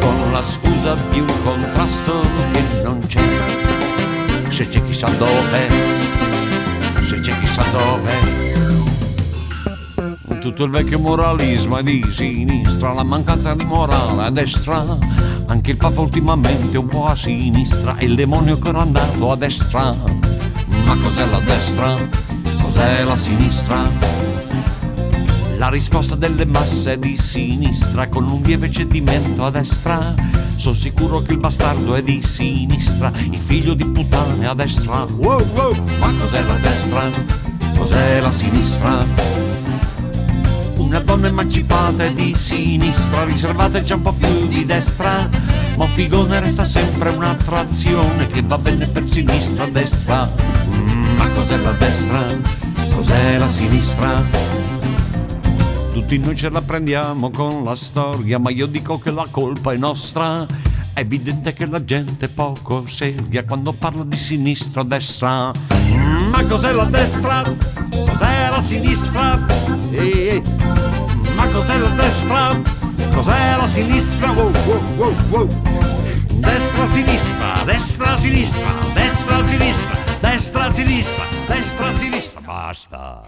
con 0.00 0.32
la 0.32 0.42
scusa 0.42 0.94
di 1.10 1.20
un 1.20 1.42
contrasto 1.44 2.22
che 2.52 2.80
non 2.82 2.98
c'è. 3.06 3.20
Se 4.48 4.68
c'è 4.68 4.82
chissà 4.86 5.08
dove, 5.18 5.68
se 7.06 7.20
c'è 7.20 7.38
chissà 7.40 7.62
dove. 7.72 8.45
Tutto 10.46 10.62
il 10.62 10.70
vecchio 10.70 11.00
moralismo 11.00 11.76
è 11.76 11.82
di 11.82 12.00
sinistra, 12.08 12.92
la 12.92 13.02
mancanza 13.02 13.52
di 13.54 13.64
morale 13.64 14.22
a 14.22 14.30
destra. 14.30 14.96
Anche 15.46 15.72
il 15.72 15.76
Papa 15.76 16.00
ultimamente 16.00 16.76
è 16.76 16.78
un 16.78 16.86
po' 16.86 17.04
a 17.04 17.16
sinistra 17.16 17.96
e 17.96 18.04
il 18.04 18.14
demonio 18.14 18.56
che 18.56 18.68
era 18.68 18.82
andato 18.82 19.32
a 19.32 19.36
destra. 19.36 19.92
Ma 20.84 20.96
cos'è 21.02 21.26
la 21.26 21.40
destra? 21.40 21.96
Cos'è 22.62 23.02
la 23.02 23.16
sinistra? 23.16 23.90
La 25.58 25.68
risposta 25.68 26.14
delle 26.14 26.44
masse 26.44 26.92
è 26.92 26.96
di 26.96 27.16
sinistra 27.16 28.08
con 28.08 28.28
un 28.28 28.40
lieve 28.42 28.70
cedimento 28.70 29.46
a 29.46 29.50
destra. 29.50 30.14
Sono 30.58 30.76
sicuro 30.76 31.22
che 31.22 31.32
il 31.32 31.38
bastardo 31.38 31.96
è 31.96 32.04
di 32.04 32.22
sinistra, 32.22 33.10
il 33.18 33.36
figlio 33.36 33.74
di 33.74 33.84
puttane 33.84 34.46
a 34.46 34.54
destra. 34.54 35.06
Wow, 35.10 35.44
wow, 35.54 35.74
ma 35.98 36.12
cos'è 36.20 36.44
la 36.44 36.54
destra? 36.58 37.10
Cos'è 37.76 38.20
la 38.20 38.30
sinistra? 38.30 39.65
Una 40.86 41.00
donna 41.00 41.26
emancipata 41.26 42.04
è 42.04 42.14
di 42.14 42.32
sinistra, 42.32 43.24
riservata 43.24 43.82
già 43.82 43.96
un 43.96 44.02
po' 44.02 44.12
più 44.12 44.46
di 44.46 44.64
destra. 44.64 45.28
Ma 45.76 45.86
figone 45.88 46.38
resta 46.38 46.64
sempre 46.64 47.10
un'attrazione 47.10 48.28
che 48.28 48.42
va 48.42 48.56
bene 48.56 48.86
per 48.86 49.04
sinistra 49.04 49.64
a 49.64 49.68
destra. 49.68 50.32
Ma 51.16 51.28
cos'è 51.30 51.56
la 51.56 51.72
destra? 51.72 52.24
Cos'è 52.94 53.36
la 53.36 53.48
sinistra? 53.48 54.24
Tutti 55.92 56.18
noi 56.18 56.36
ce 56.36 56.50
la 56.50 56.62
prendiamo 56.62 57.30
con 57.30 57.64
la 57.64 57.74
storia, 57.74 58.38
ma 58.38 58.50
io 58.50 58.66
dico 58.66 59.00
che 59.00 59.10
la 59.10 59.26
colpa 59.28 59.72
è 59.72 59.76
nostra. 59.76 60.46
È 60.96 61.00
evidente 61.00 61.52
che 61.52 61.66
la 61.66 61.84
gente 61.84 62.26
poco 62.26 62.86
seria 62.86 63.44
quando 63.44 63.74
parla 63.74 64.02
di 64.02 64.16
sinistra 64.16 64.80
o 64.80 64.84
destra. 64.84 65.52
Ma 66.30 66.42
cos'è 66.48 66.72
la 66.72 66.84
destra? 66.84 67.42
Cos'è 67.42 68.48
la 68.48 68.62
sinistra? 68.62 69.46
Eh, 69.90 70.42
ma 71.34 71.46
cos'è 71.48 71.76
la 71.76 71.88
destra? 71.88 72.62
Cos'è 73.12 73.56
la 73.58 73.66
sinistra? 73.66 74.30
Wow, 74.30 74.50
wow, 74.50 74.94
wow, 74.96 75.16
wow. 75.28 75.46
Destra, 76.40 76.86
sinistra, 76.86 77.62
destra, 77.66 78.16
sinistra, 78.16 78.72
destra, 78.94 79.46
sinistra, 79.48 79.98
destra, 80.20 80.72
sinistra, 80.72 81.24
destra, 81.46 81.98
sinistra. 81.98 82.40
Basta. 82.40 83.26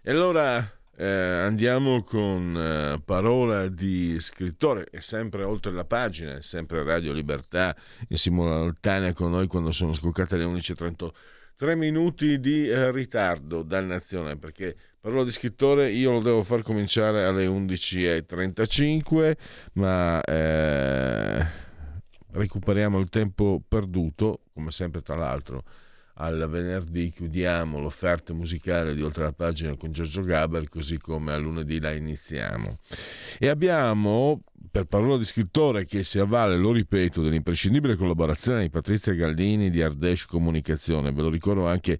E 0.00 0.10
allora 0.12 0.64
eh, 0.96 1.06
andiamo 1.06 2.02
con 2.02 2.56
eh, 2.56 3.00
parola 3.04 3.68
di 3.68 4.16
scrittore, 4.20 4.86
è 4.90 5.00
sempre 5.00 5.42
oltre 5.42 5.72
la 5.72 5.84
pagina, 5.84 6.36
è 6.36 6.42
sempre 6.42 6.82
Radio 6.84 7.12
Libertà 7.12 7.76
in 8.08 8.16
simultanea 8.16 9.12
con 9.12 9.30
noi 9.30 9.46
quando 9.46 9.72
sono 9.72 9.92
scoccate 9.92 10.36
le 10.36 10.44
11.30. 10.44 11.08
Tre 11.56 11.76
minuti 11.76 12.40
di 12.40 12.68
eh, 12.68 12.90
ritardo, 12.90 13.62
dannazione, 13.62 14.36
perché 14.36 14.76
parola 15.00 15.24
di 15.24 15.30
scrittore 15.30 15.90
io 15.90 16.12
lo 16.12 16.20
devo 16.20 16.42
far 16.42 16.62
cominciare 16.62 17.24
alle 17.24 17.46
11.35, 17.46 19.36
ma 19.74 20.20
eh, 20.22 21.46
recuperiamo 22.32 22.98
il 22.98 23.08
tempo 23.08 23.62
perduto, 23.66 24.42
come 24.52 24.70
sempre 24.70 25.00
tra 25.00 25.16
l'altro 25.16 25.62
al 26.14 26.48
venerdì 26.48 27.10
chiudiamo 27.10 27.80
l'offerta 27.80 28.32
musicale 28.34 28.94
di 28.94 29.02
Oltre 29.02 29.24
la 29.24 29.32
pagina 29.32 29.76
con 29.76 29.90
Giorgio 29.90 30.22
Gaber, 30.22 30.68
così 30.68 30.98
come 30.98 31.32
a 31.32 31.36
lunedì 31.36 31.80
la 31.80 31.92
iniziamo. 31.92 32.78
E 33.38 33.48
abbiamo, 33.48 34.42
per 34.70 34.84
parola 34.84 35.16
di 35.16 35.24
scrittore 35.24 35.86
che 35.86 36.04
si 36.04 36.18
avvale, 36.18 36.56
lo 36.56 36.72
ripeto, 36.72 37.22
dell'imprescindibile 37.22 37.96
collaborazione 37.96 38.62
di 38.62 38.70
Patrizia 38.70 39.14
Galdini 39.14 39.70
di 39.70 39.82
Ardesh 39.82 40.26
Comunicazione. 40.26 41.12
Ve 41.12 41.22
lo 41.22 41.30
ricordo 41.30 41.66
anche 41.66 41.98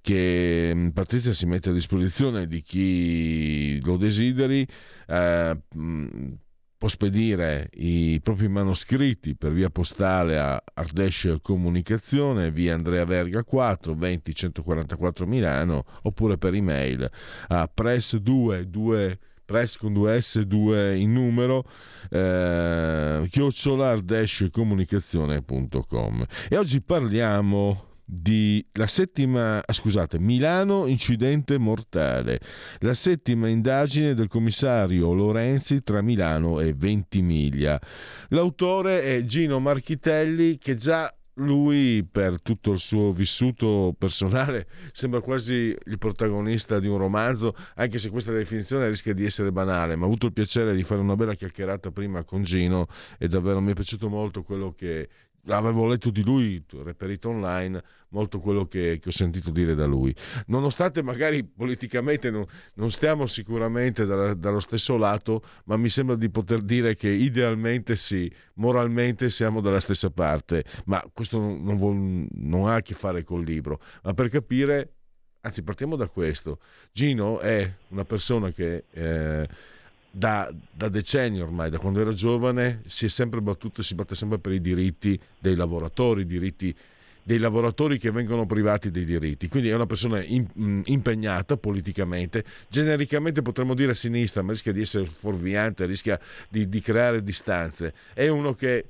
che 0.00 0.72
mm, 0.72 0.88
Patrizia 0.90 1.32
si 1.32 1.46
mette 1.46 1.70
a 1.70 1.72
disposizione 1.72 2.46
di 2.46 2.62
chi 2.62 3.80
lo 3.82 3.96
desideri. 3.96 4.66
Eh, 5.08 5.58
mm, 5.76 6.32
può 6.78 6.88
spedire 6.88 7.68
i 7.74 8.20
propri 8.22 8.48
manoscritti 8.48 9.34
per 9.34 9.52
via 9.52 9.70
postale 9.70 10.38
a 10.38 10.62
Ardesh 10.74 11.36
Comunicazione, 11.40 12.50
via 12.50 12.74
Andrea 12.74 13.04
Verga 13.04 13.44
4, 13.44 13.94
20 13.94 14.34
144 14.34 15.26
Milano, 15.26 15.84
oppure 16.02 16.36
per 16.38 16.54
email 16.54 17.08
a 17.48 17.70
press2 17.74 18.62
2 18.62 19.18
press 19.46 19.76
con 19.76 19.94
2s2 19.94 20.96
in 20.96 21.12
numero 21.12 21.64
eh, 22.10 23.26
chiocciolardashcomunicazione.com 23.30 26.26
e 26.48 26.56
oggi 26.56 26.82
parliamo 26.82 27.95
di 28.08 28.64
la 28.74 28.86
settima, 28.86 29.58
ah, 29.64 29.72
scusate, 29.72 30.20
Milano 30.20 30.86
incidente 30.86 31.58
mortale, 31.58 32.40
la 32.78 32.94
settima 32.94 33.48
indagine 33.48 34.14
del 34.14 34.28
commissario 34.28 35.12
Lorenzi 35.12 35.82
tra 35.82 36.00
Milano 36.00 36.60
e 36.60 36.72
Ventimiglia. 36.72 37.80
L'autore 38.28 39.02
è 39.02 39.24
Gino 39.24 39.58
Marchitelli 39.58 40.56
che 40.56 40.76
già 40.76 41.12
lui 41.38 42.06
per 42.10 42.40
tutto 42.40 42.72
il 42.72 42.78
suo 42.78 43.12
vissuto 43.12 43.94
personale 43.98 44.66
sembra 44.92 45.20
quasi 45.20 45.76
il 45.84 45.98
protagonista 45.98 46.78
di 46.78 46.86
un 46.86 46.96
romanzo, 46.96 47.54
anche 47.74 47.98
se 47.98 48.08
questa 48.08 48.32
definizione 48.32 48.88
rischia 48.88 49.12
di 49.12 49.24
essere 49.24 49.52
banale, 49.52 49.96
ma 49.96 50.04
ho 50.04 50.06
avuto 50.06 50.26
il 50.26 50.32
piacere 50.32 50.74
di 50.74 50.82
fare 50.82 51.00
una 51.00 51.16
bella 51.16 51.34
chiacchierata 51.34 51.90
prima 51.90 52.22
con 52.24 52.42
Gino 52.42 52.86
e 53.18 53.28
davvero 53.28 53.60
mi 53.60 53.72
è 53.72 53.74
piaciuto 53.74 54.08
molto 54.08 54.42
quello 54.42 54.72
che 54.72 55.08
avevo 55.48 55.86
letto 55.86 56.10
di 56.10 56.22
lui, 56.22 56.62
reperito 56.82 57.28
online, 57.28 57.82
molto 58.08 58.40
quello 58.40 58.66
che, 58.66 58.98
che, 59.00 59.08
ho 59.08 59.12
sentito 59.12 59.50
dire 59.50 59.74
da 59.74 59.86
lui. 59.86 60.14
Nonostante 60.46 61.02
magari 61.02 61.44
politicamente 61.44 62.30
non, 62.30 62.44
non 62.74 62.90
stiamo 62.90 63.26
sicuramente 63.26 64.04
dalla, 64.04 64.34
dallo 64.34 64.60
stesso 64.60 64.96
lato, 64.96 65.42
ma 65.64 65.76
mi 65.76 65.88
sembra 65.88 66.16
di 66.16 66.30
poter 66.30 66.60
dire 66.62 66.94
che 66.94 67.08
idealmente 67.08 67.96
sì, 67.96 68.32
moralmente 68.54 69.30
siamo 69.30 69.60
dalla 69.60 69.80
stessa 69.80 70.10
parte, 70.10 70.64
ma 70.86 71.04
questo 71.12 71.38
non, 71.38 71.62
non, 71.62 71.76
vuol, 71.76 72.26
non 72.30 72.68
ha 72.68 72.76
a 72.76 72.82
che 72.82 72.94
fare 72.94 73.24
col 73.24 73.44
libro, 73.44 73.80
ma 74.02 74.14
per 74.14 74.28
capire, 74.28 74.94
anzi 75.40 75.62
partiamo 75.62 75.96
da 75.96 76.08
questo, 76.08 76.60
Gino 76.92 77.40
è 77.40 77.70
una 77.88 78.04
persona 78.04 78.50
che... 78.50 78.84
Eh, 78.90 79.74
da, 80.18 80.50
da, 80.72 80.88
decenni 80.88 81.42
ormai, 81.42 81.68
da 81.68 81.78
quando 81.78 82.00
era 82.00 82.14
giovane, 82.14 82.80
si 82.86 83.04
è 83.04 83.08
sempre 83.08 83.42
battuto 83.42 83.82
e 83.82 83.84
si 83.84 83.94
batte 83.94 84.14
sempre 84.14 84.38
per 84.38 84.52
i 84.52 84.62
diritti 84.62 85.20
dei 85.38 85.54
lavoratori, 85.54 86.22
i 86.22 86.26
diritti 86.26 86.74
dei 87.22 87.36
lavoratori 87.36 87.98
che 87.98 88.10
vengono 88.10 88.46
privati 88.46 88.90
dei 88.90 89.04
diritti. 89.04 89.46
Quindi 89.48 89.68
è 89.68 89.74
una 89.74 89.84
persona 89.84 90.22
in, 90.22 90.80
impegnata 90.84 91.58
politicamente, 91.58 92.44
genericamente 92.68 93.42
potremmo 93.42 93.74
dire 93.74 93.90
a 93.90 93.94
sinistra, 93.94 94.40
ma 94.40 94.52
rischia 94.52 94.72
di 94.72 94.80
essere 94.80 95.04
fuorviante, 95.04 95.84
rischia 95.84 96.18
di, 96.48 96.66
di 96.66 96.80
creare 96.80 97.22
distanze. 97.22 97.92
È 98.14 98.26
uno 98.28 98.54
che 98.54 98.86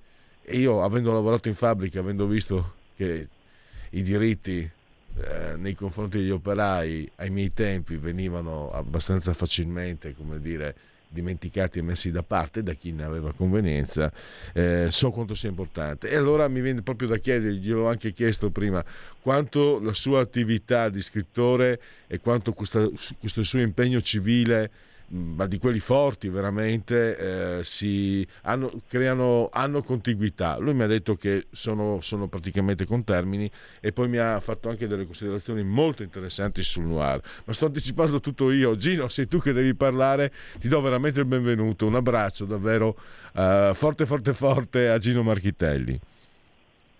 io, 0.50 0.84
avendo 0.84 1.12
lavorato 1.12 1.48
in 1.48 1.54
fabbrica, 1.54 1.98
avendo 1.98 2.26
visto 2.26 2.74
che 2.94 3.26
i 3.90 4.02
diritti 4.02 4.58
eh, 4.58 5.56
nei 5.56 5.74
confronti 5.74 6.18
degli 6.18 6.30
operai 6.30 7.10
ai 7.16 7.30
miei 7.30 7.52
tempi 7.52 7.96
venivano 7.96 8.70
abbastanza 8.70 9.34
facilmente, 9.34 10.14
come 10.14 10.38
dire, 10.40 10.76
dimenticati 11.08 11.78
e 11.78 11.82
messi 11.82 12.10
da 12.10 12.22
parte 12.22 12.62
da 12.62 12.74
chi 12.74 12.92
ne 12.92 13.04
aveva 13.04 13.32
convenienza, 13.32 14.12
eh, 14.52 14.88
so 14.90 15.10
quanto 15.10 15.34
sia 15.34 15.48
importante. 15.48 16.08
E 16.08 16.16
allora 16.16 16.48
mi 16.48 16.60
viene 16.60 16.82
proprio 16.82 17.08
da 17.08 17.18
chiedere, 17.18 17.54
gliel'ho 17.54 17.88
anche 17.88 18.12
chiesto 18.12 18.50
prima, 18.50 18.84
quanto 19.20 19.80
la 19.80 19.92
sua 19.92 20.20
attività 20.20 20.88
di 20.88 21.00
scrittore 21.00 21.80
e 22.06 22.18
quanto 22.20 22.52
questa, 22.52 22.88
questo 23.18 23.42
suo 23.42 23.60
impegno 23.60 24.00
civile 24.00 24.70
ma 25.08 25.46
di 25.46 25.58
quelli 25.58 25.78
forti 25.78 26.28
veramente, 26.28 27.58
eh, 27.58 27.64
si 27.64 28.26
hanno, 28.42 28.72
creano, 28.88 29.48
hanno 29.52 29.82
contiguità. 29.82 30.56
Lui 30.58 30.74
mi 30.74 30.82
ha 30.82 30.86
detto 30.86 31.14
che 31.14 31.46
sono, 31.50 32.00
sono, 32.00 32.28
praticamente 32.28 32.84
contermini 32.84 33.50
e 33.80 33.92
poi 33.92 34.08
mi 34.08 34.18
ha 34.18 34.40
fatto 34.40 34.68
anche 34.68 34.86
delle 34.86 35.04
considerazioni 35.04 35.62
molto 35.62 36.02
interessanti 36.02 36.62
sul 36.62 36.84
noir. 36.84 37.20
Ma 37.44 37.52
sto 37.52 37.66
anticipando 37.66 38.20
tutto 38.20 38.50
io. 38.50 38.74
Gino, 38.74 39.08
sei 39.08 39.28
tu 39.28 39.38
che 39.38 39.52
devi 39.52 39.74
parlare, 39.74 40.32
ti 40.58 40.68
do 40.68 40.80
veramente 40.80 41.20
il 41.20 41.26
benvenuto. 41.26 41.86
Un 41.86 41.94
abbraccio 41.94 42.44
davvero 42.44 42.96
eh, 43.34 43.72
forte, 43.74 44.06
forte, 44.06 44.32
forte 44.32 44.88
a 44.88 44.98
Gino 44.98 45.22
Marchitelli. 45.22 46.00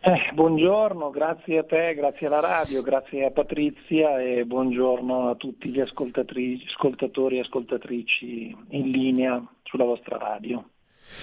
Eh, 0.08 0.30
buongiorno, 0.34 1.10
grazie 1.10 1.58
a 1.58 1.64
te, 1.64 1.92
grazie 1.94 2.28
alla 2.28 2.38
radio, 2.38 2.80
grazie 2.80 3.24
a 3.24 3.32
Patrizia 3.32 4.22
e 4.22 4.44
buongiorno 4.44 5.30
a 5.30 5.34
tutti 5.34 5.68
gli 5.68 5.80
ascoltatori 5.80 7.38
e 7.38 7.40
ascoltatrici 7.40 8.56
in 8.68 8.90
linea 8.90 9.44
sulla 9.64 9.82
vostra 9.82 10.16
radio. 10.16 10.64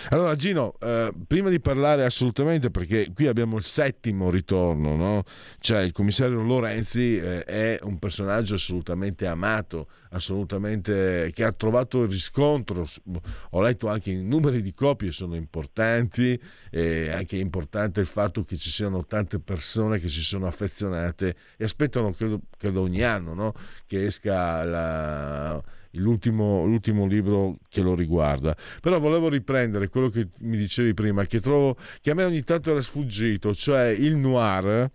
Allora 0.10 0.36
Gino, 0.36 0.76
eh, 0.80 1.14
prima 1.28 1.50
di 1.50 1.60
parlare 1.60 2.04
assolutamente, 2.04 2.70
perché 2.70 3.12
qui 3.14 3.28
abbiamo 3.28 3.58
il 3.58 3.64
settimo 3.64 4.30
ritorno, 4.30 4.96
no? 4.96 5.24
cioè 5.60 5.82
il 5.82 5.92
commissario 5.92 6.42
Lorenzi 6.42 7.18
eh, 7.18 7.44
è 7.44 7.80
un 7.84 8.00
personaggio 8.00 8.56
assolutamente 8.56 9.26
amato, 9.28 9.88
assolutamente 10.10 11.32
che 11.34 11.44
ha 11.44 11.52
trovato 11.52 12.06
riscontro, 12.06 12.86
ho 13.52 13.62
letto 13.62 13.88
anche 13.88 14.12
i 14.12 14.24
numeri 14.24 14.62
di 14.62 14.74
copie 14.74 15.12
sono 15.12 15.36
importanti, 15.36 16.40
e 16.70 17.10
anche 17.10 17.38
è 17.38 17.42
importante 17.42 18.00
il 18.00 18.08
fatto 18.08 18.44
che 18.44 18.58
ci 18.58 18.70
siano 18.70 19.06
tante 19.06 19.40
persone 19.40 20.00
che 20.00 20.10
si 20.10 20.22
sono 20.22 20.48
affezionate 20.48 21.36
e 21.58 21.64
aspettano 21.64 22.12
credo, 22.12 22.42
credo 22.58 22.82
ogni 22.82 23.04
anno 23.04 23.34
no? 23.34 23.54
che 23.86 24.06
esca 24.06 24.64
la 24.64 25.64
l'ultimo, 25.94 26.66
l'ultimo 26.66 27.06
libro 27.06 27.58
che 27.70 27.82
lo 27.82 27.96
riguarda. 27.96 28.56
Però 28.82 29.00
volevo 29.00 29.30
riprendere 29.30 29.90
quello 29.90 30.10
che 30.10 30.30
mi 30.40 30.58
dicevi 30.58 30.94
prima, 30.94 31.26
che 31.26 31.40
trovo 31.40 31.78
che 32.02 32.12
a 32.12 32.14
me 32.14 32.24
ogni 32.24 32.44
tanto 32.44 32.72
era 32.72 32.82
sfuggito, 32.82 33.54
cioè 33.54 33.88
il 33.88 34.16
noir, 34.16 34.90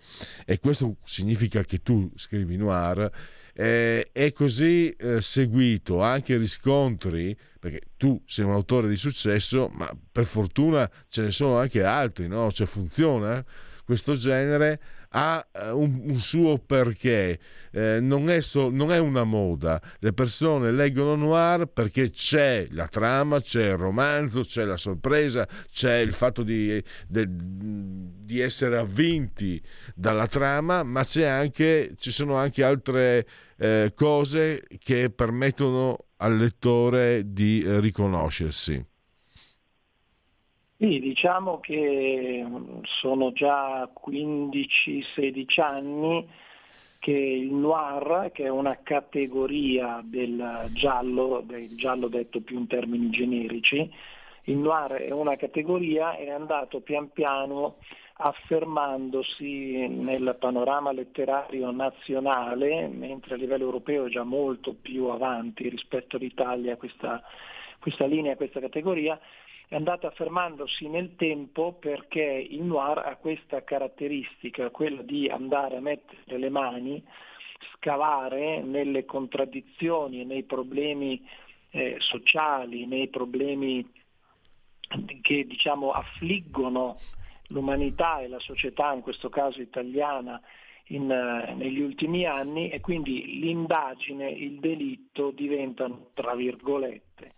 e 0.45 0.59
questo 0.59 0.97
significa 1.05 1.63
che 1.63 1.79
tu 1.79 2.11
scrivi 2.17 2.57
noir, 2.57 3.11
eh, 3.55 4.11
è 4.13 4.33
così 4.33 4.91
eh, 4.91 5.21
seguito, 5.21 6.01
anche 6.01 6.37
riscontri, 6.37 7.37
perché 7.59 7.81
tu 7.97 8.21
sei 8.25 8.45
un 8.45 8.53
autore 8.53 8.89
di 8.89 8.97
successo, 8.97 9.69
ma 9.73 9.91
per 10.13 10.27
fortuna 10.27 10.89
ce 11.09 11.23
ne 11.23 11.31
sono 11.33 11.57
anche 11.57 11.83
altri, 11.83 12.29
no? 12.29 12.53
Cioè 12.53 12.67
funziona 12.67 13.45
questo 13.85 14.15
genere 14.15 14.81
ha 15.11 15.47
eh, 15.53 15.71
un, 15.71 16.03
un 16.05 16.17
suo 16.19 16.59
perché, 16.59 17.39
eh, 17.73 17.99
non, 18.01 18.29
è 18.31 18.41
so, 18.41 18.71
non, 18.71 18.93
è 18.93 18.99
una 18.99 19.25
moda, 19.25 19.81
le 20.01 20.13
persone 20.13 20.73
leggono 20.73 21.15
noir 21.15 21.67
perché 21.67 22.11
c'è 22.11 22.67
la 22.71 22.87
trama, 22.87 23.41
c'è 23.41 23.71
il 23.71 23.77
romanzo, 23.77 24.41
c'è 24.41 24.65
la 24.65 24.77
sorpresa, 24.77 25.49
c'è 25.71 25.97
il 25.99 26.13
fatto 26.13 26.43
di, 26.43 26.83
de, 27.07 27.27
di 27.29 28.41
essere 28.41 28.79
avvinti 28.79 29.63
dalla 29.95 30.27
trama, 30.27 30.83
ma 30.83 31.07
anche, 31.25 31.95
ci 31.97 32.11
sono 32.11 32.37
anche 32.37 32.63
altre 32.63 33.27
eh, 33.57 33.93
cose 33.95 34.67
che 34.79 35.11
permettono 35.11 36.07
al 36.17 36.37
lettore 36.37 37.23
di 37.33 37.63
eh, 37.63 37.81
riconoscersi. 37.81 38.85
Sì, 40.81 41.01
diciamo 41.01 41.59
che 41.59 42.41
mm, 42.47 42.83
sono 42.85 43.33
già 43.33 43.91
15-16 43.93 45.61
anni 45.61 46.29
che 47.01 47.11
il 47.11 47.53
noir, 47.53 48.31
che 48.33 48.45
è 48.45 48.49
una 48.49 48.79
categoria 48.85 50.01
del 50.05 50.69
giallo, 50.71 51.43
del 51.45 51.75
giallo 51.75 52.07
detto 52.07 52.41
più 52.43 52.59
in 52.59 52.69
termini 52.69 53.11
generici, 53.11 53.93
il 54.45 54.57
noir 54.57 54.93
è 54.93 55.11
una 55.11 55.35
categoria 55.35 56.15
è 56.15 56.31
andato 56.31 56.81
pian 56.81 57.11
piano 57.11 57.79
affermandosi 58.21 59.89
nel 59.89 60.37
panorama 60.39 60.93
letterario 60.93 61.73
nazionale, 61.73 62.87
mentre 62.87 63.35
a 63.35 63.37
livello 63.37 63.65
europeo 63.65 64.07
è 64.07 64.11
già 64.11 64.23
molto 64.23 64.75
più 64.81 65.07
avanti 65.07 65.69
rispetto 65.69 66.17
all'Italia 66.17 66.77
questa, 66.77 67.21
questa 67.81 68.07
linea, 68.07 68.37
questa 68.37 68.61
categoria, 68.61 69.19
è 69.69 69.75
andato 69.75 70.07
affermandosi 70.07 70.89
nel 70.89 71.15
tempo 71.17 71.75
perché 71.75 72.23
il 72.23 72.63
noir 72.63 72.99
ha 72.99 73.17
questa 73.17 73.63
caratteristica, 73.65 74.71
quella 74.71 75.03
di 75.03 75.29
andare 75.29 75.77
a 75.77 75.81
mettere 75.81 76.39
le 76.39 76.49
mani, 76.49 77.05
scavare 77.75 78.63
nelle 78.63 79.05
contraddizioni 79.05 80.23
e 80.23 80.25
nei 80.25 80.45
problemi 80.45 81.23
eh, 81.71 81.97
sociali, 81.99 82.87
nei 82.87 83.09
problemi 83.09 83.87
che 85.21 85.45
diciamo, 85.47 85.91
affliggono 85.91 86.99
l'umanità 87.49 88.21
e 88.21 88.29
la 88.29 88.39
società, 88.39 88.95
in 88.95 89.03
questo 89.03 89.29
caso 89.29 89.61
italiana, 89.61 90.41
in, 90.87 91.03
uh, 91.03 91.55
negli 91.57 91.81
ultimi 91.81 92.25
anni 92.25 92.71
e 92.71 92.81
quindi 92.81 93.39
l'indagine, 93.41 94.31
il 94.31 94.59
delitto 94.61 95.31
diventano, 95.31 96.09
tra 96.15 96.35
virgolette, 96.35 97.35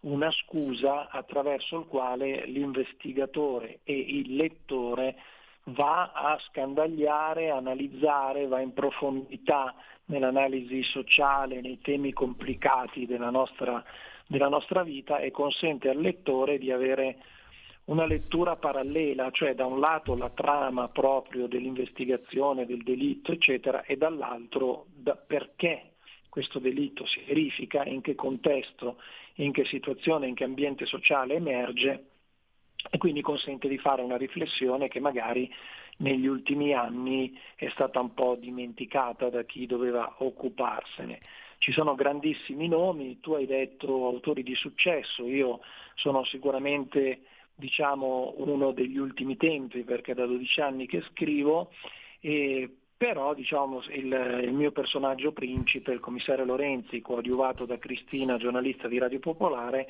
una 0.00 0.30
scusa 0.30 1.08
attraverso 1.08 1.80
il 1.80 1.86
quale 1.86 2.46
l'investigatore 2.46 3.80
e 3.84 3.98
il 3.98 4.36
lettore 4.36 5.16
va 5.64 6.12
a 6.12 6.38
scandagliare, 6.48 7.50
analizzare, 7.50 8.46
va 8.46 8.60
in 8.60 8.72
profondità 8.72 9.74
nell'analisi 10.06 10.82
sociale, 10.82 11.60
nei 11.60 11.80
temi 11.80 12.12
complicati 12.12 13.06
della 13.06 13.30
nostra, 13.30 13.84
della 14.26 14.48
nostra 14.48 14.82
vita 14.82 15.18
e 15.18 15.30
consente 15.30 15.88
al 15.88 16.00
lettore 16.00 16.58
di 16.58 16.70
avere 16.70 17.16
una 17.84 18.06
lettura 18.06 18.56
parallela, 18.56 19.30
cioè 19.30 19.54
da 19.54 19.66
un 19.66 19.80
lato 19.80 20.14
la 20.14 20.30
trama 20.30 20.88
proprio 20.88 21.46
dell'investigazione, 21.46 22.66
del 22.66 22.82
delitto, 22.82 23.32
eccetera, 23.32 23.82
e 23.84 23.96
dall'altro 23.96 24.86
da 24.94 25.16
perché 25.16 25.92
questo 26.38 26.60
delitto 26.60 27.04
si 27.04 27.20
verifica, 27.26 27.84
in 27.84 28.00
che 28.00 28.14
contesto, 28.14 29.02
in 29.36 29.50
che 29.50 29.64
situazione, 29.64 30.28
in 30.28 30.36
che 30.36 30.44
ambiente 30.44 30.86
sociale 30.86 31.34
emerge 31.34 32.04
e 32.88 32.96
quindi 32.96 33.22
consente 33.22 33.66
di 33.66 33.76
fare 33.76 34.02
una 34.02 34.16
riflessione 34.16 34.86
che 34.86 35.00
magari 35.00 35.52
negli 35.96 36.28
ultimi 36.28 36.72
anni 36.74 37.36
è 37.56 37.68
stata 37.70 37.98
un 37.98 38.14
po' 38.14 38.36
dimenticata 38.36 39.30
da 39.30 39.42
chi 39.42 39.66
doveva 39.66 40.14
occuparsene. 40.18 41.18
Ci 41.58 41.72
sono 41.72 41.96
grandissimi 41.96 42.68
nomi, 42.68 43.18
tu 43.18 43.32
hai 43.32 43.46
detto 43.46 44.06
autori 44.06 44.44
di 44.44 44.54
successo, 44.54 45.26
io 45.26 45.58
sono 45.96 46.22
sicuramente 46.22 47.22
diciamo, 47.52 48.34
uno 48.36 48.70
degli 48.70 48.96
ultimi 48.96 49.36
tempi 49.36 49.82
perché 49.82 50.14
da 50.14 50.24
12 50.24 50.60
anni 50.60 50.86
che 50.86 51.02
scrivo 51.10 51.72
e 52.20 52.77
però 52.98 53.32
diciamo, 53.32 53.80
il, 53.90 54.40
il, 54.42 54.52
mio 54.52 54.72
personaggio 54.72 55.30
principe, 55.30 55.92
il 55.92 56.00
commissario 56.00 56.44
Lorenzi, 56.44 57.00
coadiuvato 57.00 57.64
da 57.64 57.78
Cristina, 57.78 58.36
giornalista 58.38 58.88
di 58.88 58.98
Radio 58.98 59.20
Popolare, 59.20 59.86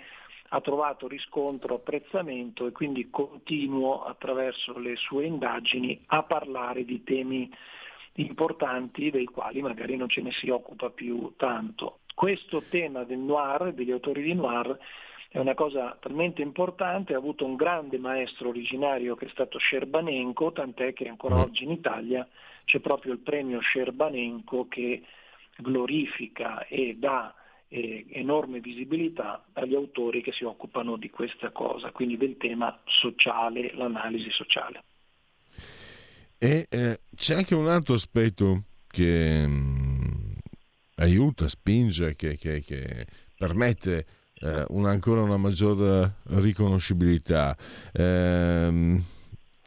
ha 0.51 0.61
trovato 0.61 1.09
riscontro, 1.09 1.77
apprezzamento 1.77 2.67
e 2.67 2.73
quindi 2.73 3.09
continuo 3.09 4.05
attraverso 4.05 4.79
le 4.79 4.95
sue 4.97 5.25
indagini 5.25 6.03
a 6.09 6.23
parlare 6.23 6.85
di 6.85 7.03
temi 7.03 7.51
importanti 8.15 9.11
dei 9.11 9.25
quali 9.25 9.63
magari 9.63 9.97
non 9.97 10.09
ce 10.09 10.21
ne 10.21 10.33
si 10.33 10.51
occupa 10.51 10.91
più 10.91 11.33
tanto. 11.37 12.01
Questo 12.15 12.63
tema 12.69 13.05
del 13.05 13.19
noir, 13.19 13.73
degli 13.73 13.91
autori 13.91 14.23
di 14.23 14.35
noir, 14.35 14.77
è 15.31 15.39
una 15.39 15.55
cosa 15.55 15.97
talmente 15.99 16.43
importante, 16.43 17.15
ha 17.15 17.19
avuto 17.19 17.47
un 17.47 17.57
grande 17.57 17.99
maestro 17.99 18.49
originario 18.51 19.15
che 19.15 19.27
è 19.27 19.31
stato 19.31 19.59
Scerbanenko, 19.59 20.53
tant'è 20.53 20.93
che 20.93 21.09
ancora 21.09 21.37
mm. 21.37 21.41
oggi 21.41 21.65
in 21.65 21.71
Italia 21.71 22.27
c'è 22.69 22.81
proprio 22.81 23.15
il 23.15 23.21
premio 23.21 23.61
Scerbanenko 23.61 24.69
che 24.69 25.03
glorifica 25.57 26.67
e 26.67 26.97
dà 26.99 27.35
e 27.71 28.07
enorme 28.13 28.61
visibilità 28.61 29.45
agli 29.53 29.75
autori 29.75 30.23
che 30.23 30.33
si 30.33 30.45
occupano 30.45 30.97
di 30.97 31.11
questa 31.11 31.51
cosa, 31.51 31.91
quindi 31.91 32.17
del 32.17 32.37
tema 32.39 32.79
sociale, 32.87 33.75
l'analisi 33.75 34.31
sociale. 34.31 34.85
E 36.39 36.67
eh, 36.71 37.01
c'è 37.15 37.35
anche 37.35 37.55
un 37.55 37.69
altro 37.69 37.95
aspetto 37.95 38.63
che 38.87 39.47
mh, 39.47 39.53
mm, 39.53 40.33
aiuta, 40.97 41.49
spinge, 41.49 42.17
che, 42.17 42.39
che, 42.39 42.63
che 42.63 43.07
permette 43.37 44.07
eh, 44.41 44.65
una, 44.69 44.91
ancora 44.91 45.23
una 45.23 45.37
maggiore 45.37 46.17
riconoscibilità. 46.25 47.57
Eh, 47.93 49.17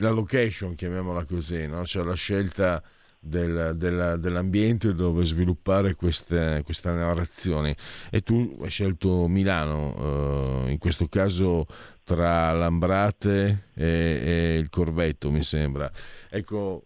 la 0.02 0.10
location, 0.10 0.76
chiamiamola 0.76 1.24
così, 1.26 1.68
no? 1.68 1.86
cioè 1.86 2.04
la 2.04 2.16
scelta 2.16 2.84
del, 3.24 3.74
del, 3.76 4.18
dell'ambiente 4.20 4.96
dove 4.96 5.24
sviluppare 5.24 5.94
queste, 5.94 6.62
queste, 6.66 6.90
narrazioni 6.92 7.74
e 8.10 8.22
tu 8.22 8.58
hai 8.62 8.70
scelto 8.70 9.28
Milano, 9.28 10.66
eh, 10.66 10.72
in 10.72 10.80
questo 10.80 11.08
caso 11.08 11.68
tra 12.04 12.52
l'Ambrate 12.52 13.68
e, 13.76 13.86
e, 13.86 14.58
il 14.58 14.70
Corvetto 14.70 15.30
mi 15.30 15.44
sembra. 15.44 15.90
Ecco, 16.30 16.86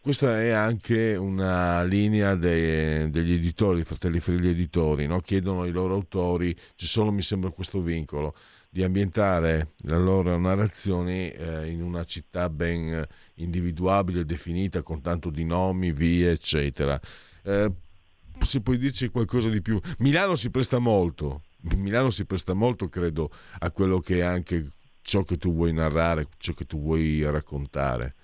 questa 0.00 0.40
è 0.40 0.50
anche 0.50 1.16
una 1.16 1.82
linea 1.82 2.36
dei, 2.36 3.10
degli 3.10 3.32
editori, 3.32 3.82
fratelli 3.82 4.20
Frilli 4.20 4.48
editori, 4.48 5.06
no? 5.06 5.20
chiedono 5.20 5.62
ai 5.62 5.72
loro 5.72 5.94
autori, 5.94 6.54
c'è 6.54 6.86
solo 6.86 7.10
mi 7.10 7.22
sembra 7.22 7.50
questo 7.50 7.80
vincolo, 7.80 8.34
di 8.72 8.84
ambientare 8.84 9.72
le 9.78 9.98
loro 9.98 10.38
narrazioni 10.38 11.28
eh, 11.28 11.68
in 11.68 11.82
una 11.82 12.04
città 12.04 12.48
ben 12.48 13.04
individuabile, 13.34 14.24
definita 14.24 14.80
con 14.80 15.02
tanto 15.02 15.28
di 15.30 15.44
nomi, 15.44 15.90
vie, 15.90 16.30
eccetera. 16.30 16.98
Eh, 17.42 17.70
se 18.38 18.60
puoi 18.60 18.78
dirci 18.78 19.08
qualcosa 19.08 19.48
di 19.48 19.60
più. 19.60 19.80
Milano 19.98 20.36
si 20.36 20.50
presta 20.50 20.78
molto, 20.78 21.42
Milano 21.76 22.10
si 22.10 22.24
presta 22.24 22.54
molto, 22.54 22.86
credo, 22.86 23.30
a 23.58 23.72
quello 23.72 23.98
che 23.98 24.18
è 24.18 24.22
anche 24.22 24.68
ciò 25.02 25.24
che 25.24 25.36
tu 25.36 25.52
vuoi 25.52 25.72
narrare, 25.72 26.26
ciò 26.38 26.52
che 26.52 26.64
tu 26.64 26.80
vuoi 26.80 27.22
raccontare. 27.24 28.14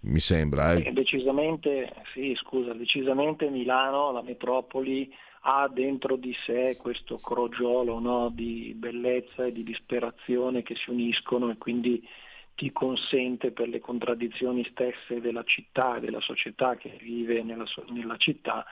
Mi 0.00 0.20
sembra. 0.20 0.74
Eh 0.74 0.92
decisamente, 0.92 1.92
sì, 2.12 2.34
scusa, 2.36 2.72
decisamente 2.72 3.48
Milano, 3.48 4.12
la 4.12 4.22
metropoli, 4.22 5.12
ha 5.42 5.68
dentro 5.68 6.16
di 6.16 6.34
sé 6.44 6.76
questo 6.78 7.18
crogiolo 7.18 7.98
no, 7.98 8.30
di 8.30 8.74
bellezza 8.76 9.44
e 9.44 9.52
di 9.52 9.62
disperazione 9.62 10.62
che 10.62 10.74
si 10.74 10.90
uniscono 10.90 11.50
e 11.50 11.56
quindi 11.58 12.06
ti 12.54 12.72
consente 12.72 13.52
per 13.52 13.68
le 13.68 13.78
contraddizioni 13.78 14.64
stesse 14.70 15.20
della 15.20 15.44
città 15.44 15.96
e 15.96 16.00
della 16.00 16.20
società 16.20 16.74
che 16.76 16.98
vive 17.00 17.42
nella, 17.44 17.64
nella 17.90 18.16
città 18.16 18.66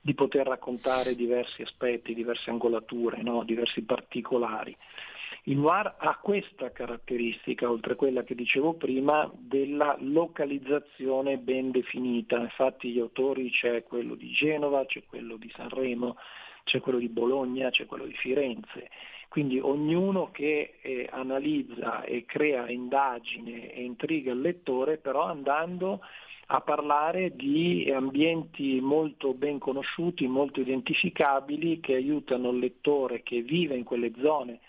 di 0.00 0.14
poter 0.14 0.46
raccontare 0.46 1.16
diversi 1.16 1.62
aspetti, 1.62 2.14
diverse 2.14 2.50
angolature, 2.50 3.20
no, 3.22 3.42
diversi 3.42 3.82
particolari. 3.82 4.76
Il 5.46 5.58
noir 5.58 5.96
ha 5.98 6.18
questa 6.22 6.70
caratteristica, 6.70 7.68
oltre 7.68 7.94
a 7.94 7.96
quella 7.96 8.22
che 8.22 8.36
dicevo 8.36 8.74
prima, 8.74 9.28
della 9.34 9.96
localizzazione 9.98 11.36
ben 11.38 11.72
definita. 11.72 12.38
Infatti 12.38 12.90
gli 12.90 13.00
autori 13.00 13.50
c'è 13.50 13.82
quello 13.82 14.14
di 14.14 14.30
Genova, 14.30 14.86
c'è 14.86 15.02
quello 15.04 15.36
di 15.36 15.50
Sanremo, 15.52 16.16
c'è 16.62 16.78
quello 16.78 16.98
di 16.98 17.08
Bologna, 17.08 17.70
c'è 17.70 17.86
quello 17.86 18.04
di 18.04 18.14
Firenze. 18.14 18.88
Quindi 19.26 19.58
ognuno 19.58 20.30
che 20.30 20.74
eh, 20.80 21.08
analizza 21.10 22.04
e 22.04 22.24
crea 22.24 22.70
indagine 22.70 23.72
e 23.72 23.82
intriga 23.82 24.30
il 24.30 24.40
lettore, 24.40 24.98
però 24.98 25.24
andando 25.24 26.02
a 26.46 26.60
parlare 26.60 27.34
di 27.34 27.90
ambienti 27.90 28.80
molto 28.80 29.34
ben 29.34 29.58
conosciuti, 29.58 30.28
molto 30.28 30.60
identificabili, 30.60 31.80
che 31.80 31.96
aiutano 31.96 32.50
il 32.50 32.58
lettore 32.60 33.24
che 33.24 33.42
vive 33.42 33.74
in 33.74 33.82
quelle 33.82 34.12
zone 34.20 34.60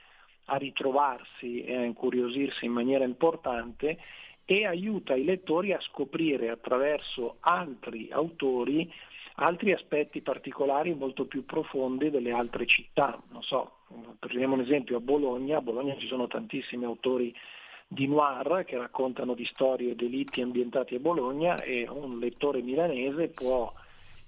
a 0.46 0.58
ritrovarsi 0.58 1.64
e 1.64 1.76
a 1.76 1.84
incuriosirsi 1.84 2.66
in 2.66 2.72
maniera 2.72 3.04
importante 3.04 3.98
e 4.46 4.66
aiuta 4.66 5.16
i 5.16 5.24
lettori 5.24 5.72
a 5.72 5.80
scoprire 5.80 6.50
attraverso 6.50 7.38
altri 7.42 8.10
autori 8.12 8.92
altri 9.36 9.72
aspetti 9.72 10.22
particolari 10.22 10.94
molto 10.94 11.26
più 11.26 11.46
profondi 11.46 12.10
delle 12.10 12.32
altre 12.32 12.66
città. 12.66 13.20
Non 13.32 13.42
so, 13.42 13.78
prendiamo 14.20 14.56
un 14.56 14.62
esempio 14.62 14.98
a 14.98 15.00
Bologna, 15.02 15.58
a 15.58 15.62
Bologna 15.62 15.98
ci 15.98 16.08
sono 16.08 16.28
tantissimi 16.28 16.84
autori 16.84 17.34
di 17.88 18.08
noir 18.08 18.64
che 18.66 18.78
raccontano 18.78 19.34
di 19.34 19.46
storie 19.46 19.92
e 19.92 19.96
delitti 19.96 20.42
ambientati 20.42 20.96
a 20.96 21.00
Bologna 21.00 21.56
e 21.62 21.88
un 21.90 22.20
lettore 22.20 22.62
milanese 22.62 23.30
può, 23.30 23.72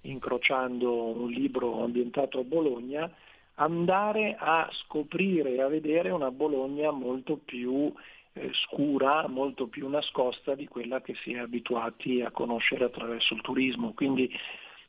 incrociando 0.01 0.91
un 0.93 1.29
libro 1.29 1.83
ambientato 1.83 2.39
a 2.39 2.43
Bologna, 2.43 3.11
andare 3.55 4.35
a 4.37 4.69
scoprire 4.71 5.53
e 5.53 5.61
a 5.61 5.67
vedere 5.67 6.09
una 6.09 6.31
Bologna 6.31 6.91
molto 6.91 7.37
più 7.37 7.93
eh, 8.33 8.51
scura, 8.53 9.27
molto 9.27 9.67
più 9.67 9.87
nascosta 9.87 10.55
di 10.55 10.67
quella 10.67 11.01
che 11.01 11.15
si 11.23 11.33
è 11.33 11.39
abituati 11.39 12.21
a 12.21 12.31
conoscere 12.31 12.85
attraverso 12.85 13.33
il 13.33 13.41
turismo. 13.41 13.93
Quindi 13.93 14.29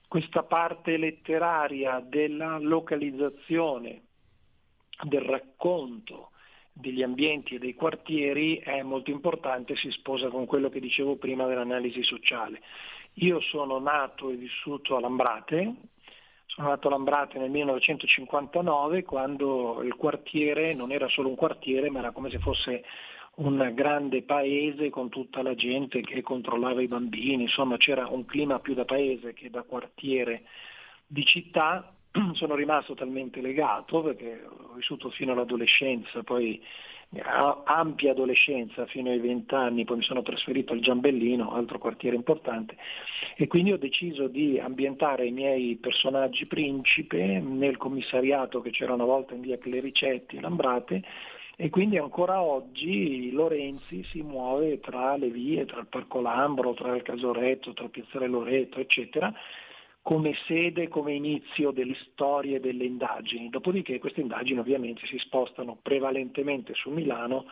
questa 0.08 0.42
parte 0.42 0.96
letteraria 0.96 2.00
della 2.00 2.58
localizzazione, 2.58 4.02
del 5.02 5.22
racconto 5.22 6.30
degli 6.72 7.02
ambienti 7.02 7.54
e 7.54 7.58
dei 7.58 7.74
quartieri 7.74 8.58
è 8.58 8.82
molto 8.82 9.10
importante, 9.10 9.76
si 9.76 9.90
sposa 9.90 10.28
con 10.28 10.44
quello 10.44 10.68
che 10.68 10.80
dicevo 10.80 11.16
prima 11.16 11.46
dell'analisi 11.46 12.02
sociale. 12.02 12.60
Io 13.14 13.40
sono 13.40 13.78
nato 13.78 14.30
e 14.30 14.36
vissuto 14.36 14.96
a 14.96 15.00
Lambrate, 15.00 15.74
sono 16.56 16.68
nato 16.68 16.88
a 16.88 16.92
Lambrate 16.92 17.38
nel 17.38 17.50
1959 17.50 19.02
quando 19.02 19.82
il 19.82 19.94
quartiere 19.94 20.72
non 20.72 20.90
era 20.90 21.06
solo 21.08 21.28
un 21.28 21.34
quartiere 21.34 21.90
ma 21.90 21.98
era 21.98 22.12
come 22.12 22.30
se 22.30 22.38
fosse 22.38 22.82
un 23.36 23.72
grande 23.74 24.22
paese 24.22 24.88
con 24.88 25.10
tutta 25.10 25.42
la 25.42 25.54
gente 25.54 26.00
che 26.00 26.22
controllava 26.22 26.80
i 26.80 26.88
bambini, 26.88 27.42
insomma 27.42 27.76
c'era 27.76 28.06
un 28.06 28.24
clima 28.24 28.58
più 28.60 28.72
da 28.72 28.86
paese 28.86 29.34
che 29.34 29.50
da 29.50 29.64
quartiere 29.64 30.44
di 31.06 31.22
città. 31.26 31.92
Sono 32.32 32.54
rimasto 32.54 32.94
talmente 32.94 33.42
legato 33.42 34.00
perché 34.00 34.42
ho 34.42 34.72
vissuto 34.76 35.10
fino 35.10 35.32
all'adolescenza, 35.32 36.22
poi 36.22 36.62
ampia 37.64 38.10
adolescenza 38.10 38.86
fino 38.86 39.10
ai 39.10 39.18
20 39.18 39.54
anni, 39.54 39.84
poi 39.84 39.98
mi 39.98 40.02
sono 40.02 40.22
trasferito 40.22 40.72
al 40.72 40.80
Giambellino, 40.80 41.52
altro 41.52 41.78
quartiere 41.78 42.16
importante, 42.16 42.76
e 43.36 43.46
quindi 43.46 43.72
ho 43.72 43.78
deciso 43.78 44.28
di 44.28 44.58
ambientare 44.58 45.26
i 45.26 45.32
miei 45.32 45.76
personaggi 45.76 46.46
principe 46.46 47.40
nel 47.40 47.76
commissariato 47.76 48.60
che 48.60 48.70
c'era 48.70 48.94
una 48.94 49.04
volta 49.04 49.34
in 49.34 49.40
via 49.40 49.58
Clericetti, 49.58 50.40
Lambrate, 50.40 51.02
e 51.58 51.70
quindi 51.70 51.96
ancora 51.96 52.42
oggi 52.42 53.30
Lorenzi 53.32 54.04
si 54.10 54.20
muove 54.20 54.78
tra 54.80 55.16
le 55.16 55.30
vie, 55.30 55.64
tra 55.64 55.80
il 55.80 55.86
Parco 55.86 56.20
Lambro, 56.20 56.74
tra 56.74 56.94
il 56.94 57.00
Casoretto, 57.02 57.72
tra 57.72 57.88
Piazzale 57.88 58.26
Loreto, 58.26 58.78
eccetera, 58.78 59.32
come 60.06 60.34
sede, 60.46 60.86
come 60.86 61.14
inizio 61.14 61.72
delle 61.72 61.96
storie 62.12 62.60
delle 62.60 62.84
indagini. 62.84 63.48
Dopodiché 63.48 63.98
queste 63.98 64.20
indagini 64.20 64.60
ovviamente 64.60 65.04
si 65.04 65.18
spostano 65.18 65.76
prevalentemente 65.82 66.74
su 66.74 66.90
Milano, 66.90 67.46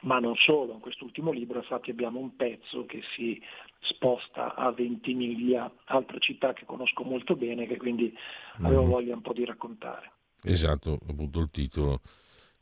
ma 0.00 0.18
non 0.18 0.34
solo. 0.36 0.72
In 0.72 0.80
quest'ultimo 0.80 1.30
libro 1.30 1.58
infatti 1.58 1.90
abbiamo 1.90 2.18
un 2.18 2.36
pezzo 2.36 2.86
che 2.86 3.02
si 3.14 3.38
sposta 3.80 4.54
a 4.54 4.72
Ventimiglia, 4.72 5.70
altra 5.84 6.16
città 6.16 6.54
che 6.54 6.64
conosco 6.64 7.04
molto 7.04 7.36
bene, 7.36 7.66
che 7.66 7.76
quindi 7.76 8.16
avevo 8.62 8.86
mm. 8.86 8.88
voglia 8.88 9.14
un 9.14 9.20
po' 9.20 9.34
di 9.34 9.44
raccontare. 9.44 10.10
Esatto, 10.42 11.00
appunto 11.06 11.40
il 11.40 11.50
titolo, 11.50 12.00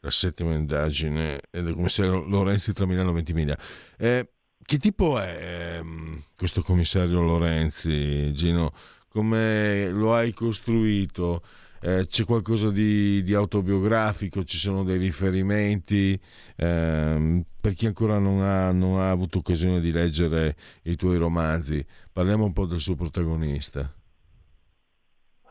la 0.01 0.11
settima 0.11 0.53
indagine 0.53 1.43
è 1.49 1.63
commissario 1.63 2.25
Lorenzi 2.25 2.73
tra 2.73 2.87
Milano 2.87 3.11
e 3.11 3.15
Ventimiglia. 3.15 3.57
Eh, 3.97 4.31
che 4.61 4.79
tipo 4.79 5.21
è 5.21 5.77
ehm, 5.79 6.25
questo 6.37 6.61
commissario 6.63 7.23
Lorenzi, 7.23 8.33
Gino? 8.33 8.73
Come 9.09 9.91
lo 9.91 10.15
hai 10.15 10.33
costruito? 10.33 11.43
Eh, 11.81 12.07
c'è 12.09 12.25
qualcosa 12.25 12.71
di, 12.71 13.23
di, 13.23 13.35
autobiografico, 13.35 14.43
ci 14.43 14.57
sono 14.57 14.83
dei 14.83 14.99
riferimenti 14.99 16.19
ehm, 16.57 17.45
per 17.61 17.75
chi 17.75 17.87
ancora 17.87 18.19
non 18.19 18.41
ha, 18.41 18.73
non 18.73 18.99
ha, 18.99 19.11
avuto 19.11 19.39
occasione 19.39 19.79
di 19.81 19.93
leggere 19.93 20.57
i 20.85 20.97
tuoi 20.97 21.19
romanzi. 21.19 21.85
Parliamo 22.13 22.45
un 22.45 22.53
po' 22.53 22.67
del 22.67 22.81
suo 22.81 22.97
protagonista. 22.97 23.93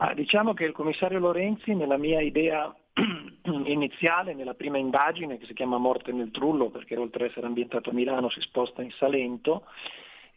Ah, 0.00 0.14
diciamo 0.14 0.52
che 0.52 0.64
il 0.64 0.72
commissario 0.72 1.18
Lorenzi, 1.18 1.74
nella 1.74 1.96
mia 1.96 2.20
idea 2.20 2.72
iniziale, 3.64 4.34
nella 4.34 4.54
prima 4.54 4.76
indagine 4.78 5.38
che 5.38 5.46
si 5.46 5.54
chiama 5.54 5.78
Morte 5.78 6.12
nel 6.12 6.30
Trullo, 6.30 6.70
perché 6.70 6.96
oltre 6.96 7.24
ad 7.24 7.30
essere 7.30 7.46
ambientato 7.46 7.90
a 7.90 7.94
Milano 7.94 8.28
si 8.28 8.40
sposta 8.40 8.82
in 8.82 8.90
Salento, 8.92 9.64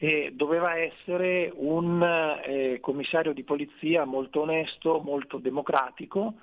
e 0.04 0.32
doveva 0.34 0.80
essere 0.80 1.52
un 1.54 2.02
eh, 2.02 2.80
commissario 2.82 3.34
di 3.34 3.44
polizia 3.44 4.04
molto 4.04 4.42
onesto, 4.42 5.00
molto 5.00 5.38
democratico 5.38 6.38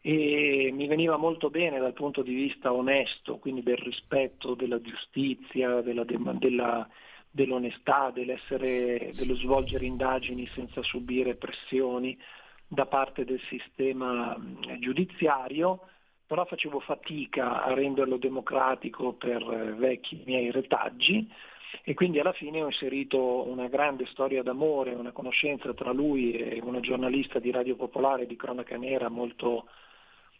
e 0.00 0.70
mi 0.72 0.88
veniva 0.88 1.16
molto 1.16 1.48
bene 1.48 1.78
dal 1.78 1.92
punto 1.92 2.22
di 2.22 2.34
vista 2.34 2.72
onesto, 2.72 3.36
quindi 3.36 3.62
del 3.62 3.76
rispetto 3.76 4.54
della 4.54 4.80
giustizia, 4.80 5.82
della, 5.82 6.02
della, 6.02 6.88
dell'onestà, 7.30 8.10
dello 8.12 9.36
svolgere 9.36 9.86
indagini 9.86 10.44
senza 10.52 10.82
subire 10.82 11.36
pressioni, 11.36 12.18
da 12.66 12.86
parte 12.86 13.24
del 13.24 13.40
sistema 13.48 14.36
giudiziario, 14.80 15.82
però 16.26 16.44
facevo 16.44 16.80
fatica 16.80 17.62
a 17.62 17.72
renderlo 17.72 18.16
democratico 18.16 19.12
per 19.12 19.42
eh, 19.42 19.74
vecchi 19.74 20.24
miei 20.26 20.50
retaggi 20.50 21.30
e 21.82 21.94
quindi 21.94 22.18
alla 22.18 22.32
fine 22.32 22.62
ho 22.62 22.66
inserito 22.66 23.46
una 23.48 23.68
grande 23.68 24.06
storia 24.06 24.42
d'amore, 24.42 24.94
una 24.94 25.12
conoscenza 25.12 25.72
tra 25.74 25.92
lui 25.92 26.32
e 26.32 26.60
una 26.62 26.80
giornalista 26.80 27.38
di 27.38 27.50
Radio 27.50 27.76
Popolare 27.76 28.26
di 28.26 28.36
cronaca 28.36 28.76
nera, 28.76 29.08
molto, 29.08 29.68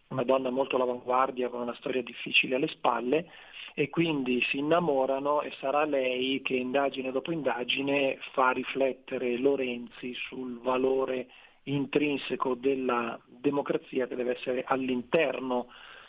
una 0.08 0.24
donna 0.24 0.50
molto 0.50 0.76
all'avanguardia 0.76 1.48
con 1.48 1.60
una 1.60 1.74
storia 1.74 2.02
difficile 2.02 2.56
alle 2.56 2.68
spalle. 2.68 3.30
E 3.78 3.90
quindi 3.90 4.40
si 4.48 4.58
innamorano 4.58 5.42
e 5.42 5.52
sarà 5.60 5.84
lei 5.84 6.40
che 6.40 6.54
indagine 6.54 7.12
dopo 7.12 7.30
indagine 7.30 8.18
fa 8.32 8.50
riflettere 8.50 9.36
Lorenzi 9.36 10.14
sul 10.14 10.58
valore 10.60 11.26
intrinseco 11.64 12.54
della 12.54 13.20
democrazia 13.26 14.06
che 14.06 14.14
deve 14.14 14.36
essere 14.36 14.64
all'interno 14.66 15.66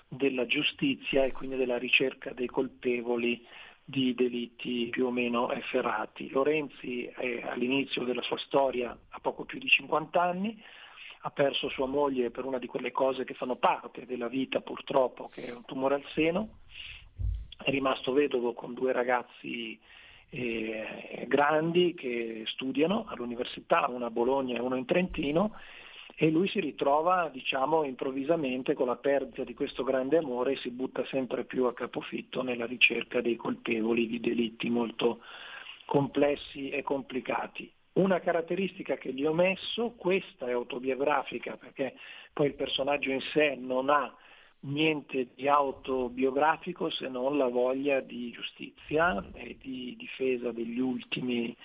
della 0.08 0.46
giustizia 0.46 1.26
e 1.26 1.32
quindi 1.32 1.58
della 1.58 1.78
ricerca 1.78 2.32
dei 2.32 2.48
colpevoli 2.48 3.46
di 3.90 4.14
delitti 4.16 4.90
più 4.90 5.06
o 5.06 5.12
meno 5.12 5.50
efferati. 5.50 6.30
Lorenzi 6.30 7.06
è 7.06 7.42
all'inizio 7.48 8.04
della 8.04 8.22
sua 8.22 8.38
storia 8.40 8.90
ha 8.90 9.20
poco 9.22 9.46
più 9.46 9.60
di 9.60 9.70
50 9.70 10.22
anni, 10.22 10.62
ha 11.22 11.32
perso 11.32 11.70
sua 11.70 11.86
moglie 11.86 12.30
per 12.30 12.44
una 12.44 12.58
di 12.58 12.68
quelle 12.68 12.92
cose 12.92 13.24
che 13.24 13.34
fanno 13.34 13.56
parte 13.56 14.06
della 14.06 14.28
vita 14.28 14.60
purtroppo, 14.60 15.30
che 15.30 15.46
è 15.46 15.54
un 15.54 15.64
tumore 15.64 15.96
al 15.96 16.04
seno, 16.14 16.58
è 17.64 17.70
rimasto 17.70 18.12
vedovo 18.12 18.52
con 18.52 18.74
due 18.74 18.92
ragazzi 18.92 19.80
eh, 20.32 21.26
grandi 21.26 21.94
che 21.94 22.44
studiano 22.48 23.06
all'università, 23.08 23.88
una 23.88 24.08
a 24.08 24.12
Bologna 24.12 24.58
e 24.58 24.60
uno 24.60 24.76
in 24.76 24.86
Trentino, 24.86 25.54
e 26.20 26.32
lui 26.32 26.48
si 26.48 26.60
ritrova 26.60 27.30
diciamo, 27.32 27.84
improvvisamente 27.84 28.74
con 28.74 28.88
la 28.88 28.96
perdita 28.96 29.44
di 29.44 29.54
questo 29.54 29.84
grande 29.84 30.18
amore 30.18 30.54
e 30.54 30.58
si 30.58 30.72
butta 30.72 31.06
sempre 31.06 31.46
più 31.46 31.66
a 31.66 31.76
capofitto 31.76 32.42
nella 32.42 32.66
ricerca 32.66 33.22
dei 33.22 33.36
colpevoli 33.36 34.08
di 34.08 34.20
delitti 34.20 34.68
molto 34.68 35.20
complessi 35.86 36.70
e 36.70 36.82
complicati. 36.82 37.72
Una 37.94 38.20
caratteristica 38.20 38.96
che 38.96 39.14
gli 39.14 39.26
ho 39.26 39.34
messo, 39.34 39.94
questa 39.96 40.48
è 40.48 40.54
autobiografica 40.54 41.56
perché 41.56 41.94
poi 42.34 42.48
il 42.48 42.56
personaggio 42.56 43.12
in 43.12 43.22
sé 43.22 43.56
non 43.56 43.92
ha 43.92 44.12
niente 44.62 45.28
di 45.36 45.48
autobiografico 45.48 46.90
se 46.90 47.08
non 47.10 47.38
la 47.38 47.48
voglia 47.48 48.00
di 48.00 48.32
giustizia 48.32 49.24
e 49.34 49.56
di 49.62 49.96
difesa 49.96 50.52
degli 50.52 50.80
ultimi 50.80 51.56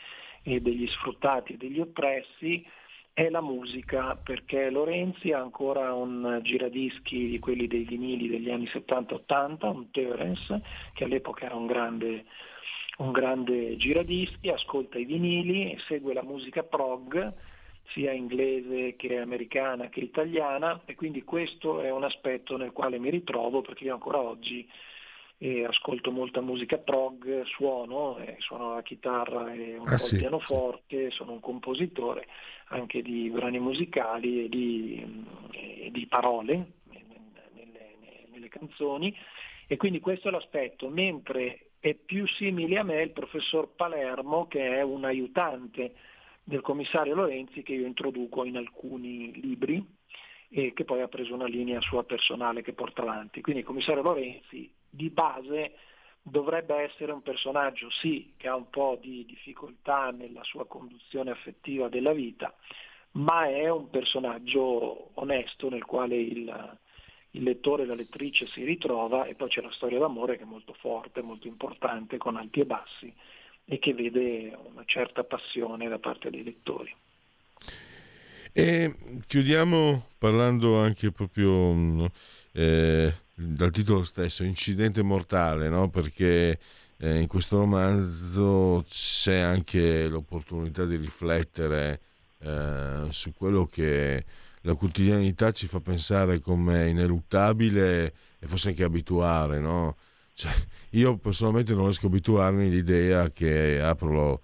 e 0.43 0.61
degli 0.61 0.87
sfruttati 0.89 1.55
e 1.55 1.57
degli 1.57 1.81
oppressi, 1.81 2.67
è 3.15 3.29
la 3.29 3.43
musica, 3.43 4.17
perché 4.17 4.71
Lorenzi 4.71 5.33
ha 5.33 5.41
ancora 5.41 5.93
un 5.95 6.41
giradischi 6.43 7.29
di 7.29 7.39
quelli 7.39 7.67
dei 7.67 7.85
vinili 7.85 8.29
degli 8.29 8.51
anni 8.51 8.65
70-80, 8.65 9.67
un 9.67 9.91
Terence, 9.91 10.63
che 10.95 11.05
all'epoca 11.05 11.45
era 11.45 11.55
un 11.55 11.67
grande, 11.67 12.25
un 12.99 13.13
grande 13.13 13.77
giradischi, 13.77 14.49
ascolta 14.49 14.99
i 14.99 15.05
vinili, 15.05 15.77
segue 15.87 16.15
la 16.15 16.23
musica 16.23 16.63
prog, 16.63 17.35
sia 17.89 18.13
inglese 18.13 18.97
che 18.97 19.19
americana 19.19 19.89
che 19.89 20.01
italiana 20.01 20.81
e 20.87 20.95
quindi 20.95 21.25
questo 21.25 21.81
è 21.81 21.91
un 21.91 22.05
aspetto 22.05 22.57
nel 22.57 22.73
quale 22.73 22.99
mi 22.99 23.11
ritrovo 23.11 23.61
perché 23.61 23.85
io 23.85 23.95
ancora 23.95 24.21
oggi 24.21 24.67
eh, 25.45 25.65
ascolto 25.65 26.13
molta 26.13 26.41
musica 26.41 26.79
prog, 26.79 27.43
suono, 27.47 28.17
eh, 28.19 28.37
suono 28.39 28.77
la 28.77 28.83
chitarra 28.83 29.53
e 29.53 29.77
un 29.77 29.89
ah, 29.89 29.97
po' 29.97 29.97
sì. 29.97 30.15
il 30.15 30.21
pianoforte, 30.21 31.11
sono 31.11 31.33
un 31.33 31.41
compositore 31.41 32.29
anche 32.67 33.03
di 33.03 33.29
brani 33.29 33.59
musicali 33.59 34.45
e 34.45 34.49
di, 34.49 35.25
e 35.51 35.91
di 35.91 36.07
parole 36.07 36.67
nelle, 37.55 37.97
nelle 38.31 38.49
canzoni 38.49 39.13
e 39.67 39.77
quindi 39.77 39.99
questo 39.99 40.29
è 40.29 40.31
l'aspetto, 40.31 40.89
mentre 40.89 41.71
è 41.81 41.95
più 41.95 42.25
simile 42.29 42.79
a 42.79 42.85
me 42.85 43.03
il 43.03 43.11
professor 43.11 43.69
Palermo 43.75 44.47
che 44.47 44.77
è 44.77 44.83
un 44.83 45.05
aiutante 45.05 45.95
del 46.45 46.61
commissario 46.61 47.17
Lorenzi 47.17 47.65
che 47.65 47.73
io 47.73 47.87
introduco 47.87 48.45
in 48.45 48.57
alcuni 48.57 49.33
libri 49.41 49.85
e 50.51 50.73
che 50.73 50.85
poi 50.85 51.01
ha 51.01 51.09
preso 51.09 51.35
una 51.35 51.47
linea 51.47 51.81
sua 51.81 52.05
personale 52.05 52.63
che 52.63 52.75
porta 52.75 53.03
avanti. 53.03 53.41
Quindi 53.41 53.63
il 53.63 53.67
commissario 53.67 54.03
Lorenzi 54.03 54.71
di 54.95 55.09
base 55.09 55.73
dovrebbe 56.23 56.75
essere 56.77 57.13
un 57.13 57.23
personaggio 57.23 57.89
sì 57.91 58.35
che 58.37 58.47
ha 58.47 58.55
un 58.55 58.69
po' 58.69 58.99
di 59.01 59.25
difficoltà 59.25 60.11
nella 60.11 60.45
sua 60.45 60.67
conduzione 60.67 61.31
affettiva 61.31 61.89
della 61.89 62.13
vita, 62.13 62.55
ma 63.13 63.49
è 63.49 63.69
un 63.71 63.89
personaggio 63.89 65.11
onesto 65.15 65.71
nel 65.71 65.85
quale 65.85 66.17
il, 66.17 66.79
il 67.31 67.43
lettore 67.43 67.83
e 67.83 67.87
la 67.87 67.95
lettrice 67.95 68.47
si 68.49 68.63
ritrova 68.65 69.25
e 69.25 69.35
poi 69.35 69.49
c'è 69.49 69.63
la 69.63 69.73
storia 69.73 69.99
d'amore 69.99 70.37
che 70.37 70.43
è 70.43 70.47
molto 70.47 70.75
forte, 70.75 71.23
molto 71.23 71.47
importante, 71.49 72.19
con 72.19 72.37
alti 72.37 72.61
e 72.61 72.67
bassi 72.67 73.13
e 73.65 73.79
che 73.79 73.95
vede 73.95 74.57
una 74.71 74.85
certa 74.85 75.25
passione 75.25 75.89
da 75.89 75.99
parte 75.99 76.31
dei 76.31 76.45
lettori. 76.45 76.95
E 78.53 78.95
chiudiamo 79.27 80.09
parlando 80.19 80.79
anche 80.79 81.11
proprio 81.11 82.11
eh, 82.53 83.13
dal 83.35 83.71
titolo 83.71 84.05
stesso, 84.05 84.45
Incidente 84.45 85.03
mortale, 85.03 85.69
no? 85.69 85.89
perché 85.89 86.59
eh, 86.99 87.21
in 87.21 87.27
questo 87.27 87.59
romanzo 87.59 88.85
c'è 88.89 89.39
anche 89.39 90.09
l'opportunità 90.09 90.85
di 90.85 90.97
riflettere 90.97 92.01
eh, 92.39 93.07
su 93.11 93.33
quello 93.35 93.67
che 93.67 94.25
la 94.63 94.75
quotidianità 94.75 95.51
ci 95.53 95.67
fa 95.67 95.81
pensare 95.81 96.41
come 96.41 96.89
ineluttabile 96.89 98.13
e 98.39 98.47
forse 98.47 98.71
anche 98.71 98.85
abituare, 98.85 99.59
no? 99.59 99.97
Cioè, 100.35 100.53
io 100.91 101.17
personalmente 101.17 101.75
non 101.75 101.85
riesco 101.85 102.07
a 102.07 102.09
abituarmi 102.09 102.67
all'idea 102.67 103.31
che 103.31 103.81
apro 103.81 104.41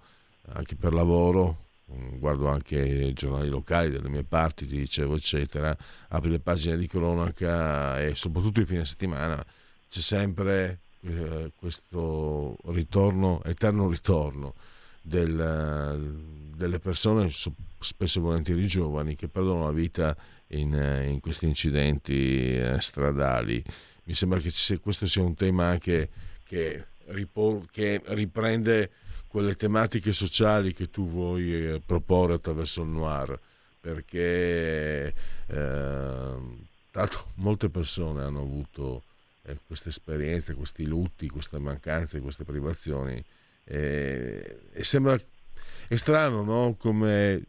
anche 0.53 0.75
per 0.75 0.93
lavoro, 0.93 1.68
guardo 2.17 2.47
anche 2.47 2.79
i 2.79 3.13
giornali 3.13 3.49
locali 3.49 3.89
delle 3.89 4.09
mie 4.09 4.23
parti, 4.23 4.67
ti 4.67 4.77
dicevo, 4.77 5.15
eccetera, 5.15 5.75
apri 6.09 6.29
le 6.29 6.39
pagine 6.39 6.77
di 6.77 6.87
cronaca 6.87 8.01
e 8.01 8.15
soprattutto 8.15 8.61
i 8.61 8.65
fine 8.65 8.85
settimana 8.85 9.43
c'è 9.89 9.99
sempre 9.99 10.79
eh, 11.01 11.51
questo 11.55 12.57
ritorno, 12.65 13.41
eterno 13.43 13.89
ritorno 13.89 14.53
del, 15.01 16.51
delle 16.55 16.79
persone, 16.79 17.29
spesso 17.79 18.19
e 18.19 18.21
volentieri 18.21 18.67
giovani, 18.67 19.15
che 19.15 19.27
perdono 19.27 19.65
la 19.65 19.71
vita 19.71 20.15
in, 20.47 20.73
in 21.07 21.19
questi 21.19 21.45
incidenti 21.45 22.57
eh, 22.57 22.79
stradali. 22.79 23.63
Mi 24.03 24.13
sembra 24.13 24.39
che 24.39 24.51
questo 24.79 25.05
sia 25.05 25.23
un 25.23 25.35
tema 25.35 25.65
anche 25.65 26.09
che, 26.43 26.85
ripor- 27.05 27.69
che 27.71 28.01
riprende 28.05 28.91
quelle 29.29 29.55
tematiche 29.55 30.11
sociali 30.11 30.73
che 30.73 30.89
tu 30.89 31.07
vuoi 31.07 31.53
eh, 31.53 31.81
proporre 31.85 32.33
attraverso 32.33 32.81
il 32.81 32.89
noir, 32.89 33.39
perché 33.79 35.13
eh, 35.47 36.33
tanto 36.91 37.25
molte 37.35 37.69
persone 37.69 38.23
hanno 38.23 38.41
avuto 38.41 39.03
eh, 39.43 39.57
queste 39.65 39.89
esperienze, 39.89 40.55
questi 40.55 40.85
lutti, 40.85 41.29
queste 41.29 41.59
mancanze, 41.59 42.19
queste 42.19 42.43
privazioni 42.43 43.23
e, 43.63 44.59
e 44.73 44.83
sembra 44.83 45.17
è 45.87 45.95
strano 45.95 46.43
no? 46.43 46.75
come 46.77 47.43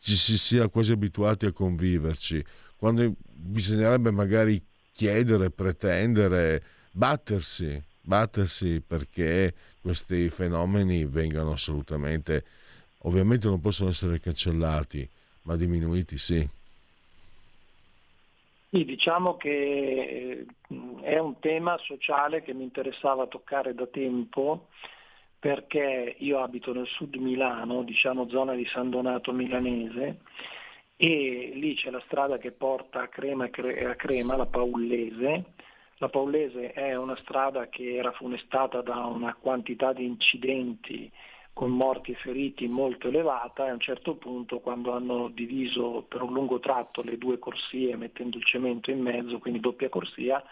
ci 0.00 0.14
si 0.14 0.36
sia 0.36 0.68
quasi 0.68 0.92
abituati 0.92 1.46
a 1.46 1.52
conviverci, 1.52 2.44
quando 2.76 3.14
bisognerebbe 3.20 4.10
magari 4.10 4.62
chiedere, 4.92 5.50
pretendere, 5.50 6.62
battersi, 6.92 7.82
battersi 8.10 8.82
perché 8.84 9.54
questi 9.80 10.28
fenomeni 10.30 11.04
vengano 11.04 11.52
assolutamente, 11.52 12.44
ovviamente 13.02 13.46
non 13.46 13.60
possono 13.60 13.90
essere 13.90 14.18
cancellati, 14.18 15.08
ma 15.42 15.54
diminuiti 15.54 16.18
sì. 16.18 16.44
Sì, 18.70 18.84
diciamo 18.84 19.36
che 19.36 19.48
eh, 19.48 20.46
è 21.02 21.18
un 21.18 21.38
tema 21.38 21.78
sociale 21.78 22.42
che 22.42 22.52
mi 22.52 22.64
interessava 22.64 23.28
toccare 23.28 23.74
da 23.74 23.86
tempo 23.86 24.66
perché 25.38 26.16
io 26.18 26.42
abito 26.42 26.72
nel 26.72 26.86
sud 26.86 27.14
Milano, 27.14 27.84
diciamo 27.84 28.28
zona 28.28 28.54
di 28.54 28.66
San 28.66 28.90
Donato 28.90 29.32
milanese, 29.32 30.18
e 30.96 31.52
lì 31.54 31.74
c'è 31.76 31.90
la 31.90 32.02
strada 32.06 32.38
che 32.38 32.50
porta 32.50 33.02
a 33.02 33.08
Crema 33.08 33.44
a 33.44 33.94
Crema, 33.94 34.36
la 34.36 34.46
Paullese. 34.46 35.44
La 36.00 36.08
Paullese 36.08 36.72
è 36.72 36.96
una 36.96 37.14
strada 37.16 37.68
che 37.68 37.96
era 37.96 38.10
funestata 38.12 38.80
da 38.80 39.04
una 39.04 39.34
quantità 39.34 39.92
di 39.92 40.06
incidenti 40.06 41.12
con 41.52 41.72
morti 41.72 42.12
e 42.12 42.14
feriti 42.14 42.66
molto 42.68 43.08
elevata 43.08 43.66
e 43.66 43.68
a 43.68 43.74
un 43.74 43.80
certo 43.80 44.14
punto 44.14 44.60
quando 44.60 44.94
hanno 44.94 45.28
diviso 45.28 46.06
per 46.08 46.22
un 46.22 46.32
lungo 46.32 46.58
tratto 46.58 47.02
le 47.02 47.18
due 47.18 47.38
corsie 47.38 47.96
mettendo 47.96 48.38
il 48.38 48.46
cemento 48.46 48.90
in 48.90 49.02
mezzo, 49.02 49.38
quindi 49.40 49.60
doppia 49.60 49.90
corsia, 49.90 50.42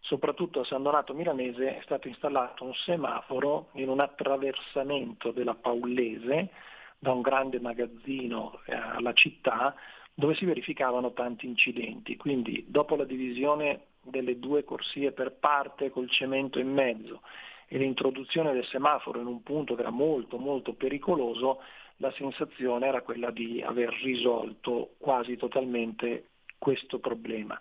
soprattutto 0.00 0.60
a 0.60 0.64
San 0.64 0.82
Donato 0.82 1.12
Milanese 1.12 1.76
è 1.76 1.82
stato 1.82 2.08
installato 2.08 2.64
un 2.64 2.72
semaforo 2.72 3.68
in 3.74 3.90
un 3.90 4.00
attraversamento 4.00 5.30
della 5.30 5.56
Paullese 5.56 6.52
da 6.98 7.12
un 7.12 7.20
grande 7.20 7.60
magazzino 7.60 8.60
eh, 8.64 8.74
alla 8.74 9.12
città 9.12 9.74
dove 10.14 10.34
si 10.36 10.46
verificavano 10.46 11.12
tanti 11.12 11.44
incidenti. 11.44 12.16
Quindi 12.16 12.64
dopo 12.66 12.96
la 12.96 13.04
divisione 13.04 13.88
delle 14.02 14.38
due 14.38 14.64
corsie 14.64 15.12
per 15.12 15.32
parte 15.32 15.90
col 15.90 16.10
cemento 16.10 16.58
in 16.58 16.72
mezzo 16.72 17.22
e 17.66 17.78
l'introduzione 17.78 18.52
del 18.52 18.66
semaforo 18.66 19.20
in 19.20 19.26
un 19.26 19.42
punto 19.42 19.74
che 19.74 19.82
era 19.82 19.90
molto 19.90 20.38
molto 20.38 20.72
pericoloso, 20.72 21.60
la 21.98 22.10
sensazione 22.12 22.86
era 22.86 23.02
quella 23.02 23.30
di 23.30 23.62
aver 23.62 23.90
risolto 24.02 24.94
quasi 24.98 25.36
totalmente 25.36 26.24
questo 26.58 26.98
problema. 26.98 27.60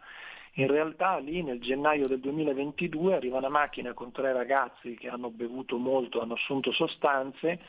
In 0.53 0.67
realtà 0.67 1.17
lì 1.17 1.43
nel 1.43 1.59
gennaio 1.59 2.07
del 2.07 2.19
2022 2.19 3.15
arriva 3.15 3.37
una 3.37 3.49
macchina 3.49 3.93
con 3.93 4.11
tre 4.11 4.33
ragazzi 4.33 4.95
che 4.95 5.07
hanno 5.07 5.29
bevuto 5.29 5.77
molto, 5.77 6.21
hanno 6.21 6.33
assunto 6.33 6.71
sostanze, 6.71 7.59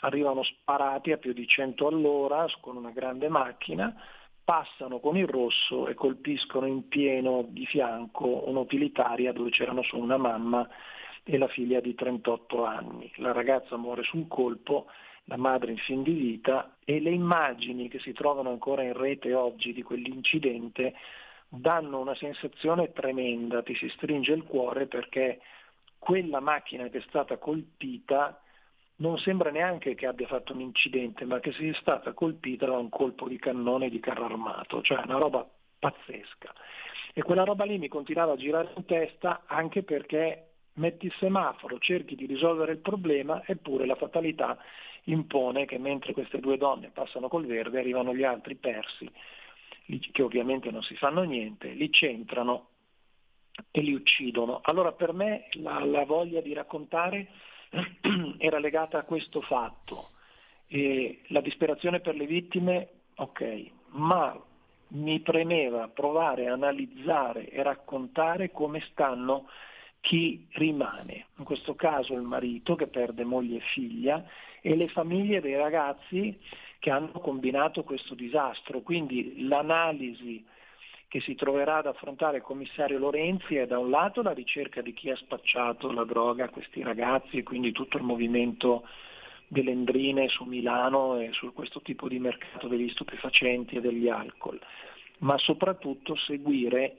arrivano 0.00 0.42
sparati 0.42 1.12
a 1.12 1.16
più 1.16 1.32
di 1.32 1.46
100 1.46 1.86
all'ora 1.86 2.46
con 2.60 2.76
una 2.76 2.90
grande 2.90 3.28
macchina, 3.28 3.94
passano 4.44 4.98
con 4.98 5.16
il 5.16 5.26
rosso 5.26 5.86
e 5.88 5.94
colpiscono 5.94 6.66
in 6.66 6.88
pieno 6.88 7.44
di 7.48 7.64
fianco 7.66 8.48
un'utilitaria 8.48 9.32
dove 9.32 9.50
c'erano 9.50 9.82
solo 9.82 10.02
una 10.02 10.16
mamma 10.16 10.68
e 11.24 11.38
la 11.38 11.48
figlia 11.48 11.80
di 11.80 11.94
38 11.94 12.64
anni. 12.64 13.10
La 13.16 13.32
ragazza 13.32 13.76
muore 13.76 14.02
sul 14.02 14.26
colpo, 14.26 14.86
la 15.24 15.36
madre 15.36 15.70
in 15.70 15.78
fin 15.78 16.02
di 16.02 16.12
vita 16.12 16.76
e 16.84 17.00
le 17.00 17.10
immagini 17.10 17.88
che 17.88 18.00
si 18.00 18.12
trovano 18.12 18.50
ancora 18.50 18.82
in 18.82 18.94
rete 18.94 19.32
oggi 19.32 19.72
di 19.72 19.82
quell'incidente 19.82 20.94
danno 21.48 22.00
una 22.00 22.14
sensazione 22.14 22.92
tremenda, 22.92 23.62
ti 23.62 23.74
si 23.74 23.88
stringe 23.90 24.32
il 24.32 24.44
cuore 24.44 24.86
perché 24.86 25.40
quella 25.98 26.40
macchina 26.40 26.88
che 26.88 26.98
è 26.98 27.04
stata 27.06 27.36
colpita 27.36 28.41
non 29.02 29.18
sembra 29.18 29.50
neanche 29.50 29.96
che 29.96 30.06
abbia 30.06 30.28
fatto 30.28 30.52
un 30.52 30.60
incidente, 30.60 31.24
ma 31.24 31.40
che 31.40 31.52
sia 31.52 31.74
stata 31.74 32.12
colpita 32.12 32.66
da 32.66 32.78
un 32.78 32.88
colpo 32.88 33.26
di 33.26 33.36
cannone 33.36 33.90
di 33.90 33.98
carro 33.98 34.26
armato, 34.26 34.80
cioè 34.80 35.02
una 35.04 35.18
roba 35.18 35.46
pazzesca. 35.78 36.54
E 37.12 37.22
quella 37.22 37.42
roba 37.42 37.64
lì 37.64 37.78
mi 37.78 37.88
continuava 37.88 38.32
a 38.32 38.36
girare 38.36 38.70
in 38.76 38.84
testa 38.84 39.42
anche 39.46 39.82
perché 39.82 40.50
metti 40.74 41.06
il 41.06 41.14
semaforo, 41.18 41.78
cerchi 41.78 42.14
di 42.14 42.26
risolvere 42.26 42.72
il 42.72 42.78
problema, 42.78 43.42
eppure 43.44 43.86
la 43.86 43.96
fatalità 43.96 44.56
impone 45.04 45.66
che 45.66 45.78
mentre 45.78 46.12
queste 46.12 46.38
due 46.38 46.56
donne 46.56 46.90
passano 46.90 47.26
col 47.26 47.44
verde 47.44 47.80
arrivano 47.80 48.14
gli 48.14 48.22
altri 48.22 48.54
persi, 48.54 49.10
che 50.12 50.22
ovviamente 50.22 50.70
non 50.70 50.82
si 50.82 50.94
fanno 50.94 51.22
niente, 51.22 51.70
li 51.70 51.90
centrano 51.90 52.68
e 53.72 53.80
li 53.80 53.92
uccidono. 53.92 54.60
Allora 54.62 54.92
per 54.92 55.12
me 55.12 55.48
la, 55.54 55.84
la 55.84 56.04
voglia 56.04 56.40
di 56.40 56.52
raccontare 56.54 57.26
era 58.38 58.58
legata 58.58 58.98
a 58.98 59.04
questo 59.04 59.40
fatto. 59.40 60.10
E 60.66 61.22
la 61.28 61.40
disperazione 61.40 62.00
per 62.00 62.14
le 62.14 62.26
vittime, 62.26 62.88
ok, 63.16 63.70
ma 63.88 64.38
mi 64.88 65.20
premeva 65.20 65.88
provare 65.88 66.48
a 66.48 66.52
analizzare 66.52 67.48
e 67.48 67.62
raccontare 67.62 68.50
come 68.50 68.80
stanno 68.90 69.48
chi 70.00 70.46
rimane, 70.52 71.26
in 71.36 71.44
questo 71.44 71.74
caso 71.74 72.14
il 72.14 72.22
marito 72.22 72.74
che 72.74 72.88
perde 72.88 73.24
moglie 73.24 73.58
e 73.58 73.62
figlia 73.72 74.24
e 74.60 74.74
le 74.74 74.88
famiglie 74.88 75.40
dei 75.40 75.56
ragazzi 75.56 76.38
che 76.78 76.90
hanno 76.90 77.12
combinato 77.20 77.84
questo 77.84 78.14
disastro. 78.14 78.80
Quindi 78.80 79.46
l'analisi 79.46 80.44
che 81.12 81.20
si 81.20 81.34
troverà 81.34 81.76
ad 81.76 81.86
affrontare 81.86 82.38
il 82.38 82.42
commissario 82.42 82.98
Lorenzi 82.98 83.56
è 83.56 83.66
da 83.66 83.78
un 83.78 83.90
lato 83.90 84.22
la 84.22 84.32
ricerca 84.32 84.80
di 84.80 84.94
chi 84.94 85.10
ha 85.10 85.16
spacciato 85.16 85.92
la 85.92 86.04
droga 86.04 86.46
a 86.46 86.48
questi 86.48 86.82
ragazzi 86.82 87.36
e 87.36 87.42
quindi 87.42 87.70
tutto 87.70 87.98
il 87.98 88.02
movimento 88.02 88.88
delle 89.46 89.72
endrine 89.72 90.28
su 90.28 90.44
Milano 90.44 91.20
e 91.20 91.28
su 91.32 91.52
questo 91.52 91.82
tipo 91.82 92.08
di 92.08 92.18
mercato 92.18 92.66
degli 92.66 92.88
stupefacenti 92.88 93.76
e 93.76 93.82
degli 93.82 94.08
alcol, 94.08 94.58
ma 95.18 95.36
soprattutto 95.36 96.16
seguire 96.16 96.96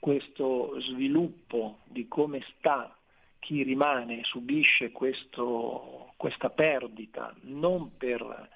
questo 0.00 0.78
sviluppo 0.80 1.78
di 1.84 2.06
come 2.08 2.44
sta 2.58 2.94
chi 3.38 3.62
rimane, 3.62 4.20
subisce 4.24 4.92
questo, 4.92 6.12
questa 6.18 6.50
perdita, 6.50 7.34
non 7.44 7.96
per 7.96 8.50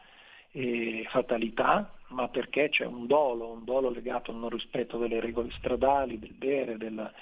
eh, 0.53 1.05
fatalità, 1.09 1.93
ma 2.09 2.29
perché 2.29 2.69
c'è 2.69 2.85
un 2.85 3.07
dolo, 3.07 3.51
un 3.51 3.65
dolo 3.65 3.91
legato 3.91 4.31
al 4.31 4.39
non 4.39 4.51
rispetto 4.51 4.99
delle 4.99 5.21
regole 5.21 5.51
stradali, 5.53 6.19
del 6.19 6.35
bere, 6.35 6.77
della, 6.77 7.13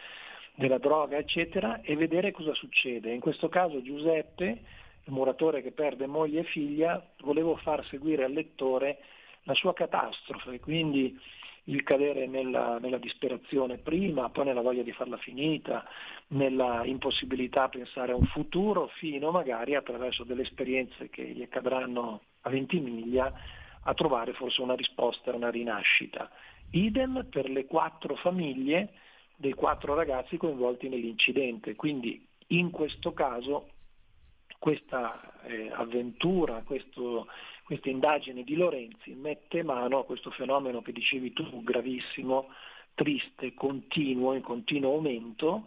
della 0.55 0.79
droga, 0.79 1.17
eccetera, 1.17 1.81
e 1.83 1.97
vedere 1.97 2.33
cosa 2.33 2.55
succede. 2.55 3.13
In 3.13 3.21
questo 3.21 3.49
caso 3.49 3.83
Giuseppe, 3.83 4.45
il 5.05 5.13
muratore 5.13 5.63
che 5.63 5.73
perde 5.73 6.07
moglie 6.07 6.41
e 6.41 6.45
figlia, 6.45 7.05
volevo 7.21 7.57
far 7.57 7.85
seguire 7.87 8.25
al 8.25 8.33
lettore 8.33 8.99
la 9.45 9.55
sua 9.55 9.73
catastrofe, 9.73 10.61
quindi 10.61 11.19
il 11.69 11.83
cadere 11.83 12.27
nella, 12.27 12.79
nella, 12.79 12.99
disperazione 12.99 13.79
prima, 13.79 14.31
poi 14.31 14.47
nella 14.47 14.61
voglia 14.61 14.83
di 14.83 14.93
farla 14.93 15.17
finita, 15.19 15.85
nella 16.29 16.85
impossibilità 16.85 17.65
a 17.65 17.69
pensare 17.69 18.13
a 18.13 18.17
un 18.17 18.27
futuro, 18.27 18.89
fino 18.99 19.31
magari 19.31 19.75
attraverso 19.75 20.25
delle 20.25 20.43
esperienze 20.43 21.11
che 21.11 21.23
gli 21.23 21.43
accadranno 21.43 22.23
a 22.43 22.51
20 22.51 22.81
miglia 22.81 23.33
a 23.83 23.95
trovare 23.95 24.33
forse 24.33 24.63
una 24.63 24.75
risposta, 24.75 25.35
una 25.35 25.51
rinascita. 25.51 26.31
Idem 26.71 27.27
per 27.31 27.49
le 27.49 27.67
quattro 27.67 28.17
famiglie 28.17 28.93
dei 29.37 29.53
quattro 29.53 29.95
ragazzi 29.95 30.37
coinvolti 30.37 30.89
nell'incidente, 30.89 31.75
quindi 31.77 32.27
in 32.49 32.71
questo 32.71 33.13
caso 33.13 33.69
questa 34.59 35.41
eh, 35.45 35.71
avventura, 35.73 36.63
questo, 36.65 37.29
questa 37.69 37.91
indagine 37.91 38.45
di 38.45 38.57
Lorenzi 38.57 39.13
mette 39.13 39.63
mano 39.63 39.99
a 39.99 40.05
questo 40.07 40.31
fenomeno 40.31 40.81
che 40.81 40.91
dicevi 40.91 41.35
tu, 41.35 41.63
gravissimo, 41.63 42.49
triste, 42.95 43.53
continuo, 43.53 44.33
in 44.33 44.41
continuo 44.41 44.95
aumento, 44.95 45.67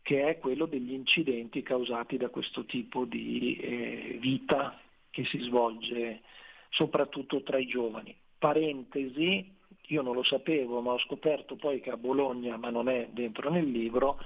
che 0.00 0.26
è 0.26 0.38
quello 0.38 0.64
degli 0.64 0.94
incidenti 0.94 1.62
causati 1.62 2.16
da 2.16 2.30
questo 2.30 2.64
tipo 2.64 3.04
di 3.04 3.58
eh, 3.58 4.16
vita 4.22 4.80
che 5.10 5.26
si 5.26 5.38
svolge 5.40 6.22
soprattutto 6.70 7.42
tra 7.42 7.58
i 7.58 7.66
giovani. 7.66 8.16
Parentesi, 8.38 9.52
io 9.88 10.00
non 10.00 10.14
lo 10.14 10.22
sapevo, 10.22 10.80
ma 10.80 10.92
ho 10.92 10.98
scoperto 11.00 11.56
poi 11.56 11.82
che 11.82 11.90
a 11.90 11.98
Bologna, 11.98 12.56
ma 12.56 12.70
non 12.70 12.88
è 12.88 13.10
dentro 13.12 13.50
nel 13.50 13.70
libro, 13.70 14.18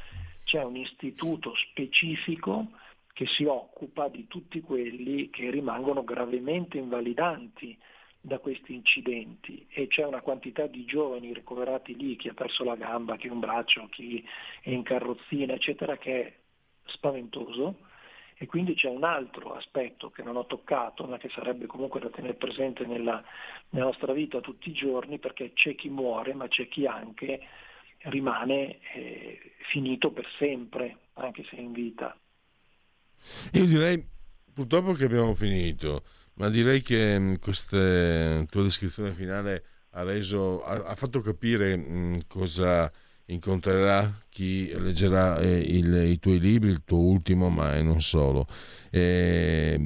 c'è 0.44 0.62
un 0.62 0.76
istituto 0.76 1.52
specifico 1.56 2.68
che 3.16 3.24
si 3.28 3.44
occupa 3.44 4.09
di 4.09 4.26
tutti 4.26 4.60
quelli 4.60 5.30
che 5.30 5.48
rimangono 5.48 6.05
gravemente 6.05 6.76
invalidanti 6.76 7.74
da 8.20 8.38
questi 8.38 8.74
incidenti 8.74 9.66
e 9.70 9.86
c'è 9.86 10.05
una 10.05 10.20
quantità 10.20 10.66
di 10.66 10.84
giovani 10.84 11.32
ricoverati 11.32 11.97
lì, 11.97 12.16
chi 12.16 12.28
ha 12.28 12.34
perso 12.34 12.62
la 12.62 12.76
gamba, 12.76 13.16
chi 13.16 13.28
un 13.28 13.40
braccio, 13.40 13.88
chi 13.90 14.22
è 14.60 14.68
in 14.68 14.82
carrozzina, 14.82 15.55
eccetera, 15.55 15.97
che 15.97 16.26
è 16.26 16.36
spaventoso 16.84 17.78
e 18.34 18.44
quindi 18.44 18.74
c'è 18.74 18.90
un 18.90 19.05
altro 19.05 19.55
aspetto 19.55 20.10
che 20.10 20.22
non 20.22 20.36
ho 20.36 20.44
toccato, 20.44 21.06
ma 21.06 21.16
che 21.16 21.30
sarebbe 21.30 21.64
comunque 21.64 22.01
da 22.01 22.10
tenere 22.10 22.34
presente 22.34 22.84
nella, 22.84 23.24
nella 23.70 23.86
nostra 23.86 24.12
vita 24.12 24.43
tutti 24.43 24.68
i 24.68 24.74
giorni, 24.74 25.18
perché 25.18 25.55
c'è 25.55 25.74
chi 25.74 25.88
muore, 25.88 26.34
ma 26.34 26.48
c'è 26.48 26.68
chi 26.68 26.84
anche 26.86 27.40
rimane 28.10 28.78
eh, 28.93 29.52
finito 29.70 30.10
per 30.10 30.28
sempre, 30.36 30.98
anche 31.14 31.44
se 31.44 31.56
in 31.56 31.72
vita. 31.72 32.14
Io 33.52 33.64
direi 33.64 34.04
purtroppo 34.52 34.92
che 34.92 35.04
abbiamo 35.04 35.34
finito, 35.34 36.04
ma 36.34 36.48
direi 36.48 36.82
che 36.82 37.18
mm, 37.18 37.34
questa 37.36 38.44
tua 38.48 38.62
descrizione 38.62 39.12
finale 39.12 39.64
ha, 39.90 40.02
reso, 40.02 40.62
ha, 40.64 40.84
ha 40.84 40.94
fatto 40.94 41.20
capire 41.20 41.76
mh, 41.76 41.96
mm, 41.96 42.16
cosa 42.26 42.90
incontrerà 43.26 44.22
chi 44.28 44.70
leggerà 44.78 45.38
eh, 45.40 45.58
il, 45.58 46.10
i 46.10 46.18
tuoi 46.18 46.38
libri, 46.38 46.70
il 46.70 46.82
tuo 46.84 46.98
ultimo, 46.98 47.48
ma 47.48 47.80
non 47.80 48.00
solo. 48.00 48.46
Eh, 48.90 49.78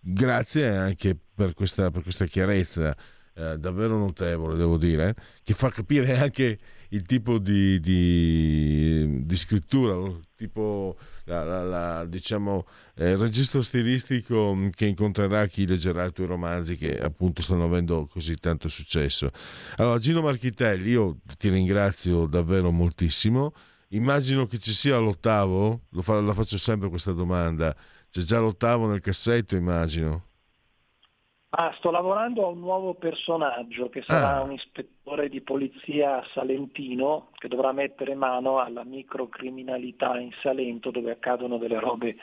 grazie 0.00 0.68
anche 0.68 1.16
per 1.34 1.54
questa, 1.54 1.90
per 1.90 2.02
questa 2.02 2.26
chiarezza 2.26 2.96
eh, 3.34 3.58
davvero 3.58 3.98
notevole, 3.98 4.56
devo 4.56 4.78
dire, 4.78 5.14
che 5.42 5.54
fa 5.54 5.70
capire 5.70 6.16
anche 6.18 6.58
il 6.90 7.02
tipo 7.02 7.38
di, 7.38 7.80
di, 7.80 9.24
di 9.24 9.36
scrittura, 9.36 9.96
tipo 10.36 10.96
la, 11.24 11.42
la, 11.42 11.62
la, 11.62 12.04
diciamo, 12.04 12.66
eh, 12.96 13.12
il 13.12 13.16
registro 13.16 13.62
stilistico 13.62 14.56
che 14.74 14.86
incontrerà 14.86 15.46
chi 15.46 15.66
leggerà 15.66 16.04
i 16.04 16.12
tuoi 16.12 16.26
romanzi 16.26 16.76
che 16.76 16.98
appunto 16.98 17.42
stanno 17.42 17.64
avendo 17.64 18.06
così 18.10 18.36
tanto 18.36 18.68
successo. 18.68 19.30
Allora, 19.76 19.98
Gino 19.98 20.20
Marchitelli, 20.20 20.90
io 20.90 21.18
ti 21.38 21.48
ringrazio 21.48 22.26
davvero 22.26 22.70
moltissimo. 22.70 23.54
Immagino 23.88 24.46
che 24.46 24.58
ci 24.58 24.72
sia 24.72 24.98
l'ottavo, 24.98 25.82
fa, 26.00 26.20
la 26.20 26.34
faccio 26.34 26.58
sempre 26.58 26.88
questa 26.88 27.12
domanda. 27.12 27.74
C'è 28.10 28.22
già 28.22 28.38
l'ottavo 28.38 28.86
nel 28.88 29.00
cassetto, 29.00 29.56
immagino. 29.56 30.26
Ah, 31.56 31.72
sto 31.76 31.92
lavorando 31.92 32.44
a 32.44 32.48
un 32.48 32.58
nuovo 32.58 32.94
personaggio 32.94 33.88
che 33.88 34.02
sarà 34.02 34.38
ah. 34.38 34.42
un 34.42 34.50
ispettore 34.50 35.28
di 35.28 35.40
polizia 35.40 36.20
salentino 36.32 37.28
che 37.34 37.46
dovrà 37.46 37.70
mettere 37.70 38.16
mano 38.16 38.58
alla 38.58 38.82
microcriminalità 38.82 40.18
in 40.18 40.32
Salento 40.42 40.90
dove 40.90 41.12
accadono 41.12 41.56
delle 41.56 41.78
robe, 41.78 42.16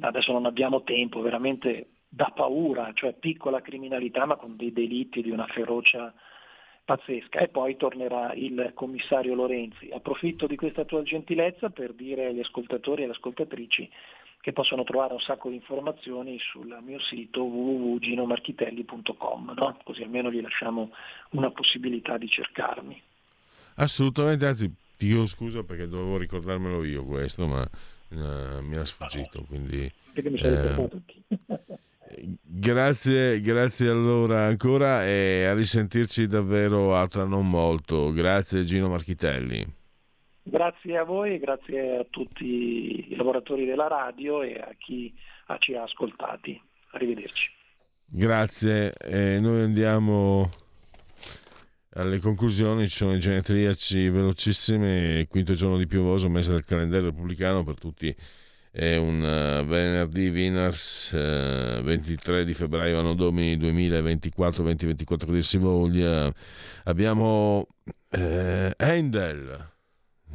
adesso 0.00 0.32
non 0.32 0.46
abbiamo 0.46 0.82
tempo, 0.82 1.20
veramente 1.20 1.90
da 2.08 2.32
paura, 2.34 2.90
cioè 2.92 3.12
piccola 3.12 3.60
criminalità 3.60 4.26
ma 4.26 4.34
con 4.34 4.56
dei 4.56 4.72
delitti 4.72 5.22
di 5.22 5.30
una 5.30 5.46
ferocia 5.46 6.12
pazzesca 6.84 7.38
e 7.38 7.48
poi 7.48 7.76
tornerà 7.76 8.32
il 8.32 8.72
commissario 8.74 9.36
Lorenzi. 9.36 9.90
Approfitto 9.92 10.48
di 10.48 10.56
questa 10.56 10.84
tua 10.84 11.04
gentilezza 11.04 11.70
per 11.70 11.92
dire 11.92 12.26
agli 12.26 12.40
ascoltatori 12.40 13.02
e 13.02 13.04
alle 13.04 13.14
ascoltatrici 13.14 13.88
che 14.46 14.52
possono 14.52 14.84
trovare 14.84 15.12
un 15.12 15.18
sacco 15.18 15.48
di 15.48 15.56
informazioni 15.56 16.38
sul 16.38 16.78
mio 16.80 17.00
sito 17.00 17.42
www.ginomarchitelli.com, 17.42 19.54
no? 19.56 19.76
così 19.82 20.04
almeno 20.04 20.30
gli 20.30 20.40
lasciamo 20.40 20.92
una 21.30 21.50
possibilità 21.50 22.16
di 22.16 22.28
cercarmi. 22.28 23.02
Assolutamente, 23.74 24.46
anzi 24.46 24.72
ti 24.96 25.08
chiedo 25.08 25.26
scusa 25.26 25.64
perché 25.64 25.88
dovevo 25.88 26.16
ricordarmelo 26.16 26.84
io 26.84 27.04
questo, 27.04 27.48
ma 27.48 27.68
uh, 28.10 28.60
mi 28.60 28.74
era 28.74 28.84
sfuggito, 28.84 29.42
quindi... 29.48 29.92
Eh, 30.14 30.90
grazie, 32.40 33.40
grazie 33.40 33.88
allora 33.88 34.44
ancora 34.44 35.04
e 35.04 35.46
a 35.46 35.54
risentirci 35.54 36.28
davvero 36.28 36.96
a 36.96 37.08
tra 37.08 37.24
non 37.24 37.50
molto. 37.50 38.12
Grazie 38.12 38.64
Gino 38.64 38.88
Marchitelli. 38.88 39.75
Grazie 40.48 40.96
a 40.96 41.02
voi, 41.02 41.40
grazie 41.40 41.98
a 41.98 42.06
tutti 42.08 43.10
i 43.10 43.16
lavoratori 43.16 43.66
della 43.66 43.88
radio 43.88 44.42
e 44.42 44.54
a 44.54 44.72
chi 44.78 45.12
ci 45.58 45.74
ha 45.74 45.82
ascoltati. 45.82 46.60
Arrivederci. 46.92 47.50
Grazie, 48.04 48.94
eh, 48.94 49.40
noi 49.40 49.62
andiamo 49.62 50.48
alle 51.94 52.20
conclusioni, 52.20 52.86
ci 52.86 52.98
sono 52.98 53.14
i 53.14 53.18
genetriaci 53.18 54.08
velocissimi, 54.08 55.18
il 55.18 55.26
quinto 55.26 55.52
giorno 55.54 55.78
di 55.78 55.88
piovoso, 55.88 56.28
mese 56.28 56.52
del 56.52 56.64
calendario 56.64 57.06
repubblicano 57.06 57.64
per 57.64 57.78
tutti 57.78 58.14
è 58.70 58.94
un 58.96 59.20
uh, 59.20 59.66
venerdì 59.66 60.28
Winners 60.28 61.10
uh, 61.12 61.82
23 61.82 62.44
di 62.44 62.52
febbraio 62.52 62.98
anno 63.00 63.14
domini 63.14 63.56
2024-2024 63.56 65.16
che 65.16 65.32
dir 65.32 65.42
si 65.44 65.56
voglia 65.56 66.30
abbiamo 66.84 67.66
uh, 68.10 68.70
Handel 68.76 69.74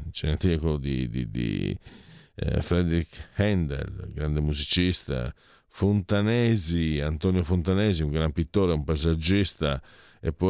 genetriaco 0.09 0.77
di, 0.77 1.09
di, 1.09 1.29
di 1.29 1.77
uh, 2.35 2.61
Friedrich 2.61 3.29
Handel 3.35 4.09
grande 4.13 4.41
musicista 4.41 5.33
Fontanesi 5.67 6.99
Antonio 6.99 7.43
Fontanesi 7.43 8.03
un 8.03 8.11
gran 8.11 8.31
pittore 8.31 8.73
un 8.73 8.83
paesaggista 8.83 9.81
e 10.19 10.31
poi 10.33 10.49